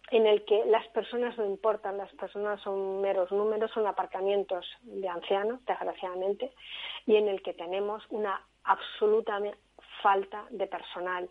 en 0.10 0.26
el 0.26 0.46
que 0.46 0.66
las 0.66 0.88
personas 0.88 1.38
no 1.38 1.46
importan, 1.46 1.98
las 1.98 2.12
personas 2.14 2.60
son 2.62 3.02
meros 3.02 3.32
números, 3.32 3.70
son 3.72 3.86
aparcamientos 3.86 4.66
de 4.82 5.08
ancianos, 5.08 5.64
desgraciadamente, 5.66 6.52
y 7.06 7.18
en 7.18 7.28
el 7.28 7.44
que 7.44 7.54
tenemos 7.54 8.04
una 8.10 8.42
absoluta 8.64 9.40
falta 10.02 10.46
de 10.50 10.68
personal 10.68 11.30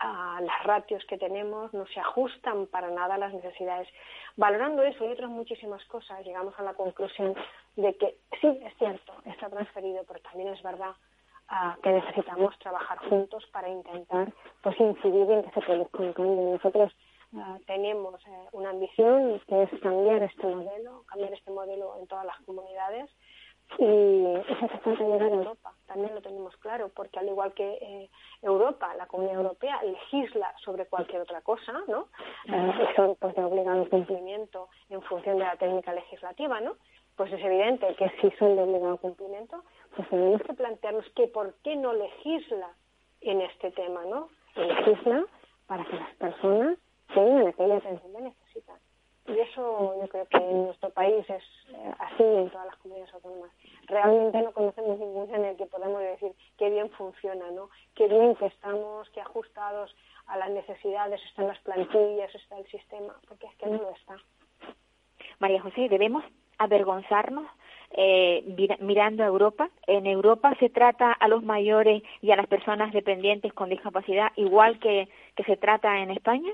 a 0.00 0.40
las 0.40 0.64
ratios 0.64 1.04
que 1.06 1.18
tenemos, 1.18 1.72
no 1.74 1.86
se 1.86 2.00
ajustan 2.00 2.66
para 2.66 2.88
nada 2.90 3.14
a 3.14 3.18
las 3.18 3.32
necesidades. 3.32 3.88
Valorando 4.36 4.82
eso 4.82 5.04
y 5.04 5.12
otras 5.12 5.30
muchísimas 5.30 5.84
cosas, 5.86 6.24
llegamos 6.24 6.54
a 6.58 6.62
la 6.62 6.74
conclusión 6.74 7.34
de 7.76 7.96
que 7.96 8.16
sí, 8.40 8.46
es 8.64 8.76
cierto, 8.78 9.12
está 9.24 9.48
transferido, 9.48 10.04
pero 10.06 10.20
también 10.20 10.48
es 10.50 10.62
verdad 10.62 10.92
uh, 11.50 11.80
que 11.80 11.90
necesitamos 11.90 12.56
trabajar 12.60 12.98
juntos 13.08 13.44
para 13.52 13.68
intentar 13.68 14.32
pues 14.62 14.78
incidir 14.78 15.30
en 15.30 15.42
que 15.42 15.50
se 15.50 15.60
produzca. 15.62 16.22
Nosotros 16.22 16.92
uh, 17.32 17.58
tenemos 17.66 18.24
eh, 18.26 18.48
una 18.52 18.70
ambición 18.70 19.40
que 19.48 19.64
es 19.64 19.80
cambiar 19.80 20.22
este 20.22 20.46
modelo, 20.46 21.04
cambiar 21.08 21.32
este 21.32 21.50
modelo 21.50 21.96
en 21.98 22.06
todas 22.06 22.24
las 22.24 22.38
comunidades 22.42 23.10
y 23.78 24.24
es 24.48 24.62
hace 24.62 24.78
falta 24.78 25.04
llegar 25.04 25.22
a 25.22 25.34
Europa, 25.34 25.74
también 25.86 26.14
lo 26.14 26.22
tenemos 26.22 26.56
claro, 26.58 26.90
porque 26.94 27.18
al 27.18 27.28
igual 27.28 27.52
que 27.52 27.78
eh, 27.80 28.10
Europa, 28.42 28.94
la 28.94 29.06
Comunidad 29.06 29.36
Europea 29.36 29.82
legisla 29.82 30.54
sobre 30.64 30.86
cualquier 30.86 31.22
otra 31.22 31.40
cosa, 31.42 31.72
¿no? 31.86 32.08
Eh, 32.46 32.88
son 32.96 33.16
pues 33.16 33.34
de 33.34 33.44
obligado 33.44 33.88
cumplimiento 33.88 34.68
en 34.88 35.02
función 35.02 35.38
de 35.38 35.44
la 35.44 35.56
técnica 35.56 35.92
legislativa, 35.92 36.60
¿no? 36.60 36.76
Pues 37.16 37.32
es 37.32 37.44
evidente 37.44 37.94
que 37.96 38.10
si 38.20 38.30
son 38.38 38.56
de 38.56 38.62
obligado 38.62 38.96
cumplimiento, 38.98 39.62
pues 39.96 40.08
tenemos 40.08 40.40
que 40.42 40.54
plantearnos 40.54 41.08
que 41.16 41.26
por 41.26 41.54
qué 41.64 41.76
no 41.76 41.92
legisla 41.92 42.70
en 43.20 43.40
este 43.40 43.70
tema, 43.72 44.04
¿no? 44.04 44.28
legisla 44.54 45.24
para 45.66 45.84
que 45.84 45.96
las 45.96 46.14
personas 46.16 46.78
tengan 47.14 47.46
aquella 47.46 47.76
atención 47.76 48.12
que 48.12 48.20
necesitan. 48.20 48.76
Y 49.28 49.38
eso 49.40 49.94
yo 50.00 50.08
creo 50.08 50.26
que 50.26 50.38
en 50.38 50.64
nuestro 50.66 50.90
país 50.90 51.28
es 51.28 51.42
eh, 51.68 51.94
así 51.98 52.22
en 52.22 52.48
todas 52.50 52.66
las 52.66 52.76
comunidades 52.76 53.12
autónomas. 53.14 53.50
Realmente 53.86 54.40
no 54.40 54.52
conocemos 54.52 54.98
ninguna 54.98 55.36
en 55.36 55.44
el 55.44 55.56
que 55.56 55.66
podamos 55.66 56.00
decir 56.00 56.32
qué 56.56 56.70
bien 56.70 56.90
funciona, 56.90 57.50
¿no? 57.50 57.68
Qué 57.94 58.08
bien 58.08 58.34
que 58.36 58.46
estamos, 58.46 59.08
qué 59.10 59.20
ajustados 59.20 59.94
a 60.26 60.38
las 60.38 60.50
necesidades 60.50 61.20
están 61.26 61.48
las 61.48 61.58
plantillas, 61.60 62.34
está 62.34 62.58
el 62.58 62.66
sistema, 62.68 63.14
porque 63.28 63.46
es 63.46 63.56
que 63.56 63.66
no 63.66 63.76
lo 63.76 63.90
está. 63.90 64.16
María 65.38 65.60
José, 65.60 65.88
debemos 65.88 66.24
avergonzarnos 66.58 67.46
eh, 67.90 68.44
mirando 68.80 69.24
a 69.24 69.26
Europa. 69.26 69.70
En 69.86 70.06
Europa 70.06 70.54
se 70.58 70.68
trata 70.68 71.12
a 71.12 71.28
los 71.28 71.42
mayores 71.42 72.02
y 72.20 72.30
a 72.30 72.36
las 72.36 72.46
personas 72.46 72.92
dependientes 72.92 73.52
con 73.52 73.68
discapacidad 73.68 74.32
igual 74.36 74.78
que, 74.78 75.08
que 75.36 75.44
se 75.44 75.56
trata 75.56 75.98
en 75.98 76.10
España. 76.10 76.52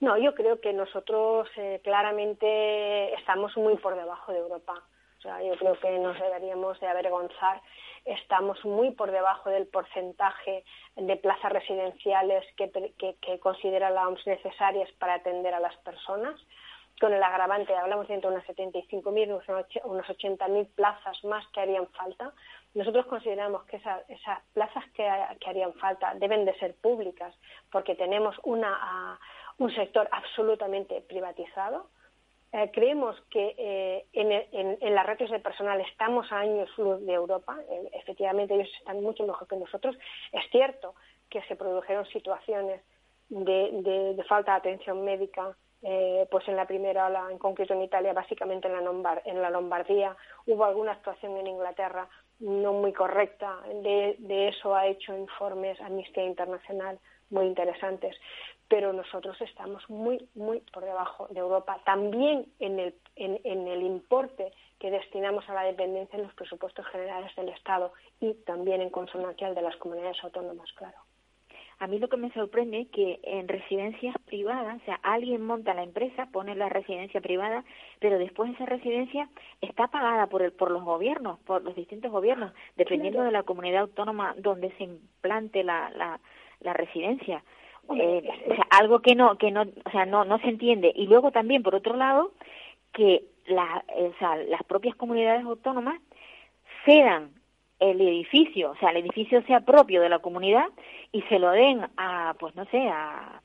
No, 0.00 0.16
yo 0.18 0.34
creo 0.34 0.60
que 0.60 0.72
nosotros 0.72 1.48
eh, 1.56 1.80
claramente 1.82 3.14
estamos 3.14 3.56
muy 3.56 3.76
por 3.76 3.94
debajo 3.96 4.32
de 4.32 4.38
Europa. 4.38 4.82
O 5.18 5.22
sea, 5.22 5.42
yo 5.42 5.56
creo 5.56 5.78
que 5.80 5.98
nos 5.98 6.18
deberíamos 6.20 6.78
de 6.80 6.86
avergonzar. 6.86 7.62
Estamos 8.04 8.62
muy 8.64 8.90
por 8.90 9.10
debajo 9.10 9.48
del 9.48 9.66
porcentaje 9.66 10.64
de 10.96 11.16
plazas 11.16 11.52
residenciales 11.52 12.44
que, 12.56 12.70
que, 13.20 13.38
considera 13.38 13.88
la 13.88 14.06
OMS 14.06 14.26
necesarias 14.26 14.90
para 14.98 15.14
atender 15.14 15.54
a 15.54 15.60
las 15.60 15.74
personas 15.78 16.38
con 17.00 17.12
el 17.12 17.22
agravante, 17.22 17.74
hablamos 17.74 18.06
de 18.06 18.14
entre 18.14 18.30
unas 18.30 18.46
75.000 18.46 19.82
unos 19.84 20.06
80.000 20.06 20.68
plazas 20.74 21.24
más 21.24 21.44
que 21.48 21.60
harían 21.60 21.88
falta. 21.88 22.32
Nosotros 22.74 23.06
consideramos 23.06 23.64
que 23.64 23.76
esas 23.76 24.42
plazas 24.52 24.84
que, 24.94 25.08
que, 25.40 25.50
harían 25.50 25.74
falta 25.74 26.14
deben 26.14 26.44
de 26.44 26.56
ser 26.58 26.74
públicas 26.76 27.34
porque 27.72 27.96
tenemos 27.96 28.36
una, 28.44 29.18
un 29.58 29.74
sector 29.74 30.08
absolutamente 30.10 31.00
privatizado. 31.02 31.88
Eh, 32.52 32.70
creemos 32.72 33.20
que 33.30 33.54
eh, 33.58 34.06
en, 34.12 34.94
las 34.94 35.06
ratios 35.06 35.28
de 35.30 35.40
personal 35.40 35.80
estamos 35.80 36.30
a 36.30 36.38
años 36.38 36.70
luz 36.78 37.04
de 37.04 37.12
Europa. 37.12 37.58
Eh, 37.68 37.90
efectivamente, 37.94 38.54
ellos 38.54 38.70
están 38.78 39.02
mucho 39.02 39.24
mejor 39.24 39.48
que 39.48 39.56
nosotros. 39.56 39.96
Es 40.30 40.48
cierto 40.50 40.94
que 41.28 41.42
se 41.42 41.56
produjeron 41.56 42.06
situaciones 42.06 42.80
de, 43.28 44.24
falta 44.28 44.52
de 44.52 44.58
atención 44.58 45.04
médica 45.04 45.56
pues 46.30 46.48
en 46.48 46.56
la 46.56 46.66
primera 46.66 47.08
ola, 47.08 47.26
en 47.30 47.36
concreto 47.36 47.74
en 47.74 47.82
Italia, 47.82 48.14
básicamente 48.14 48.68
en 48.68 48.72
la, 48.72 48.80
Lombard 48.80 49.20
en 49.26 49.42
la 49.42 49.50
Lombardía, 49.50 50.16
hubo 50.46 50.64
alguna 50.64 50.92
actuación 50.92 51.36
en 51.36 51.46
Inglaterra 51.46 52.08
no 52.40 52.72
muy 52.72 52.94
correcta. 52.94 53.58
De, 53.82 54.16
de, 54.18 54.48
eso 54.48 54.74
ha 54.74 54.86
hecho 54.86 55.14
informes 55.14 55.78
Amnistía 55.82 56.24
Internacional 56.24 56.98
muy 57.28 57.46
interesantes 57.46 58.16
pero 58.68 58.92
nosotros 58.92 59.40
estamos 59.40 59.88
muy, 59.88 60.28
muy 60.34 60.60
por 60.72 60.84
debajo 60.84 61.28
de 61.28 61.40
Europa. 61.40 61.80
También 61.84 62.46
en 62.60 62.78
el, 62.78 62.94
en, 63.16 63.40
en 63.44 63.68
el 63.68 63.82
importe 63.82 64.52
que 64.78 64.90
destinamos 64.90 65.48
a 65.48 65.54
la 65.54 65.62
dependencia 65.64 66.16
en 66.16 66.24
los 66.24 66.34
presupuestos 66.34 66.86
generales 66.86 67.34
del 67.36 67.50
Estado 67.50 67.92
y 68.20 68.34
también 68.44 68.80
en 68.80 68.90
consonancia 68.90 69.52
de 69.52 69.62
las 69.62 69.76
comunidades 69.76 70.22
autónomas, 70.22 70.72
claro. 70.72 70.96
A 71.80 71.86
mí 71.86 71.98
lo 71.98 72.08
que 72.08 72.16
me 72.16 72.32
sorprende 72.32 72.82
es 72.82 72.88
que 72.90 73.18
en 73.24 73.48
residencias 73.48 74.14
privadas, 74.26 74.80
o 74.80 74.84
sea, 74.84 75.00
alguien 75.02 75.44
monta 75.44 75.74
la 75.74 75.82
empresa, 75.82 76.28
pone 76.32 76.54
la 76.54 76.68
residencia 76.68 77.20
privada, 77.20 77.64
pero 77.98 78.18
después 78.18 78.52
esa 78.54 78.64
residencia 78.64 79.28
está 79.60 79.88
pagada 79.88 80.28
por 80.28 80.42
el, 80.42 80.52
por 80.52 80.70
los 80.70 80.84
gobiernos, 80.84 81.40
por 81.40 81.62
los 81.62 81.74
distintos 81.74 82.12
gobiernos, 82.12 82.52
dependiendo 82.76 83.22
de 83.22 83.32
la 83.32 83.42
comunidad 83.42 83.82
autónoma 83.82 84.34
donde 84.38 84.70
se 84.76 84.84
implante 84.84 85.64
la, 85.64 85.90
la, 85.90 86.20
la 86.60 86.72
residencia. 86.72 87.42
Eh, 87.90 88.28
o 88.50 88.54
sea, 88.54 88.66
algo 88.70 89.00
que 89.00 89.14
no 89.14 89.36
que 89.36 89.50
no 89.50 89.62
o 89.62 89.90
sea 89.90 90.06
no 90.06 90.24
no 90.24 90.38
se 90.38 90.48
entiende. 90.48 90.92
Y 90.94 91.06
luego 91.06 91.30
también 91.30 91.62
por 91.62 91.74
otro 91.74 91.96
lado 91.96 92.32
que 92.92 93.24
la, 93.46 93.84
o 93.94 94.12
sea, 94.18 94.36
las 94.36 94.62
propias 94.64 94.96
comunidades 94.96 95.44
autónomas 95.44 96.00
cedan 96.84 97.30
el 97.80 98.00
edificio 98.00 98.70
o 98.70 98.76
sea 98.76 98.90
el 98.90 98.98
edificio 98.98 99.42
sea 99.42 99.60
propio 99.60 100.00
de 100.00 100.08
la 100.08 100.20
comunidad 100.20 100.66
y 101.12 101.22
se 101.22 101.38
lo 101.38 101.50
den 101.50 101.84
a 101.96 102.34
pues 102.38 102.54
no 102.54 102.64
sé 102.66 102.88
a, 102.88 103.42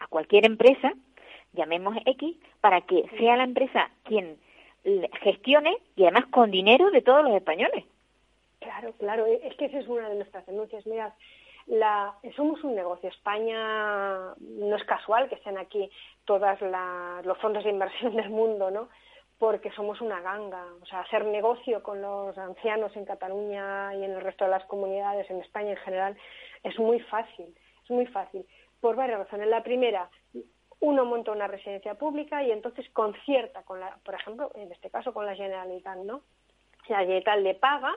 a 0.00 0.06
cualquier 0.08 0.44
empresa 0.44 0.92
llamemos 1.52 1.96
X 2.04 2.36
para 2.60 2.80
que 2.82 3.04
sea 3.18 3.36
la 3.36 3.44
empresa 3.44 3.90
quien 4.04 4.36
gestione 5.22 5.76
y 5.96 6.02
además 6.02 6.26
con 6.26 6.50
dinero 6.50 6.90
de 6.90 7.02
todos 7.02 7.22
los 7.22 7.34
españoles. 7.34 7.84
Claro 8.60 8.92
claro. 8.98 9.26
Es 9.26 9.54
que 9.56 9.66
esa 9.66 9.78
es 9.78 9.88
una 9.88 10.08
de 10.08 10.16
nuestras 10.16 10.46
denuncias. 10.46 10.86
Mira 10.86 11.14
la, 11.66 12.14
somos 12.36 12.62
un 12.64 12.74
negocio. 12.74 13.08
España 13.08 14.34
no 14.38 14.76
es 14.76 14.84
casual 14.84 15.28
que 15.28 15.36
estén 15.36 15.58
aquí 15.58 15.90
todos 16.24 16.60
los 17.24 17.38
fondos 17.38 17.64
de 17.64 17.70
inversión 17.70 18.16
del 18.16 18.30
mundo, 18.30 18.70
¿no? 18.70 18.88
Porque 19.38 19.70
somos 19.72 20.00
una 20.00 20.20
ganga. 20.20 20.64
O 20.80 20.86
sea, 20.86 21.00
hacer 21.00 21.24
negocio 21.24 21.82
con 21.82 22.00
los 22.00 22.36
ancianos 22.38 22.94
en 22.96 23.04
Cataluña 23.04 23.94
y 23.94 24.04
en 24.04 24.12
el 24.12 24.20
resto 24.20 24.44
de 24.44 24.50
las 24.50 24.64
comunidades, 24.64 25.28
en 25.30 25.40
España 25.40 25.70
en 25.70 25.78
general, 25.78 26.16
es 26.62 26.78
muy 26.78 27.00
fácil. 27.00 27.54
Es 27.84 27.90
muy 27.90 28.06
fácil. 28.06 28.46
Por 28.80 28.96
varias 28.96 29.18
razones. 29.18 29.48
La 29.48 29.62
primera, 29.62 30.08
uno 30.80 31.04
monta 31.04 31.32
una 31.32 31.46
residencia 31.46 31.94
pública 31.94 32.42
y 32.42 32.50
entonces 32.50 32.88
concierta 32.90 33.62
con 33.62 33.80
la, 33.80 33.96
por 34.04 34.14
ejemplo, 34.14 34.50
en 34.54 34.70
este 34.72 34.90
caso 34.90 35.12
con 35.12 35.26
la 35.26 35.34
Generalitat, 35.34 35.98
¿no? 35.98 36.22
la 36.88 36.98
Generalitat 36.98 37.38
le 37.38 37.54
paga 37.54 37.94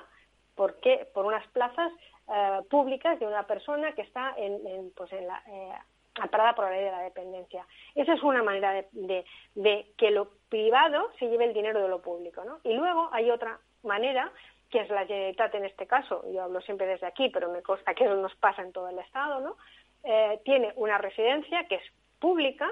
porque 0.56 1.08
por 1.14 1.26
unas 1.26 1.46
plazas 1.50 1.92
eh, 2.28 2.60
públicas 2.70 3.20
de 3.20 3.28
una 3.28 3.44
persona 3.44 3.94
que 3.94 4.02
está 4.02 4.34
en, 4.38 4.66
en, 4.66 4.92
pues 4.96 5.12
en 5.14 5.28
la, 5.28 5.44
eh, 5.48 5.74
amparada 6.16 6.56
por 6.56 6.66
la 6.66 6.72
ley 6.72 6.84
de 6.84 6.92
la 6.92 7.02
dependencia. 7.02 7.66
Esa 7.94 8.14
es 8.14 8.24
una 8.24 8.42
manera 8.42 8.72
de, 8.72 8.88
de, 8.94 9.26
de, 9.56 9.92
que 9.98 10.12
lo 10.12 10.30
privado 10.50 11.12
se 11.20 11.28
lleve 11.28 11.46
el 11.46 11.54
dinero 11.54 11.82
de 11.82 11.90
lo 11.90 12.02
público. 12.02 12.44
¿no? 12.44 12.60
Y 12.64 12.74
luego 12.74 13.10
hay 13.12 13.30
otra 13.30 13.60
manera, 13.84 14.32
que 14.70 14.80
es 14.80 14.90
la 14.90 15.06
Generalitat 15.06 15.54
en 15.56 15.66
este 15.66 15.88
caso, 15.88 16.24
yo 16.32 16.44
hablo 16.44 16.62
siempre 16.62 16.88
desde 16.88 17.08
aquí, 17.08 17.30
pero 17.30 17.52
me 17.52 17.62
consta 17.62 17.94
que 17.94 18.06
eso 18.06 18.16
nos 18.16 18.36
pasa 18.36 18.62
en 18.62 18.72
todo 18.72 18.90
el 18.90 19.00
Estado, 19.00 19.40
¿no? 19.40 19.58
Eh, 20.04 20.40
tiene 20.44 20.72
una 20.76 20.98
residencia 20.98 21.68
que 21.68 21.76
es 21.76 21.84
pública, 22.20 22.72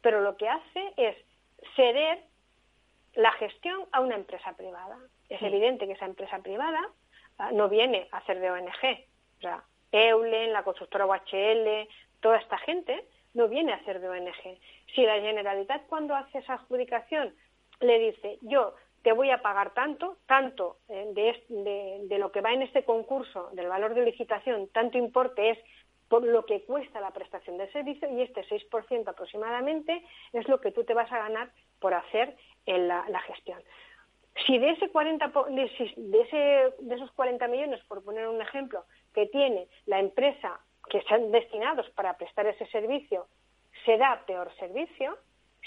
pero 0.00 0.20
lo 0.20 0.36
que 0.36 0.48
hace 0.48 0.92
es 0.96 1.16
ceder 1.76 2.22
la 3.14 3.32
gestión 3.32 3.84
a 3.92 4.00
una 4.00 4.16
empresa 4.16 4.52
privada. 4.56 4.98
Es 5.28 5.38
sí. 5.38 5.46
evidente 5.46 5.86
que 5.86 5.92
esa 5.92 6.06
empresa 6.06 6.38
privada 6.40 6.80
no 7.52 7.68
viene 7.68 8.08
a 8.12 8.18
hacer 8.18 8.40
de 8.40 8.50
ONG. 8.50 9.06
O 9.38 9.40
sea, 9.40 9.64
Eulen, 9.92 10.52
la 10.52 10.62
constructora 10.62 11.06
UHL, 11.06 11.88
toda 12.20 12.38
esta 12.38 12.58
gente 12.58 13.04
no 13.34 13.48
viene 13.48 13.72
a 13.72 13.76
hacer 13.76 14.00
de 14.00 14.08
ONG. 14.08 14.58
Si 14.94 15.02
la 15.02 15.20
Generalitat 15.20 15.86
cuando 15.86 16.14
hace 16.14 16.38
esa 16.38 16.54
adjudicación 16.54 17.34
le 17.80 17.98
dice, 17.98 18.38
yo 18.42 18.74
te 19.02 19.12
voy 19.12 19.30
a 19.30 19.42
pagar 19.42 19.74
tanto, 19.74 20.16
tanto 20.26 20.78
eh, 20.88 21.10
de, 21.12 21.44
de, 21.48 22.06
de, 22.08 22.18
lo 22.18 22.32
que 22.32 22.40
va 22.40 22.52
en 22.52 22.62
este 22.62 22.84
concurso, 22.84 23.50
del 23.52 23.68
valor 23.68 23.94
de 23.94 24.04
licitación, 24.04 24.68
tanto 24.68 24.96
importe 24.96 25.50
es 25.50 25.58
por 26.08 26.22
lo 26.24 26.46
que 26.46 26.62
cuesta 26.62 27.00
la 27.00 27.10
prestación 27.10 27.58
del 27.58 27.70
servicio 27.72 28.08
y 28.10 28.22
este 28.22 28.46
6% 28.46 29.08
aproximadamente 29.08 30.04
es 30.32 30.48
lo 30.48 30.60
que 30.60 30.70
tú 30.70 30.84
te 30.84 30.94
vas 30.94 31.10
a 31.12 31.18
ganar 31.18 31.50
por 31.80 31.92
hacer 31.92 32.36
en 32.66 32.88
la 32.88 33.20
gestión. 33.26 33.60
Si 34.46 34.58
de 34.58 34.70
ese 34.70 34.88
40 34.90 35.32
de, 35.50 35.64
ese, 35.64 36.74
de 36.78 36.94
esos 36.94 37.12
40 37.12 37.46
millones, 37.48 37.80
por 37.86 38.02
poner 38.02 38.26
un 38.26 38.40
ejemplo, 38.40 38.84
que 39.14 39.26
tiene 39.26 39.68
la 39.86 40.00
empresa 40.00 40.60
que 40.90 40.98
están 40.98 41.30
destinados 41.30 41.88
para 41.90 42.16
prestar 42.16 42.46
ese 42.46 42.66
servicio, 42.66 43.26
se 43.84 43.96
da 43.96 44.22
peor 44.26 44.52
servicio, 44.56 45.16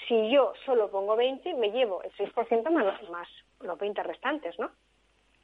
si 0.08 0.30
yo 0.30 0.54
solo 0.66 0.92
pongo 0.92 1.16
20, 1.16 1.54
me 1.56 1.72
llevo 1.72 2.04
el 2.04 2.12
6% 2.14 2.70
más, 2.70 3.10
más 3.10 3.28
los 3.62 3.78
20 3.80 4.04
restantes, 4.04 4.58
¿no? 4.60 4.72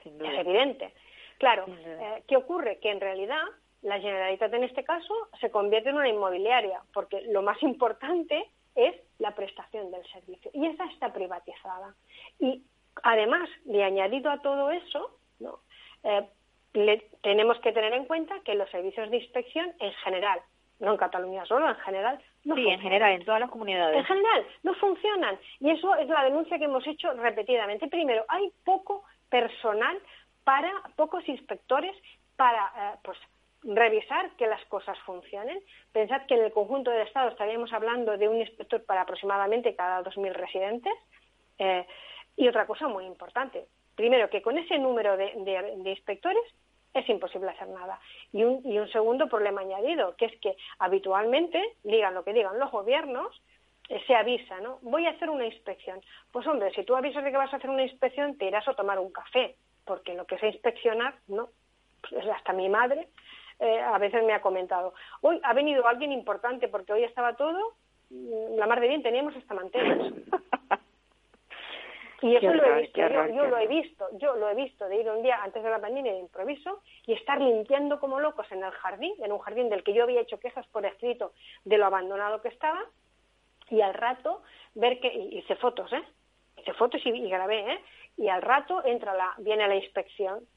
Es 0.05 0.39
evidente. 0.39 0.93
Claro, 1.37 1.65
eh, 1.67 2.23
¿qué 2.27 2.37
ocurre? 2.37 2.77
Que 2.79 2.91
en 2.91 2.99
realidad 2.99 3.41
la 3.81 3.99
Generalitat 3.99 4.53
en 4.53 4.63
este 4.63 4.83
caso 4.83 5.13
se 5.39 5.49
convierte 5.49 5.89
en 5.89 5.95
una 5.95 6.09
inmobiliaria, 6.09 6.81
porque 6.93 7.21
lo 7.21 7.41
más 7.41 7.61
importante 7.63 8.49
es 8.75 8.95
la 9.19 9.35
prestación 9.35 9.91
del 9.91 10.05
servicio 10.07 10.51
y 10.53 10.65
esa 10.65 10.85
está 10.85 11.13
privatizada. 11.13 11.95
Y 12.39 12.63
además, 13.01 13.49
de 13.65 13.83
añadido 13.83 14.29
a 14.29 14.41
todo 14.41 14.69
eso, 14.71 15.11
¿no? 15.39 15.59
eh, 16.03 16.25
le, 16.73 16.97
tenemos 17.21 17.59
que 17.59 17.71
tener 17.71 17.93
en 17.93 18.05
cuenta 18.05 18.35
que 18.43 18.55
los 18.55 18.69
servicios 18.69 19.09
de 19.09 19.17
inspección 19.17 19.73
en 19.79 19.93
general, 20.03 20.39
no 20.79 20.91
en 20.91 20.97
Cataluña 20.97 21.45
solo, 21.45 21.69
en 21.69 21.75
general, 21.77 22.19
no 22.43 22.55
sí, 22.55 22.61
funcionan. 22.61 22.73
en 22.73 22.81
general, 22.81 23.11
en 23.13 23.25
todas 23.25 23.39
las 23.39 23.49
comunidades. 23.49 23.97
En 23.97 24.05
general, 24.05 24.45
no 24.63 24.73
funcionan. 24.75 25.39
Y 25.59 25.69
eso 25.71 25.95
es 25.95 26.07
la 26.07 26.23
denuncia 26.23 26.57
que 26.57 26.65
hemos 26.65 26.85
hecho 26.87 27.13
repetidamente. 27.13 27.87
Primero, 27.87 28.25
hay 28.27 28.51
poco 28.65 29.03
personal 29.29 29.97
para, 30.43 30.71
pocos 30.95 31.27
inspectores 31.29 31.95
para, 32.35 32.71
eh, 32.75 32.97
pues, 33.03 33.17
revisar 33.63 34.29
que 34.31 34.47
las 34.47 34.63
cosas 34.65 34.97
funcionen. 34.99 35.59
Pensad 35.91 36.25
que 36.25 36.35
en 36.35 36.43
el 36.43 36.51
conjunto 36.51 36.91
del 36.91 37.07
Estado 37.07 37.29
estaríamos 37.29 37.71
hablando 37.71 38.17
de 38.17 38.27
un 38.27 38.41
inspector 38.41 38.83
para 38.83 39.01
aproximadamente 39.01 39.75
cada 39.75 40.03
2.000 40.03 40.33
residentes. 40.33 40.93
Eh, 41.59 41.85
y 42.35 42.47
otra 42.47 42.65
cosa 42.65 42.87
muy 42.87 43.05
importante, 43.05 43.65
primero 43.95 44.29
que 44.29 44.41
con 44.41 44.57
ese 44.57 44.77
número 44.77 45.17
de, 45.17 45.31
de, 45.35 45.89
inspectores 45.89 46.43
es 46.93 47.07
imposible 47.09 47.49
hacer 47.49 47.67
nada. 47.69 47.99
Y 48.31 48.43
un, 48.43 48.61
y 48.65 48.77
un, 48.79 48.87
segundo 48.89 49.27
problema 49.27 49.61
añadido, 49.61 50.15
que 50.15 50.25
es 50.25 50.39
que 50.39 50.55
habitualmente, 50.79 51.61
digan 51.83 52.13
lo 52.13 52.23
que 52.23 52.33
digan 52.33 52.59
los 52.59 52.71
gobiernos, 52.71 53.41
eh, 53.89 54.01
se 54.07 54.15
avisa, 54.15 54.59
¿no? 54.61 54.79
Voy 54.81 55.05
a 55.05 55.11
hacer 55.11 55.29
una 55.29 55.45
inspección. 55.45 56.01
Pues 56.31 56.47
hombre, 56.47 56.71
si 56.73 56.83
tú 56.83 56.95
avisas 56.95 57.23
de 57.23 57.31
que 57.31 57.37
vas 57.37 57.53
a 57.53 57.57
hacer 57.57 57.69
una 57.69 57.83
inspección, 57.83 58.37
te 58.37 58.45
irás 58.45 58.67
a 58.67 58.73
tomar 58.73 58.99
un 58.99 59.11
café, 59.11 59.55
porque 59.85 60.13
lo 60.13 60.25
que 60.25 60.35
es 60.35 60.43
inspeccionar, 60.43 61.15
no. 61.27 61.49
Pues 62.09 62.25
hasta 62.27 62.53
mi 62.53 62.69
madre 62.69 63.07
eh, 63.59 63.79
a 63.79 63.97
veces 63.97 64.23
me 64.23 64.33
ha 64.33 64.41
comentado, 64.41 64.93
hoy 65.21 65.39
ha 65.43 65.53
venido 65.53 65.87
alguien 65.87 66.11
importante 66.11 66.67
porque 66.67 66.93
hoy 66.93 67.03
estaba 67.03 67.35
todo, 67.35 67.75
mm, 68.09 68.57
la 68.57 68.67
mar 68.67 68.79
de 68.79 68.87
bien, 68.87 69.03
teníamos 69.03 69.35
hasta 69.35 69.53
manteles. 69.53 70.13
Y 72.23 72.37
eso 72.37 72.53
lo 72.53 72.63
he 72.63 72.81
visto, 72.81 72.99
yo, 73.01 73.27
yo 73.27 73.47
lo 73.47 73.57
he 73.57 73.67
visto, 73.67 74.07
yo 74.13 74.35
lo 74.35 74.49
he 74.49 74.55
visto 74.55 74.87
de 74.87 74.95
ir 74.95 75.09
un 75.09 75.21
día 75.23 75.43
antes 75.43 75.61
de 75.61 75.69
la 75.69 75.81
pandemia 75.81 76.13
de 76.13 76.19
improviso 76.19 76.81
y 77.05 77.13
estar 77.13 77.41
limpiando 77.41 77.99
como 77.99 78.19
locos 78.19 78.49
en 78.51 78.63
el 78.63 78.71
jardín, 78.71 79.13
en 79.19 79.33
un 79.33 79.39
jardín 79.39 79.69
del 79.69 79.83
que 79.83 79.93
yo 79.93 80.03
había 80.03 80.21
hecho 80.21 80.39
quejas 80.39 80.65
por 80.67 80.85
escrito 80.85 81.33
de 81.65 81.77
lo 81.77 81.85
abandonado 81.85 82.41
que 82.41 82.47
estaba, 82.47 82.79
y 83.69 83.81
al 83.81 83.93
rato 83.93 84.41
ver 84.73 85.01
que, 85.01 85.13
y 85.13 85.39
hice 85.39 85.55
fotos, 85.57 85.91
¿eh? 85.91 86.03
Hice 86.57 86.73
fotos 86.73 87.01
y, 87.05 87.09
y 87.09 87.29
grabé, 87.29 87.73
¿eh? 87.73 87.79
Y 88.15 88.29
al 88.29 88.41
rato 88.41 88.85
entra 88.85 89.13
la, 89.13 89.33
viene 89.39 89.67
la 89.67 89.75
inspección 89.75 90.47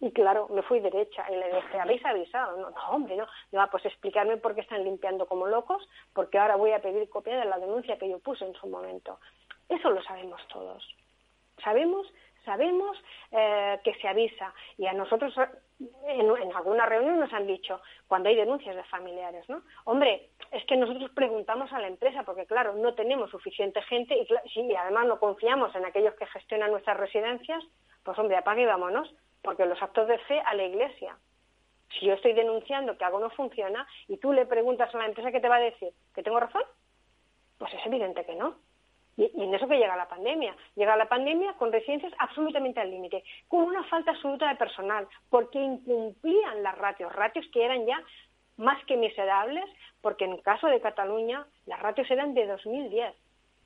y 0.00 0.10
claro, 0.12 0.48
me 0.48 0.62
fui 0.62 0.80
derecha 0.80 1.26
y 1.30 1.36
le 1.36 1.46
dije, 1.46 1.78
¿habéis 1.78 2.04
avisado? 2.04 2.56
No, 2.56 2.70
no, 2.70 2.90
hombre, 2.90 3.16
no. 3.16 3.26
No, 3.52 3.68
pues 3.70 3.84
explicarme 3.84 4.38
por 4.38 4.54
qué 4.54 4.62
están 4.62 4.84
limpiando 4.84 5.26
como 5.26 5.46
locos, 5.46 5.86
porque 6.14 6.38
ahora 6.38 6.56
voy 6.56 6.72
a 6.72 6.80
pedir 6.80 7.08
copia 7.10 7.38
de 7.38 7.44
la 7.44 7.58
denuncia 7.58 7.98
que 7.98 8.08
yo 8.08 8.18
puse 8.20 8.46
en 8.46 8.54
su 8.54 8.66
momento. 8.68 9.18
Eso 9.68 9.90
lo 9.90 10.02
sabemos 10.02 10.40
todos. 10.48 10.84
Sabemos, 11.62 12.06
sabemos 12.44 12.96
eh, 13.32 13.78
que 13.84 13.94
se 13.94 14.08
avisa 14.08 14.54
y 14.76 14.86
a 14.86 14.92
nosotros 14.92 15.34
en, 16.06 16.36
en 16.36 16.56
alguna 16.56 16.86
reunión 16.86 17.20
nos 17.20 17.32
han 17.32 17.46
dicho 17.46 17.80
cuando 18.06 18.28
hay 18.28 18.36
denuncias 18.36 18.74
de 18.74 18.84
familiares, 18.84 19.48
¿no? 19.48 19.62
Hombre, 19.84 20.30
es 20.50 20.64
que 20.64 20.76
nosotros 20.76 21.10
preguntamos 21.14 21.72
a 21.72 21.78
la 21.78 21.88
empresa 21.88 22.22
porque 22.22 22.46
claro 22.46 22.74
no 22.74 22.94
tenemos 22.94 23.30
suficiente 23.30 23.82
gente 23.82 24.16
y, 24.54 24.74
además 24.74 25.06
no 25.06 25.18
confiamos 25.18 25.74
en 25.74 25.84
aquellos 25.84 26.14
que 26.14 26.26
gestionan 26.26 26.70
nuestras 26.70 26.96
residencias, 26.96 27.62
pues 28.02 28.18
hombre 28.18 28.36
apague 28.36 28.62
y 28.62 28.66
vámonos 28.66 29.12
porque 29.42 29.66
los 29.66 29.80
actos 29.82 30.08
de 30.08 30.18
fe 30.18 30.40
a 30.40 30.54
la 30.54 30.64
iglesia. 30.64 31.16
Si 31.98 32.06
yo 32.06 32.14
estoy 32.14 32.32
denunciando 32.32 32.96
que 32.98 33.04
algo 33.04 33.20
no 33.20 33.30
funciona 33.30 33.86
y 34.08 34.18
tú 34.18 34.32
le 34.32 34.46
preguntas 34.46 34.94
a 34.94 34.98
la 34.98 35.06
empresa 35.06 35.32
qué 35.32 35.40
te 35.40 35.48
va 35.48 35.56
a 35.56 35.60
decir, 35.60 35.90
¿que 36.14 36.22
tengo 36.22 36.40
razón? 36.40 36.62
Pues 37.58 37.72
es 37.72 37.86
evidente 37.86 38.24
que 38.24 38.34
no. 38.34 38.56
Y, 39.18 39.30
y 39.34 39.42
en 39.42 39.54
eso 39.54 39.68
que 39.68 39.76
llega 39.76 39.96
la 39.96 40.08
pandemia. 40.08 40.56
Llega 40.76 40.96
la 40.96 41.08
pandemia 41.08 41.52
con 41.54 41.70
residencias 41.70 42.14
absolutamente 42.18 42.80
al 42.80 42.90
límite, 42.90 43.22
con 43.48 43.64
una 43.64 43.84
falta 43.84 44.12
absoluta 44.12 44.48
de 44.48 44.56
personal, 44.56 45.06
porque 45.28 45.58
incumplían 45.58 46.62
las 46.62 46.78
ratios, 46.78 47.12
ratios 47.14 47.44
que 47.52 47.62
eran 47.62 47.84
ya 47.84 48.02
más 48.56 48.82
que 48.86 48.96
miserables, 48.96 49.64
porque 50.00 50.24
en 50.24 50.32
el 50.32 50.42
caso 50.42 50.68
de 50.68 50.80
Cataluña 50.80 51.44
las 51.66 51.80
ratios 51.80 52.10
eran 52.10 52.32
de 52.32 52.46
2010 52.46 53.14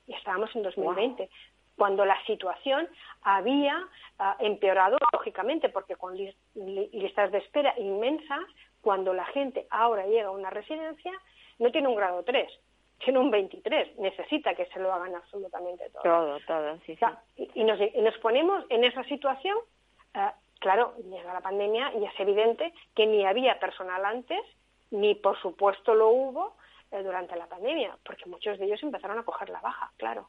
y 0.07 0.13
estábamos 0.13 0.53
en 0.55 0.63
2020. 0.63 1.23
Wow 1.23 1.29
cuando 1.75 2.05
la 2.05 2.23
situación 2.25 2.87
había 3.23 3.77
uh, 4.19 4.23
empeorado 4.39 4.97
lógicamente, 5.11 5.69
porque 5.69 5.95
con 5.95 6.15
li 6.15 6.35
listas 6.93 7.31
de 7.31 7.39
espera 7.39 7.73
inmensas, 7.77 8.45
cuando 8.81 9.13
la 9.13 9.25
gente 9.25 9.65
ahora 9.69 10.05
llega 10.05 10.27
a 10.27 10.31
una 10.31 10.49
residencia, 10.49 11.11
no 11.59 11.71
tiene 11.71 11.87
un 11.87 11.95
grado 11.95 12.23
3, 12.23 12.51
tiene 12.99 13.19
un 13.19 13.31
23, 13.31 13.97
necesita 13.99 14.55
que 14.55 14.65
se 14.67 14.79
lo 14.79 14.93
hagan 14.93 15.15
absolutamente 15.15 15.89
todo. 15.89 16.03
Todo, 16.03 16.39
todo, 16.47 16.77
sí, 16.85 16.93
o 16.93 16.97
sea, 16.97 17.21
sí. 17.35 17.49
Y, 17.53 17.61
y, 17.61 17.63
nos, 17.63 17.79
y, 17.79 18.01
nos, 18.01 18.17
ponemos 18.19 18.65
en 18.69 18.83
esa 18.83 19.03
situación, 19.03 19.57
uh, 20.15 20.31
claro, 20.59 20.95
llega 21.03 21.33
la 21.33 21.41
pandemia 21.41 21.93
y 21.95 22.05
es 22.05 22.19
evidente 22.19 22.73
que 22.95 23.05
ni 23.05 23.25
había 23.25 23.59
personal 23.59 24.05
antes, 24.05 24.41
ni 24.91 25.15
por 25.15 25.37
supuesto 25.39 25.93
lo 25.93 26.09
hubo 26.09 26.55
eh, 26.91 27.01
durante 27.03 27.35
la 27.35 27.47
pandemia, 27.47 27.97
porque 28.05 28.29
muchos 28.29 28.57
de 28.59 28.65
ellos 28.65 28.81
empezaron 28.83 29.17
a 29.17 29.23
coger 29.23 29.49
la 29.49 29.59
baja, 29.59 29.91
claro. 29.97 30.27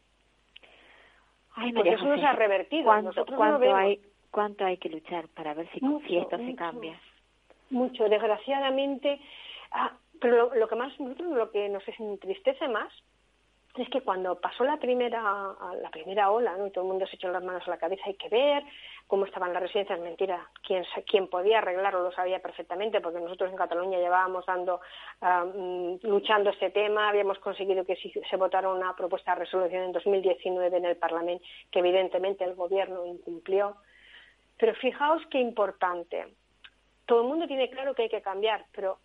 Ay, 1.56 1.72
Porque 1.72 1.90
eso 1.90 2.04
no 2.04 2.16
se 2.16 2.26
ha 2.26 2.32
revertido. 2.32 2.84
¿Cuánto, 2.84 3.10
Nosotros 3.10 3.36
cuánto, 3.36 3.64
no 3.64 3.76
hay, 3.76 4.00
¿Cuánto 4.30 4.64
hay 4.64 4.76
que 4.78 4.88
luchar 4.88 5.28
para 5.28 5.54
ver 5.54 5.70
si, 5.70 5.80
mucho, 5.80 6.06
si 6.08 6.16
esto 6.16 6.36
mucho, 6.36 6.50
se 6.50 6.56
cambia? 6.56 7.00
Mucho, 7.70 8.08
desgraciadamente. 8.08 9.20
Ah, 9.70 9.92
pero 10.20 10.36
lo, 10.36 10.54
lo, 10.54 10.68
que 10.68 10.76
más 10.76 10.92
lo 10.98 11.50
que 11.50 11.68
nos 11.68 11.82
entristece 11.98 12.68
más 12.68 12.92
es 13.82 13.88
que 13.88 14.02
cuando 14.02 14.40
pasó 14.40 14.64
la 14.64 14.76
primera 14.76 15.20
la 15.20 15.90
primera 15.90 16.30
ola 16.30 16.56
¿no? 16.56 16.66
y 16.66 16.70
todo 16.70 16.84
el 16.84 16.90
mundo 16.90 17.06
se 17.06 17.16
echó 17.16 17.28
las 17.28 17.42
manos 17.42 17.66
a 17.66 17.70
la 17.70 17.78
cabeza 17.78 18.04
hay 18.06 18.14
que 18.14 18.28
ver 18.28 18.62
cómo 19.08 19.26
estaban 19.26 19.52
las 19.52 19.62
residencias 19.62 19.98
mentira 19.98 20.48
quien 20.62 20.84
quien 21.10 21.28
podía 21.28 21.58
arreglarlo 21.58 22.04
lo 22.04 22.12
sabía 22.12 22.40
perfectamente 22.40 23.00
porque 23.00 23.18
nosotros 23.18 23.50
en 23.50 23.56
Cataluña 23.56 23.98
llevábamos 23.98 24.46
dando 24.46 24.80
um, 25.20 25.98
luchando 26.02 26.50
este 26.50 26.70
tema 26.70 27.08
habíamos 27.08 27.38
conseguido 27.40 27.84
que 27.84 27.96
se 27.96 28.36
votara 28.36 28.68
una 28.68 28.94
propuesta 28.94 29.34
de 29.34 29.40
resolución 29.40 29.82
en 29.84 29.92
2019 29.92 30.76
en 30.76 30.84
el 30.84 30.96
Parlamento 30.96 31.44
que 31.72 31.80
evidentemente 31.80 32.44
el 32.44 32.54
gobierno 32.54 33.04
incumplió 33.04 33.76
pero 34.56 34.72
fijaos 34.76 35.22
qué 35.30 35.40
importante 35.40 36.28
todo 37.06 37.22
el 37.22 37.28
mundo 37.28 37.48
tiene 37.48 37.68
claro 37.70 37.92
que 37.94 38.02
hay 38.02 38.08
que 38.08 38.22
cambiar 38.22 38.66
pero 38.72 38.98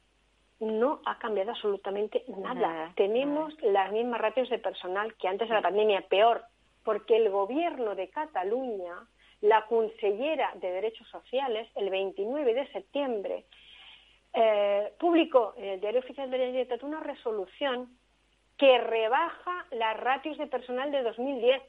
no 0.60 1.01
ha 1.05 1.18
cambiado 1.20 1.51
absolutamente 1.51 2.24
nada. 2.28 2.53
nada 2.53 2.93
Tenemos 2.95 3.55
nada. 3.62 3.72
las 3.72 3.91
mismas 3.91 4.20
ratios 4.20 4.49
de 4.49 4.60
personal 4.60 5.14
que 5.16 5.28
antes 5.28 5.47
de 5.47 5.55
la 5.55 5.62
pandemia, 5.62 6.01
peor, 6.01 6.43
porque 6.84 7.18
el 7.18 7.30
gobierno 7.30 7.95
de 7.95 8.10
Cataluña 8.10 9.07
la 9.41 9.66
consellera 9.68 10.51
de 10.55 10.72
Derechos 10.72 11.07
Sociales, 11.07 11.70
el 11.76 11.89
29 11.89 12.53
de 12.53 12.68
septiembre, 12.72 13.45
eh, 14.34 14.93
publicó 14.99 15.53
en 15.57 15.66
el 15.66 15.82
Diario 15.82 16.01
Oficial 16.01 16.30
de 16.30 16.38
la 16.38 16.45
Generalitat 16.45 16.84
una 16.84 16.99
resolución 16.99 17.89
que 18.57 18.78
rebaja 18.78 19.66
las 19.72 19.97
ratios 19.97 20.38
de 20.38 20.47
personal 20.47 20.91
de 20.91 21.01
2010. 21.03 21.62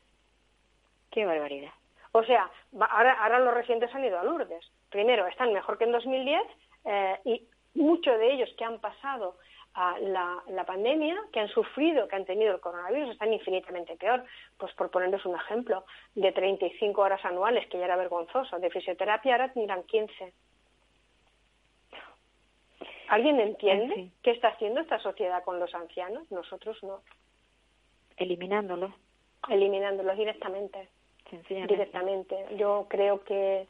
Qué 1.11 1.25
barbaridad. 1.25 1.73
O 2.13 2.25
sea, 2.25 2.51
ahora, 2.91 3.13
ahora 3.23 3.39
los 3.39 3.55
residentes 3.55 3.95
han 3.95 4.05
ido 4.05 4.19
a 4.19 4.25
Lourdes. 4.25 4.65
Primero, 4.91 5.27
están 5.29 5.53
mejor 5.53 5.79
que 5.79 5.85
en 5.85 5.93
2010 5.93 6.43
eh, 6.85 7.21
y 7.25 7.47
muchos 7.75 8.19
de 8.19 8.35
ellos 8.35 8.51
que 8.57 8.65
han 8.65 8.79
pasado 8.81 9.37
a 9.75 9.99
la, 10.01 10.43
la, 10.49 10.65
pandemia, 10.65 11.17
que 11.33 11.41
han 11.41 11.49
sufrido, 11.49 12.09
que 12.09 12.17
han 12.17 12.25
tenido 12.25 12.55
el 12.55 12.61
coronavirus, 12.61 13.11
están 13.11 13.33
infinitamente 13.33 13.97
peor. 13.97 14.25
Pues 14.59 14.73
por 14.75 14.91
ponerles 14.91 15.25
un 15.25 15.37
ejemplo, 15.37 15.85
de 16.15 16.33
35 16.33 17.01
horas 17.01 17.25
anuales, 17.25 17.69
que 17.69 17.79
ya 17.79 17.85
era 17.85 17.97
vergonzoso, 17.97 18.59
de 18.59 18.71
fisioterapia 18.71 19.33
ahora 19.33 19.53
tendrán 19.53 19.85
15. 19.85 20.33
¿Alguien 23.09 23.41
entiende 23.41 24.11
qué 24.23 24.31
está 24.31 24.49
haciendo 24.49 24.81
esta 24.81 25.01
sociedad 25.01 25.43
con 25.43 25.59
los 25.59 25.75
ancianos? 25.75 26.31
Nosotros 26.31 26.81
no. 26.83 27.01
Eliminándolos. 28.17 28.93
Eliminándolos 29.49 30.17
directamente. 30.17 30.89
Directamente. 31.49 32.47
Yo 32.57 32.87
creo 32.89 33.25
que 33.25 33.67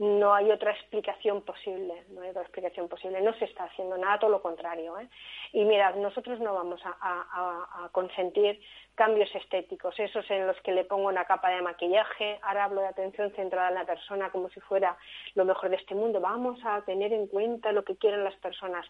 no 0.00 0.32
hay 0.32 0.50
otra 0.50 0.72
explicación 0.72 1.42
posible, 1.42 2.04
no 2.08 2.22
hay 2.22 2.30
otra 2.30 2.40
explicación 2.40 2.88
posible, 2.88 3.20
no 3.20 3.34
se 3.34 3.44
está 3.44 3.64
haciendo 3.64 3.98
nada, 3.98 4.18
todo 4.18 4.30
lo 4.30 4.40
contrario. 4.40 4.98
¿eh? 4.98 5.06
Y 5.52 5.62
mirad, 5.66 5.94
nosotros 5.96 6.40
no 6.40 6.54
vamos 6.54 6.80
a, 6.84 7.90
consentir 7.92 8.58
cambios 8.94 9.34
estéticos, 9.34 9.98
esos 9.98 10.28
en 10.30 10.46
los 10.46 10.58
que 10.62 10.72
le 10.72 10.84
pongo 10.84 11.08
una 11.08 11.26
capa 11.26 11.50
de 11.50 11.60
maquillaje, 11.60 12.38
ahora 12.42 12.64
hablo 12.64 12.80
de 12.80 12.86
atención 12.86 13.30
centrada 13.32 13.68
en 13.68 13.74
la 13.74 13.84
persona 13.84 14.30
como 14.30 14.48
si 14.48 14.60
fuera 14.60 14.96
lo 15.34 15.44
mejor 15.44 15.68
de 15.68 15.76
este 15.76 15.94
mundo, 15.94 16.18
vamos 16.18 16.58
a 16.64 16.80
tener 16.82 17.12
en 17.12 17.26
cuenta 17.26 17.72
lo 17.72 17.84
que 17.84 17.96
quieren 17.96 18.24
las 18.24 18.36
personas. 18.36 18.86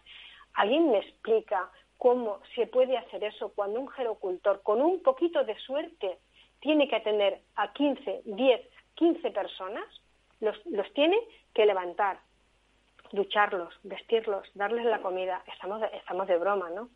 ¿Alguien 0.53 0.91
me 0.91 0.99
explica 0.99 1.69
cómo 1.97 2.39
se 2.55 2.67
puede 2.67 2.97
hacer 2.97 3.23
eso 3.25 3.51
cuando 3.53 3.81
un 3.81 3.89
gerocultor, 3.89 4.61
con 4.63 4.81
un 4.81 5.03
poquito 5.03 5.43
de 5.43 5.57
suerte, 5.59 6.19
tiene 6.61 6.87
que 6.87 6.95
atender 6.95 7.41
a 7.55 7.73
15, 7.73 8.21
10, 8.23 8.61
15 8.95 9.31
personas? 9.31 10.00
Los, 10.41 10.65
los 10.65 10.91
tiene 10.93 11.17
que 11.53 11.65
levantar, 11.65 12.19
ducharlos, 13.11 13.73
vestirlos, 13.83 14.47
darles 14.53 14.85
la 14.85 15.01
comida. 15.01 15.43
Estamos 15.47 15.81
de, 15.81 15.87
estamos 15.95 16.27
de 16.27 16.37
broma, 16.37 16.69
¿no? 16.69 16.89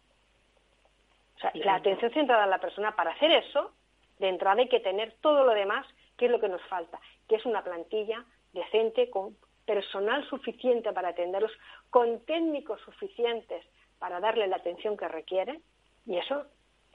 O 1.36 1.40
sea, 1.40 1.52
la 1.56 1.76
atención 1.76 2.12
centrada 2.12 2.46
en 2.46 2.50
la 2.50 2.60
persona, 2.60 2.96
para 2.96 3.12
hacer 3.12 3.32
eso, 3.32 3.74
de 4.20 4.30
entrada 4.30 4.62
hay 4.62 4.70
que 4.70 4.80
tener 4.80 5.16
todo 5.22 5.44
lo 5.44 5.52
demás, 5.52 5.86
que 6.18 6.26
es 6.26 6.32
lo 6.32 6.40
que 6.40 6.50
nos 6.50 6.62
falta, 6.64 7.00
que 7.28 7.36
es 7.36 7.46
una 7.46 7.64
plantilla 7.64 8.24
decente, 8.54 9.10
con 9.10 9.36
personal 9.66 10.28
suficiente 10.30 10.94
para 10.94 11.10
atenderlos, 11.10 11.52
con 11.90 12.24
técnicos 12.26 12.80
suficientes 12.82 13.66
para 14.00 14.20
darle 14.20 14.48
la 14.48 14.58
atención 14.58 14.96
que 14.96 15.08
requiere, 15.08 15.60
y 16.06 16.18
eso 16.18 16.46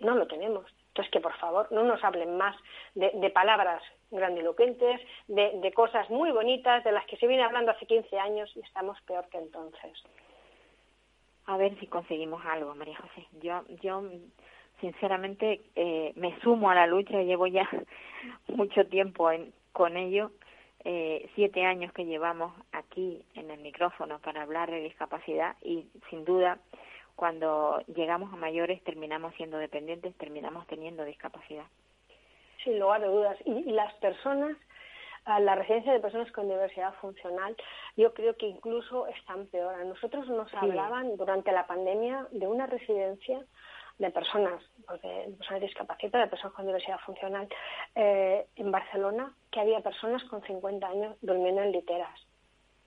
no 0.00 0.14
lo 0.14 0.26
tenemos. 0.26 0.64
Entonces, 0.90 1.12
que 1.12 1.20
por 1.20 1.34
favor 1.34 1.70
no 1.70 1.84
nos 1.84 2.02
hablen 2.02 2.36
más 2.36 2.56
de, 2.94 3.30
palabras 3.30 3.80
grandilocuentes, 4.10 5.00
de, 5.28 5.72
cosas 5.72 6.10
muy 6.10 6.32
bonitas, 6.32 6.82
de 6.82 6.90
las 6.90 7.06
que 7.06 7.16
se 7.16 7.28
viene 7.28 7.44
hablando 7.44 7.70
hace 7.70 7.86
15 7.86 8.18
años 8.18 8.50
y 8.56 8.60
estamos 8.60 9.00
peor 9.02 9.28
que 9.28 9.38
entonces. 9.38 9.92
A 11.46 11.56
ver 11.56 11.78
si 11.78 11.86
conseguimos 11.86 12.44
algo, 12.44 12.74
María 12.74 12.96
José. 12.96 13.24
Yo, 13.40 13.62
yo 13.82 14.02
sinceramente, 14.80 15.62
eh, 15.76 16.12
me 16.16 16.38
sumo 16.40 16.70
a 16.70 16.74
la 16.74 16.88
lucha, 16.88 17.22
llevo 17.22 17.46
ya 17.46 17.68
mucho 18.48 18.84
tiempo 18.86 19.30
con 19.72 19.96
ello, 19.96 20.32
eh, 20.84 21.30
siete 21.36 21.64
años 21.64 21.92
que 21.92 22.04
llevamos 22.04 22.52
aquí 22.72 23.24
en 23.34 23.50
el 23.50 23.60
micrófono 23.60 24.18
para 24.18 24.42
hablar 24.42 24.70
de 24.70 24.80
discapacidad 24.80 25.54
y 25.62 25.86
sin 26.08 26.24
duda 26.24 26.58
cuando 27.16 27.80
llegamos 27.94 28.32
a 28.32 28.36
mayores 28.36 28.82
terminamos 28.84 29.34
siendo 29.34 29.58
dependientes, 29.58 30.14
terminamos 30.16 30.66
teniendo 30.66 31.04
discapacidad. 31.04 31.64
Sin 32.64 32.78
lugar 32.78 33.00
de 33.00 33.08
dudas. 33.08 33.38
Y, 33.44 33.72
las 33.72 33.92
personas, 33.94 34.56
la 35.26 35.54
residencia 35.54 35.92
de 35.92 36.00
personas 36.00 36.30
con 36.32 36.48
diversidad 36.48 36.94
funcional, 36.94 37.56
yo 37.96 38.12
creo 38.14 38.36
que 38.36 38.46
incluso 38.46 39.06
están 39.08 39.46
peor. 39.46 39.74
A 39.74 39.84
nosotros 39.84 40.28
nos 40.28 40.52
hablaban 40.54 41.16
durante 41.16 41.52
la 41.52 41.66
pandemia 41.66 42.26
de 42.30 42.46
una 42.46 42.66
residencia 42.66 43.40
de 43.98 44.10
personas, 44.10 44.62
pues 44.86 45.02
de 45.02 45.34
personas 45.36 45.60
discapacitadas, 45.62 46.26
de 46.26 46.30
personas 46.30 46.54
con 46.54 46.66
diversidad 46.66 46.98
funcional, 47.00 47.48
eh, 47.94 48.46
en 48.56 48.70
Barcelona, 48.70 49.34
que 49.50 49.60
había 49.60 49.80
personas 49.80 50.24
con 50.24 50.42
50 50.42 50.86
años 50.86 51.16
durmiendo 51.20 51.62
en 51.62 51.72
literas 51.72 52.18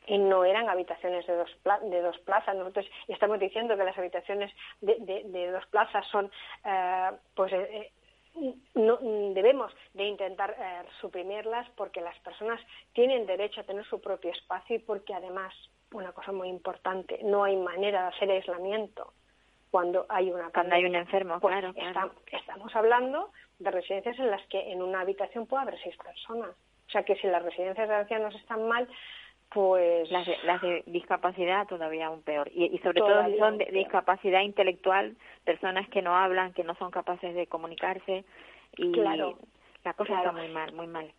y 0.07 0.17
no 0.17 0.43
eran 0.45 0.69
habitaciones 0.69 1.25
de 1.27 1.35
dos, 1.35 1.49
de 1.83 2.01
dos 2.01 2.17
plazas. 2.19 2.55
Nosotros 2.55 2.85
estamos 3.07 3.39
diciendo 3.39 3.77
que 3.77 3.83
las 3.83 3.97
habitaciones 3.97 4.51
de, 4.81 5.23
de, 5.25 5.51
dos 5.51 5.65
plazas 5.67 6.05
son, 6.07 6.31
eh, 6.65 7.11
pues, 7.35 7.53
eh, 7.53 7.91
eh, 8.35 8.53
no, 8.75 8.97
debemos 9.33 9.71
de 9.93 10.05
intentar 10.05 10.55
suprimirlas 10.99 11.69
porque 11.71 12.01
las 12.01 12.17
personas 12.19 12.59
tienen 12.93 13.25
derecho 13.25 13.61
a 13.61 13.63
tener 13.63 13.85
su 13.85 14.01
propio 14.01 14.31
espacio 14.31 14.75
y 14.75 14.79
porque 14.79 15.13
además, 15.13 15.53
una 15.91 16.11
cosa 16.11 16.31
muy 16.31 16.49
importante, 16.49 17.19
no 17.23 17.43
hay 17.43 17.55
manera 17.55 18.03
de 18.03 18.07
hacer 18.07 18.31
aislamiento 18.31 19.13
cuando 19.69 20.05
hay 20.07 20.31
una 20.31 20.51
cuando 20.51 20.75
hay 20.75 20.85
un 20.85 20.93
enfermo 20.93 21.39
pues 21.39 21.51
claro, 21.51 21.73
estamos 22.31 22.75
hablando 22.75 23.31
de 23.57 23.71
residencias 23.71 24.19
en 24.19 24.29
las 24.29 24.45
que 24.47 24.71
en 24.71 24.83
una 24.83 25.01
habitación 25.01 25.47
puede 25.47 25.63
haber 25.63 25.81
seis 25.81 25.97
personas. 25.97 26.51
O 26.87 26.91
sea 26.91 27.01
que 27.01 27.15
si 27.15 27.25
las 27.25 27.41
residencias 27.41 27.89
de 27.89 27.95
ancianos 27.95 28.35
están 28.35 28.67
mal 28.67 28.87
pues 29.53 30.09
las 30.11 30.25
de, 30.25 30.37
las 30.43 30.61
de 30.61 30.83
discapacidad 30.87 31.67
todavía 31.67 32.07
aún 32.07 32.21
peor. 32.21 32.49
Y, 32.53 32.77
sobre 32.79 33.01
todo 33.01 33.25
si 33.25 33.37
son 33.37 33.57
de, 33.57 33.65
discapacidad 33.65 34.41
intelectual 34.41 35.15
personas 35.45 35.87
que 35.89 36.01
no 36.01 36.15
hablan 36.15 36.53
que 36.53 36.63
no 36.63 36.75
son 36.75 36.91
capaces 36.91 37.35
de 37.35 37.47
comunicarse 37.47 38.25
y 38.77 38.91
claro, 38.91 39.37
la 39.83 39.93
cosa 39.93 40.17
está 40.17 40.31
muy 40.31 40.47
mal 40.49 40.73
muy 40.73 40.87
mal. 40.87 41.11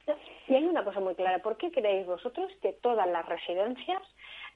Y 0.49 0.55
hay 0.55 0.65
una 0.65 0.85
cosa 0.85 1.01
muy 1.01 1.15
clara. 1.15 1.39
¿por 1.39 1.57
qué 1.57 1.71
creéis 1.71 2.07
vosotros 2.07 2.51
que 2.61 2.73
todas 2.73 3.07
las 3.07 3.27
residencias 3.27 4.03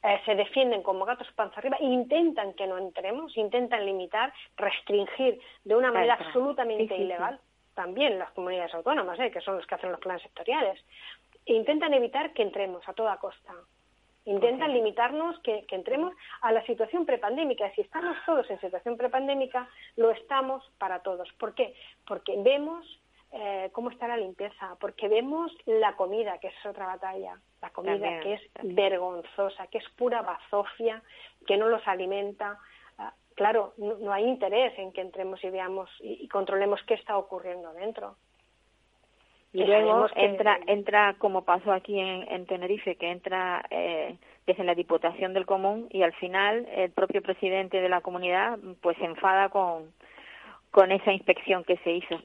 eh, 0.02 0.20
se 0.24 0.34
defienden 0.34 0.82
como 0.82 1.04
gatos 1.04 1.28
panza 1.34 1.60
arriba 1.60 1.76
e 1.80 1.86
intentan 1.86 2.54
que 2.54 2.66
no 2.66 2.78
entremos 2.78 3.36
intentan 3.36 3.84
limitar 3.86 4.32
restringir 4.56 5.40
de 5.64 5.74
una 5.74 5.92
manera 5.92 6.14
absolutamente 6.14 6.96
ilegal 6.96 7.40
también 7.74 8.18
las 8.18 8.32
comunidades 8.32 8.74
autónomas 8.74 9.18
¿eh? 9.20 9.30
que 9.30 9.40
son 9.40 9.56
los 9.56 9.66
que 9.66 9.74
hacen 9.76 9.92
los 9.92 10.00
planes 10.00 10.22
sectoriales 10.22 10.84
intentan 11.54 11.94
evitar 11.94 12.32
que 12.32 12.42
entremos 12.42 12.86
a 12.88 12.92
toda 12.92 13.16
costa. 13.18 13.54
Intentan 14.24 14.74
limitarnos 14.74 15.38
que, 15.40 15.64
entremos 15.70 16.14
a 16.42 16.52
la 16.52 16.62
situación 16.66 17.06
prepandémica. 17.06 17.72
Si 17.74 17.80
estamos 17.80 18.14
todos 18.26 18.50
en 18.50 18.60
situación 18.60 18.98
prepandémica, 18.98 19.66
lo 19.96 20.10
estamos 20.10 20.62
para 20.76 21.00
todos. 21.00 21.32
¿Por 21.38 21.54
qué? 21.54 21.74
Porque 22.06 22.34
vemos 22.36 22.84
eh, 23.32 23.70
cómo 23.72 23.88
está 23.90 24.06
la 24.06 24.18
limpieza, 24.18 24.76
porque 24.80 25.08
vemos 25.08 25.50
la 25.64 25.96
comida, 25.96 26.36
que 26.38 26.48
es 26.48 26.66
otra 26.66 26.86
batalla, 26.86 27.40
la 27.62 27.70
comida 27.70 28.20
que 28.20 28.34
es 28.34 28.42
vergonzosa, 28.62 29.66
que 29.68 29.78
es 29.78 29.88
pura 29.96 30.20
bazofia, 30.20 31.02
que 31.46 31.56
no 31.56 31.68
los 31.68 31.86
alimenta. 31.88 32.58
Ah, 32.98 33.14
claro, 33.34 33.72
no, 33.78 34.12
hay 34.12 34.24
interés 34.24 34.78
en 34.78 34.92
que 34.92 35.00
entremos 35.00 35.42
y 35.42 35.48
veamos 35.48 35.88
y 36.00 36.28
controlemos 36.28 36.82
qué 36.82 36.94
está 36.94 37.16
ocurriendo 37.16 37.72
dentro. 37.72 38.16
Y 39.52 39.64
luego 39.64 40.06
entra, 40.14 40.58
entra 40.66 41.14
como 41.18 41.44
pasó 41.44 41.72
aquí 41.72 41.98
en, 41.98 42.46
Tenerife, 42.46 42.96
que 42.96 43.10
entra 43.10 43.64
eh, 43.70 44.16
desde 44.46 44.64
la 44.64 44.74
Diputación 44.74 45.32
del 45.32 45.46
Común 45.46 45.88
y 45.90 46.02
al 46.02 46.12
final 46.14 46.66
el 46.70 46.90
propio 46.90 47.22
presidente 47.22 47.80
de 47.80 47.88
la 47.88 48.02
comunidad 48.02 48.58
pues 48.82 48.98
se 48.98 49.04
enfada 49.04 49.48
con, 49.48 49.90
con 50.70 50.92
esa 50.92 51.12
inspección 51.12 51.64
que 51.64 51.78
se 51.78 51.92
hizo. 51.92 52.20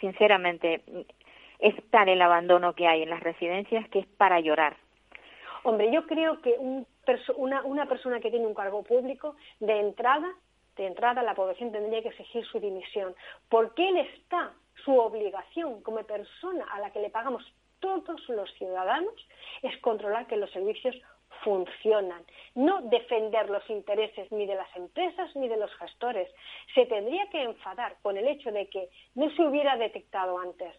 Sinceramente, 0.00 0.82
es 1.60 1.74
tal 1.90 2.08
el 2.08 2.20
abandono 2.20 2.74
que 2.74 2.88
hay 2.88 3.02
en 3.02 3.10
las 3.10 3.20
residencias 3.20 3.88
que 3.90 4.00
es 4.00 4.06
para 4.06 4.40
llorar. 4.40 4.76
Hombre, 5.62 5.92
yo 5.92 6.06
creo 6.06 6.40
que 6.40 6.56
un 6.58 6.86
una, 7.36 7.62
una 7.64 7.86
persona 7.86 8.20
que 8.20 8.30
tiene 8.30 8.46
un 8.46 8.54
cargo 8.54 8.82
público, 8.82 9.36
de 9.58 9.80
entrada, 9.80 10.28
de 10.76 10.86
entrada 10.86 11.22
la 11.22 11.34
población 11.34 11.72
tendría 11.72 12.02
que 12.02 12.08
exigir 12.08 12.44
su 12.44 12.60
dimisión, 12.60 13.14
porque 13.48 13.88
él 13.88 13.98
está 13.98 14.52
su 14.84 14.96
obligación 14.98 15.82
como 15.82 16.02
persona 16.04 16.66
a 16.72 16.80
la 16.80 16.90
que 16.92 17.00
le 17.00 17.10
pagamos 17.10 17.44
todos 17.80 18.28
los 18.28 18.50
ciudadanos 18.54 19.14
es 19.62 19.76
controlar 19.78 20.26
que 20.26 20.36
los 20.36 20.50
servicios 20.50 20.94
funcionan, 21.42 22.22
no 22.54 22.82
defender 22.82 23.48
los 23.48 23.68
intereses 23.70 24.30
ni 24.30 24.46
de 24.46 24.54
las 24.54 24.74
empresas 24.76 25.34
ni 25.36 25.48
de 25.48 25.56
los 25.56 25.72
gestores. 25.76 26.30
Se 26.74 26.84
tendría 26.86 27.28
que 27.30 27.42
enfadar 27.42 27.96
con 28.02 28.16
el 28.18 28.28
hecho 28.28 28.52
de 28.52 28.68
que 28.68 28.90
no 29.14 29.30
se 29.34 29.42
hubiera 29.42 29.76
detectado 29.76 30.38
antes, 30.38 30.74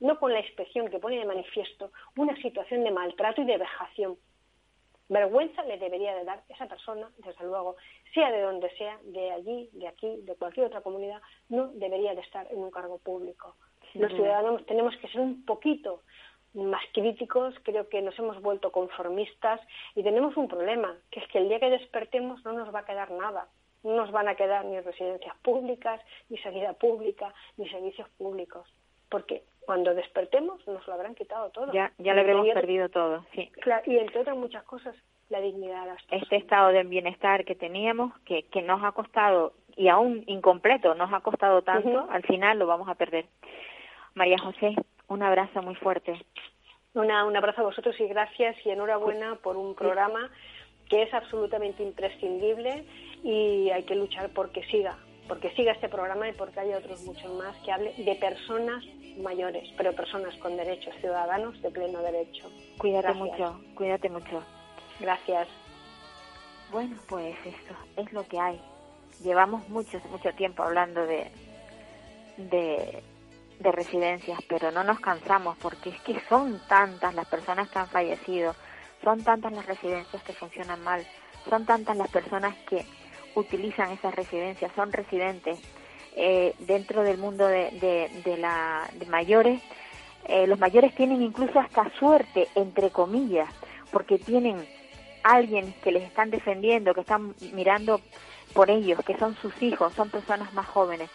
no 0.00 0.18
con 0.18 0.32
la 0.32 0.40
inspección 0.40 0.88
que 0.88 0.98
pone 0.98 1.18
de 1.18 1.24
manifiesto 1.24 1.92
una 2.16 2.36
situación 2.42 2.84
de 2.84 2.90
maltrato 2.90 3.40
y 3.40 3.46
de 3.46 3.56
vejación 3.56 4.18
Vergüenza 5.12 5.62
le 5.64 5.76
debería 5.76 6.14
de 6.14 6.24
dar 6.24 6.42
esa 6.48 6.66
persona, 6.66 7.10
desde 7.18 7.44
luego, 7.44 7.76
sea 8.12 8.30
de 8.30 8.42
donde 8.42 8.70
sea, 8.76 8.98
de 9.04 9.30
allí, 9.32 9.70
de 9.72 9.88
aquí, 9.88 10.16
de 10.22 10.34
cualquier 10.36 10.66
otra 10.66 10.82
comunidad, 10.82 11.20
no 11.48 11.68
debería 11.68 12.14
de 12.14 12.20
estar 12.20 12.46
en 12.50 12.58
un 12.58 12.70
cargo 12.70 12.98
público. 12.98 13.56
Los 13.94 14.12
ciudadanos 14.12 14.64
tenemos 14.66 14.96
que 14.96 15.08
ser 15.08 15.20
un 15.20 15.44
poquito 15.44 16.02
más 16.54 16.82
críticos, 16.92 17.54
creo 17.62 17.88
que 17.88 18.02
nos 18.02 18.18
hemos 18.18 18.40
vuelto 18.42 18.72
conformistas 18.72 19.60
y 19.94 20.02
tenemos 20.02 20.36
un 20.36 20.48
problema, 20.48 20.96
que 21.10 21.20
es 21.20 21.28
que 21.28 21.38
el 21.38 21.48
día 21.48 21.60
que 21.60 21.70
despertemos 21.70 22.44
no 22.44 22.52
nos 22.52 22.74
va 22.74 22.80
a 22.80 22.84
quedar 22.84 23.10
nada. 23.10 23.48
No 23.82 23.96
nos 23.96 24.12
van 24.12 24.28
a 24.28 24.36
quedar 24.36 24.64
ni 24.64 24.78
residencias 24.80 25.36
públicas, 25.38 26.00
ni 26.28 26.38
sanidad 26.38 26.76
pública, 26.76 27.34
ni 27.56 27.68
servicios 27.68 28.08
públicos. 28.10 28.68
Porque 29.08 29.42
cuando 29.66 29.94
despertemos 29.94 30.66
nos 30.68 30.86
lo 30.86 30.92
habrán 30.92 31.14
quitado 31.14 31.50
todo. 31.50 31.72
Ya, 31.72 31.92
ya 31.98 32.14
lo 32.14 32.20
habremos 32.20 32.48
perdido 32.50 32.88
todo, 32.88 33.24
sí. 33.34 33.50
y 33.86 33.96
entre 33.96 34.20
otras 34.20 34.36
muchas 34.36 34.62
cosas, 34.64 34.94
la 35.32 35.40
dignidad 35.40 35.80
de 35.82 35.86
las 35.88 35.98
Este 36.10 36.36
estado 36.36 36.68
de 36.68 36.84
bienestar 36.84 37.44
que 37.44 37.54
teníamos, 37.54 38.12
que, 38.20 38.44
que 38.44 38.62
nos 38.62 38.84
ha 38.84 38.92
costado, 38.92 39.54
y 39.76 39.88
aún 39.88 40.22
incompleto, 40.26 40.94
nos 40.94 41.12
ha 41.12 41.20
costado 41.20 41.62
tanto, 41.62 42.06
al 42.10 42.22
final 42.22 42.58
lo 42.58 42.66
vamos 42.66 42.88
a 42.88 42.94
perder. 42.94 43.24
María 44.14 44.36
José, 44.38 44.76
un 45.08 45.22
abrazo 45.22 45.62
muy 45.62 45.74
fuerte. 45.74 46.20
Una, 46.94 47.24
un 47.24 47.34
abrazo 47.34 47.62
a 47.62 47.64
vosotros 47.64 47.98
y 47.98 48.06
gracias 48.06 48.54
y 48.66 48.70
enhorabuena 48.70 49.36
por 49.36 49.56
un 49.56 49.74
programa 49.74 50.30
que 50.90 51.02
es 51.02 51.14
absolutamente 51.14 51.82
imprescindible 51.82 52.84
y 53.24 53.70
hay 53.70 53.84
que 53.84 53.94
luchar 53.94 54.28
porque 54.34 54.62
siga, 54.64 54.98
porque 55.26 55.50
siga 55.52 55.72
este 55.72 55.88
programa 55.88 56.28
y 56.28 56.32
porque 56.32 56.60
haya 56.60 56.76
otros 56.76 57.02
muchos 57.06 57.32
más 57.32 57.56
que 57.64 57.72
hable 57.72 57.94
de 57.96 58.14
personas 58.16 58.84
mayores, 59.16 59.70
pero 59.78 59.94
personas 59.94 60.36
con 60.36 60.58
derechos 60.58 60.94
ciudadanos 61.00 61.60
de 61.62 61.70
pleno 61.70 62.02
derecho. 62.02 62.50
Cuídate 62.76 63.14
mucho, 63.14 63.58
cuídate 63.74 64.10
mucho. 64.10 64.42
Gracias. 65.02 65.48
Bueno, 66.70 66.96
pues 67.08 67.36
esto 67.44 67.74
es 67.96 68.12
lo 68.12 68.24
que 68.28 68.38
hay. 68.38 68.62
Llevamos 69.20 69.68
mucho, 69.68 70.00
mucho 70.10 70.32
tiempo 70.34 70.62
hablando 70.62 71.04
de, 71.04 71.28
de, 72.36 73.02
de 73.58 73.72
residencias, 73.72 74.38
pero 74.48 74.70
no 74.70 74.84
nos 74.84 75.00
cansamos 75.00 75.56
porque 75.60 75.90
es 75.90 76.00
que 76.02 76.20
son 76.28 76.60
tantas 76.68 77.14
las 77.16 77.26
personas 77.26 77.68
que 77.68 77.80
han 77.80 77.88
fallecido, 77.88 78.54
son 79.02 79.24
tantas 79.24 79.52
las 79.52 79.66
residencias 79.66 80.22
que 80.22 80.32
funcionan 80.34 80.80
mal, 80.84 81.04
son 81.50 81.66
tantas 81.66 81.96
las 81.96 82.08
personas 82.08 82.54
que 82.68 82.86
utilizan 83.34 83.90
esas 83.90 84.14
residencias, 84.14 84.70
son 84.76 84.92
residentes 84.92 85.58
eh, 86.14 86.54
dentro 86.60 87.02
del 87.02 87.18
mundo 87.18 87.48
de, 87.48 88.08
de, 88.24 88.36
la, 88.36 88.88
de 88.92 89.06
mayores. 89.06 89.60
Eh, 90.28 90.46
los 90.46 90.60
mayores 90.60 90.94
tienen 90.94 91.22
incluso 91.22 91.58
hasta 91.58 91.90
suerte, 91.98 92.46
entre 92.54 92.90
comillas, 92.90 93.52
porque 93.90 94.20
tienen 94.20 94.64
alguien 95.22 95.74
que 95.82 95.92
les 95.92 96.02
están 96.02 96.30
defendiendo, 96.30 96.94
que 96.94 97.00
están 97.00 97.34
mirando 97.52 98.00
por 98.54 98.70
ellos, 98.70 99.00
que 99.04 99.16
son 99.16 99.36
sus 99.36 99.62
hijos, 99.62 99.94
son 99.94 100.10
personas 100.10 100.52
más 100.54 100.66
jóvenes. 100.66 101.10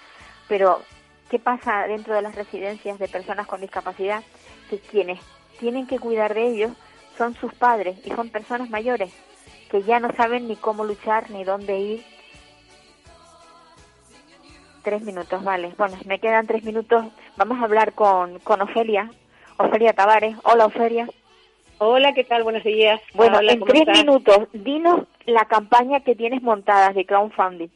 Pero, 0.47 0.81
¿qué 1.29 1.39
pasa 1.39 1.87
dentro 1.87 2.13
de 2.13 2.21
las 2.21 2.35
residencias 2.35 2.99
de 2.99 3.07
personas 3.07 3.47
con 3.47 3.61
discapacidad? 3.61 4.23
Que 4.69 4.79
quienes 4.79 5.19
tienen 5.59 5.87
que 5.87 5.99
cuidar 5.99 6.33
de 6.33 6.47
ellos 6.47 6.71
son 7.17 7.35
sus 7.35 7.53
padres 7.53 7.97
y 8.05 8.09
son 8.11 8.29
personas 8.29 8.69
mayores 8.69 9.11
que 9.69 9.83
ya 9.83 9.99
no 9.99 10.13
saben 10.15 10.47
ni 10.47 10.55
cómo 10.55 10.83
luchar 10.83 11.29
ni 11.29 11.43
dónde 11.43 11.79
ir. 11.79 12.05
Tres 14.83 15.01
minutos, 15.01 15.43
vale. 15.43 15.73
Bueno, 15.77 15.97
me 16.05 16.19
quedan 16.19 16.47
tres 16.47 16.63
minutos. 16.63 17.05
Vamos 17.35 17.59
a 17.59 17.65
hablar 17.65 17.93
con, 17.93 18.39
con 18.39 18.61
Ofelia, 18.61 19.11
Ofelia 19.57 19.93
Tavares. 19.93 20.37
Hola, 20.43 20.65
Ofelia. 20.65 21.07
Hola, 21.79 22.13
¿qué 22.13 22.23
tal? 22.23 22.43
Buenos 22.43 22.63
días. 22.63 22.99
Bueno, 23.13 23.39
en 23.39 23.59
tres 23.61 23.85
minutos, 23.99 24.47
dinos 24.51 25.01
la 25.27 25.45
campaña 25.45 25.99
que 25.99 26.15
tienes 26.15 26.41
montada 26.41 26.91
de 26.91 27.05
crowdfunding. 27.05 27.67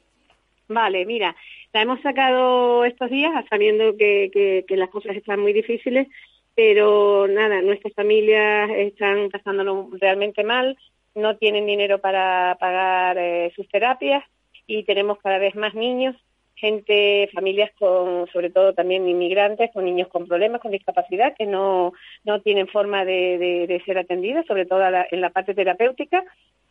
Vale, 0.67 1.05
mira, 1.05 1.35
la 1.71 1.83
hemos 1.83 2.01
sacado 2.01 2.83
estos 2.83 3.11
días 3.11 3.45
sabiendo 3.47 3.95
que, 3.95 4.63
que, 4.67 4.77
las 4.77 4.89
cosas 4.89 5.15
están 5.15 5.39
muy 5.39 5.53
difíciles, 5.53 6.07
pero 6.55 7.27
nada, 7.27 7.61
nuestras 7.61 7.93
familias 7.93 8.71
están 8.71 9.29
pasándolo 9.29 9.89
realmente 9.99 10.43
mal, 10.43 10.77
no 11.13 11.37
tienen 11.37 11.67
dinero 11.67 11.99
para 11.99 12.57
pagar 12.59 13.19
eh, 13.19 13.51
sus 13.55 13.69
terapias 13.69 14.23
y 14.65 14.83
tenemos 14.83 15.19
cada 15.19 15.37
vez 15.37 15.53
más 15.55 15.75
niños 15.75 16.15
gente, 16.61 17.27
familias 17.33 17.71
con, 17.77 18.27
sobre 18.31 18.51
todo 18.51 18.73
también 18.73 19.09
inmigrantes, 19.09 19.71
con 19.73 19.83
niños 19.83 20.07
con 20.09 20.27
problemas, 20.27 20.61
con 20.61 20.71
discapacidad, 20.71 21.35
que 21.35 21.47
no, 21.47 21.91
no 22.23 22.39
tienen 22.41 22.67
forma 22.67 23.03
de, 23.03 23.65
de, 23.67 23.81
ser 23.83 23.97
atendidas, 23.97 24.45
sobre 24.45 24.67
todo 24.67 24.81
en 25.09 25.21
la 25.21 25.31
parte 25.31 25.55
terapéutica, 25.55 26.23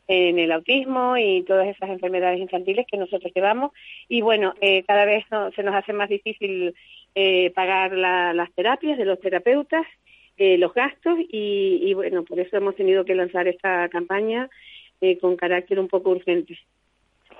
en 0.06 0.38
el 0.38 0.52
autismo 0.52 1.16
y 1.16 1.42
todas 1.42 1.66
esas 1.68 1.90
enfermedades 1.90 2.40
infantiles 2.40 2.86
que 2.90 2.96
nosotros 2.96 3.32
llevamos. 3.34 3.72
Y 4.08 4.20
bueno, 4.22 4.54
eh, 4.60 4.84
cada 4.84 5.04
vez 5.04 5.24
se 5.56 5.62
nos 5.62 5.74
hace 5.74 5.92
más 5.92 6.08
difícil 6.08 6.74
eh, 7.14 7.50
pagar 7.50 7.92
las 7.92 8.52
terapias 8.54 8.96
de 8.96 9.04
los 9.04 9.20
terapeutas, 9.20 9.86
eh, 10.36 10.56
los 10.56 10.72
gastos, 10.72 11.18
y, 11.18 11.80
y, 11.82 11.94
bueno, 11.94 12.24
por 12.24 12.38
eso 12.38 12.56
hemos 12.56 12.76
tenido 12.76 13.04
que 13.04 13.14
lanzar 13.14 13.48
esta 13.48 13.88
campaña 13.88 14.48
con 15.20 15.36
carácter 15.36 15.80
un 15.80 15.88
poco 15.88 16.10
urgente. 16.10 16.58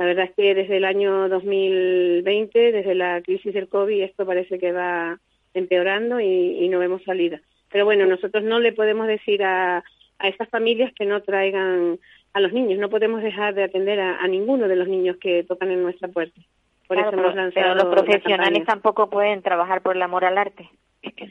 La 0.01 0.07
verdad 0.07 0.25
es 0.25 0.35
que 0.35 0.55
desde 0.55 0.79
el 0.79 0.87
año 0.87 1.29
2020, 1.29 2.73
desde 2.73 2.95
la 2.95 3.21
crisis 3.21 3.53
del 3.53 3.69
COVID, 3.69 4.03
esto 4.03 4.25
parece 4.25 4.59
que 4.59 4.73
va 4.73 5.19
empeorando 5.53 6.19
y, 6.21 6.67
no 6.71 6.79
vemos 6.79 7.05
salida. 7.05 7.43
Pero 7.71 7.85
bueno, 7.85 8.07
nosotros 8.07 8.43
no 8.43 8.61
le 8.61 8.73
podemos 8.73 9.07
decir 9.07 9.45
a, 9.45 9.85
a 10.19 10.29
estas 10.29 10.49
familias 10.49 10.91
que 10.95 11.05
no 11.05 11.21
traigan 11.21 11.99
a 12.33 12.41
los 12.41 12.51
niños. 12.51 12.79
No 12.79 12.89
podemos 12.89 13.23
dejar 13.23 13.53
de 13.53 13.65
atender 13.65 14.01
a, 14.01 14.27
ninguno 14.27 14.69
de 14.69 14.77
los 14.77 14.89
niños 14.89 15.19
que 15.19 15.45
tocan 15.45 15.71
en 15.71 15.83
nuestra 15.83 16.09
puerta. 16.09 16.41
Por 16.89 16.99
eso 16.99 17.11
hemos 17.13 17.35
lanzado 17.35 17.53
pero 17.53 17.75
los 17.75 17.95
profesionales 17.95 18.65
tampoco 18.65 19.11
pueden 19.11 19.43
trabajar 19.43 19.83
por 19.83 19.97
el 19.97 20.01
amor 20.01 20.25
al 20.25 20.39
arte. 20.39 20.67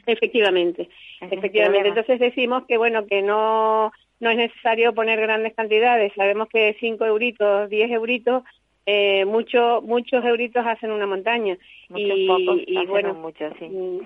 Efectivamente, 0.06 0.88
efectivamente. 1.20 1.88
Entonces 1.88 2.20
decimos 2.20 2.66
que 2.68 2.78
bueno 2.78 3.04
que 3.06 3.20
no 3.20 3.90
no 4.20 4.30
es 4.30 4.36
necesario 4.36 4.94
poner 4.94 5.20
grandes 5.20 5.54
cantidades. 5.54 6.12
Sabemos 6.14 6.48
que 6.48 6.76
cinco 6.78 7.04
euritos, 7.04 7.68
diez 7.68 7.90
euritos 7.90 8.44
eh, 8.92 9.24
mucho, 9.24 9.82
muchos 9.82 10.24
euritos 10.24 10.66
hacen 10.66 10.90
una 10.90 11.06
montaña. 11.06 11.56
Muchos 11.90 12.18
y, 12.18 12.26
pocos 12.26 12.58
y 12.66 12.86
bueno, 12.86 13.14
mucho, 13.14 13.48
sí. 13.60 13.68
Mm, 13.68 14.00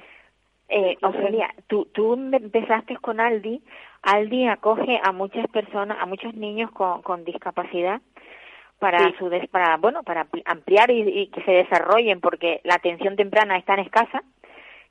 eh, 0.68 0.98
Ofelia, 1.00 1.54
tú, 1.68 1.86
tú 1.86 2.12
empezaste 2.12 2.98
con 2.98 3.18
Aldi. 3.18 3.62
Aldi 4.02 4.46
acoge 4.46 5.00
a 5.02 5.10
muchas 5.12 5.46
personas, 5.48 5.96
a 5.98 6.04
muchos 6.04 6.34
niños 6.34 6.70
con, 6.72 7.00
con 7.00 7.24
discapacidad 7.24 8.02
para 8.78 9.16
su 9.16 9.30
para 9.50 9.78
bueno 9.78 10.02
para 10.02 10.26
ampliar 10.44 10.90
y, 10.90 11.28
que 11.28 11.42
se 11.44 11.52
desarrollen 11.52 12.20
porque 12.20 12.60
la 12.64 12.74
atención 12.74 13.16
temprana 13.16 13.56
es 13.56 13.64
tan 13.64 13.78
escasa 13.78 14.22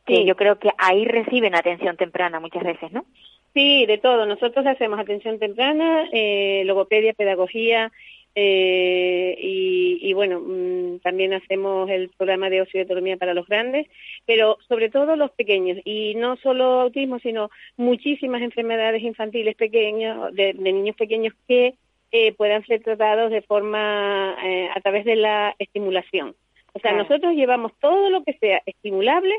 que 0.07 0.25
yo 0.25 0.35
creo 0.35 0.57
que 0.57 0.71
ahí 0.79 1.05
reciben 1.05 1.53
atención 1.53 1.97
temprana 1.97 2.39
muchas 2.39 2.63
veces, 2.63 2.91
¿no? 2.91 3.05
Sí, 3.53 3.85
de 3.85 3.99
todo. 3.99 4.25
Nosotros 4.25 4.65
hacemos 4.65 4.99
atención 4.99 5.37
temprana, 5.37 6.05
eh, 6.11 6.63
logopedia, 6.65 7.13
pedagogía, 7.13 7.91
eh, 8.35 9.37
y, 9.39 10.13
bueno, 10.13 10.39
mm, 10.39 10.99
también 10.99 11.33
hacemos 11.33 11.89
el 11.89 12.09
programa 12.09 12.49
de 12.49 12.61
ocio 12.61 12.79
y 12.79 12.81
autonomía 12.81 13.17
para 13.17 13.33
los 13.33 13.47
grandes, 13.47 13.87
pero 14.25 14.57
sobre 14.67 14.89
todo 14.89 15.15
los 15.15 15.31
pequeños, 15.31 15.77
y 15.85 16.15
no 16.15 16.37
solo 16.37 16.81
autismo, 16.81 17.19
sino 17.19 17.49
muchísimas 17.77 18.41
enfermedades 18.41 19.03
infantiles 19.03 19.55
pequeñas, 19.55 20.33
de, 20.33 20.53
niños 20.53 20.95
pequeños 20.95 21.33
que 21.47 21.75
eh, 22.11 22.33
puedan 22.33 22.65
ser 22.65 22.83
tratados 22.83 23.31
de 23.31 23.41
forma 23.41 24.35
eh, 24.43 24.69
a 24.73 24.79
través 24.81 25.05
de 25.05 25.15
la 25.15 25.55
estimulación. 25.59 26.35
O 26.73 26.79
sea, 26.79 26.91
nosotros 26.93 27.33
llevamos 27.35 27.71
todo 27.79 28.09
lo 28.09 28.23
que 28.23 28.33
sea 28.33 28.61
estimulable, 28.65 29.33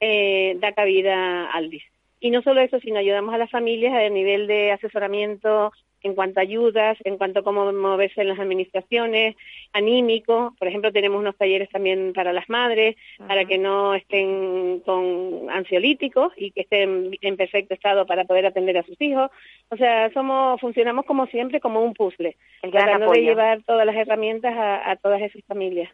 eh, 0.00 0.56
da 0.60 0.72
cabida 0.72 1.50
al 1.50 1.70
DIS. 1.70 1.84
Y 2.20 2.30
no 2.30 2.42
solo 2.42 2.60
eso, 2.60 2.80
sino 2.80 2.98
ayudamos 2.98 3.34
a 3.34 3.38
las 3.38 3.50
familias 3.50 3.94
a 3.94 4.08
nivel 4.08 4.46
de 4.46 4.72
asesoramiento 4.72 5.72
en 6.06 6.14
cuanto 6.14 6.40
a 6.40 6.42
ayudas, 6.42 6.96
en 7.04 7.18
cuanto 7.18 7.40
a 7.40 7.42
cómo 7.42 7.72
moverse 7.72 8.20
en 8.20 8.28
las 8.28 8.38
administraciones, 8.38 9.36
anímico. 9.72 10.54
Por 10.58 10.68
ejemplo, 10.68 10.92
tenemos 10.92 11.20
unos 11.20 11.36
talleres 11.36 11.68
también 11.68 12.12
para 12.14 12.32
las 12.32 12.48
madres, 12.48 12.96
para 13.26 13.44
que 13.44 13.58
no 13.58 13.94
estén 13.94 14.80
con 14.80 15.50
ansiolíticos 15.50 16.32
y 16.36 16.52
que 16.52 16.62
estén 16.62 17.16
en 17.20 17.36
perfecto 17.36 17.74
estado 17.74 18.06
para 18.06 18.24
poder 18.24 18.46
atender 18.46 18.78
a 18.78 18.84
sus 18.84 19.00
hijos. 19.00 19.30
O 19.70 19.76
sea, 19.76 20.10
somos 20.12 20.60
funcionamos 20.60 21.04
como 21.06 21.26
siempre 21.26 21.60
como 21.60 21.82
un 21.82 21.92
puzzle, 21.92 22.36
tratando 22.60 23.10
de 23.10 23.22
llevar 23.22 23.62
todas 23.62 23.84
las 23.84 23.96
herramientas 23.96 24.54
a, 24.56 24.96
todas 24.96 25.20
esas 25.20 25.42
familias. 25.44 25.90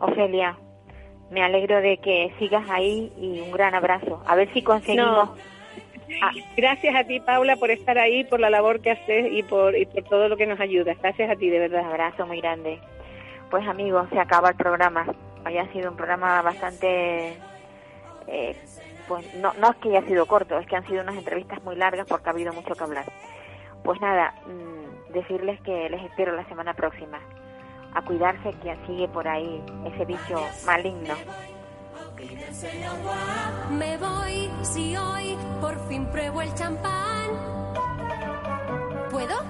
Ofelia, 0.00 0.58
me 1.30 1.42
alegro 1.42 1.80
de 1.80 1.98
que 1.98 2.32
sigas 2.38 2.68
ahí 2.68 3.12
y 3.16 3.40
un 3.40 3.52
gran 3.52 3.74
abrazo. 3.74 4.22
A 4.26 4.34
ver 4.34 4.52
si 4.52 4.62
conseguimos... 4.62 5.30
Ah, 6.20 6.32
gracias 6.56 6.94
a 6.94 7.04
ti, 7.04 7.20
Paula, 7.20 7.56
por 7.56 7.70
estar 7.70 7.98
ahí, 7.98 8.24
por 8.24 8.40
la 8.40 8.50
labor 8.50 8.80
que 8.80 8.90
haces 8.90 9.32
y 9.32 9.42
por, 9.42 9.76
y 9.76 9.86
por 9.86 10.04
todo 10.04 10.28
lo 10.28 10.36
que 10.36 10.46
nos 10.46 10.60
ayuda. 10.60 10.94
Gracias 11.00 11.30
a 11.30 11.36
ti, 11.36 11.48
de 11.48 11.58
verdad. 11.58 11.82
Un 11.82 11.88
abrazo 11.88 12.26
muy 12.26 12.40
grande. 12.40 12.78
Pues 13.50 13.66
amigos, 13.66 14.08
se 14.10 14.18
acaba 14.18 14.50
el 14.50 14.56
programa. 14.56 15.06
Hoy 15.46 15.58
ha 15.58 15.72
sido 15.72 15.90
un 15.90 15.96
programa 15.96 16.42
bastante... 16.42 17.36
Eh, 18.28 18.56
pues 19.08 19.34
no, 19.34 19.52
no 19.54 19.70
es 19.70 19.76
que 19.76 19.88
haya 19.88 20.06
sido 20.06 20.26
corto, 20.26 20.58
es 20.58 20.66
que 20.66 20.76
han 20.76 20.86
sido 20.86 21.02
unas 21.02 21.16
entrevistas 21.16 21.62
muy 21.64 21.76
largas 21.76 22.06
porque 22.06 22.28
ha 22.28 22.32
habido 22.32 22.52
mucho 22.52 22.74
que 22.74 22.84
hablar. 22.84 23.04
Pues 23.82 24.00
nada, 24.00 24.34
mm, 24.46 25.12
decirles 25.12 25.60
que 25.62 25.90
les 25.90 26.02
espero 26.04 26.34
la 26.36 26.44
semana 26.48 26.74
próxima. 26.74 27.18
A 27.94 28.02
cuidarse 28.02 28.54
que 28.62 28.76
sigue 28.86 29.08
por 29.08 29.28
ahí 29.28 29.62
ese 29.84 30.04
bicho 30.04 30.40
maligno 30.64 31.14
Me 33.70 33.96
voy 33.98 34.50
si 34.62 34.96
hoy 34.96 35.36
por 35.60 35.88
fin 35.88 36.06
pruebo 36.06 36.42
el 36.42 36.54
champán. 36.54 37.30
¿Puedo? 39.10 39.42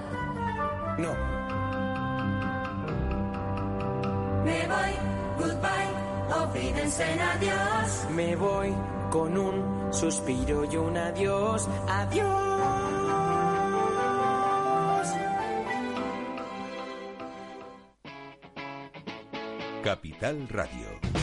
No. 0.97 1.13
Me 4.43 4.67
voy, 4.67 4.91
goodbye, 5.37 6.35
olvídense 6.35 7.11
en 7.11 7.21
adiós. 7.21 8.07
Me 8.11 8.35
voy 8.35 8.73
con 9.11 9.37
un 9.37 9.93
suspiro 9.93 10.65
y 10.65 10.75
un 10.75 10.97
adiós. 10.97 11.67
Adiós. 11.87 12.53
Capital 19.83 20.47
Radio. 20.49 21.22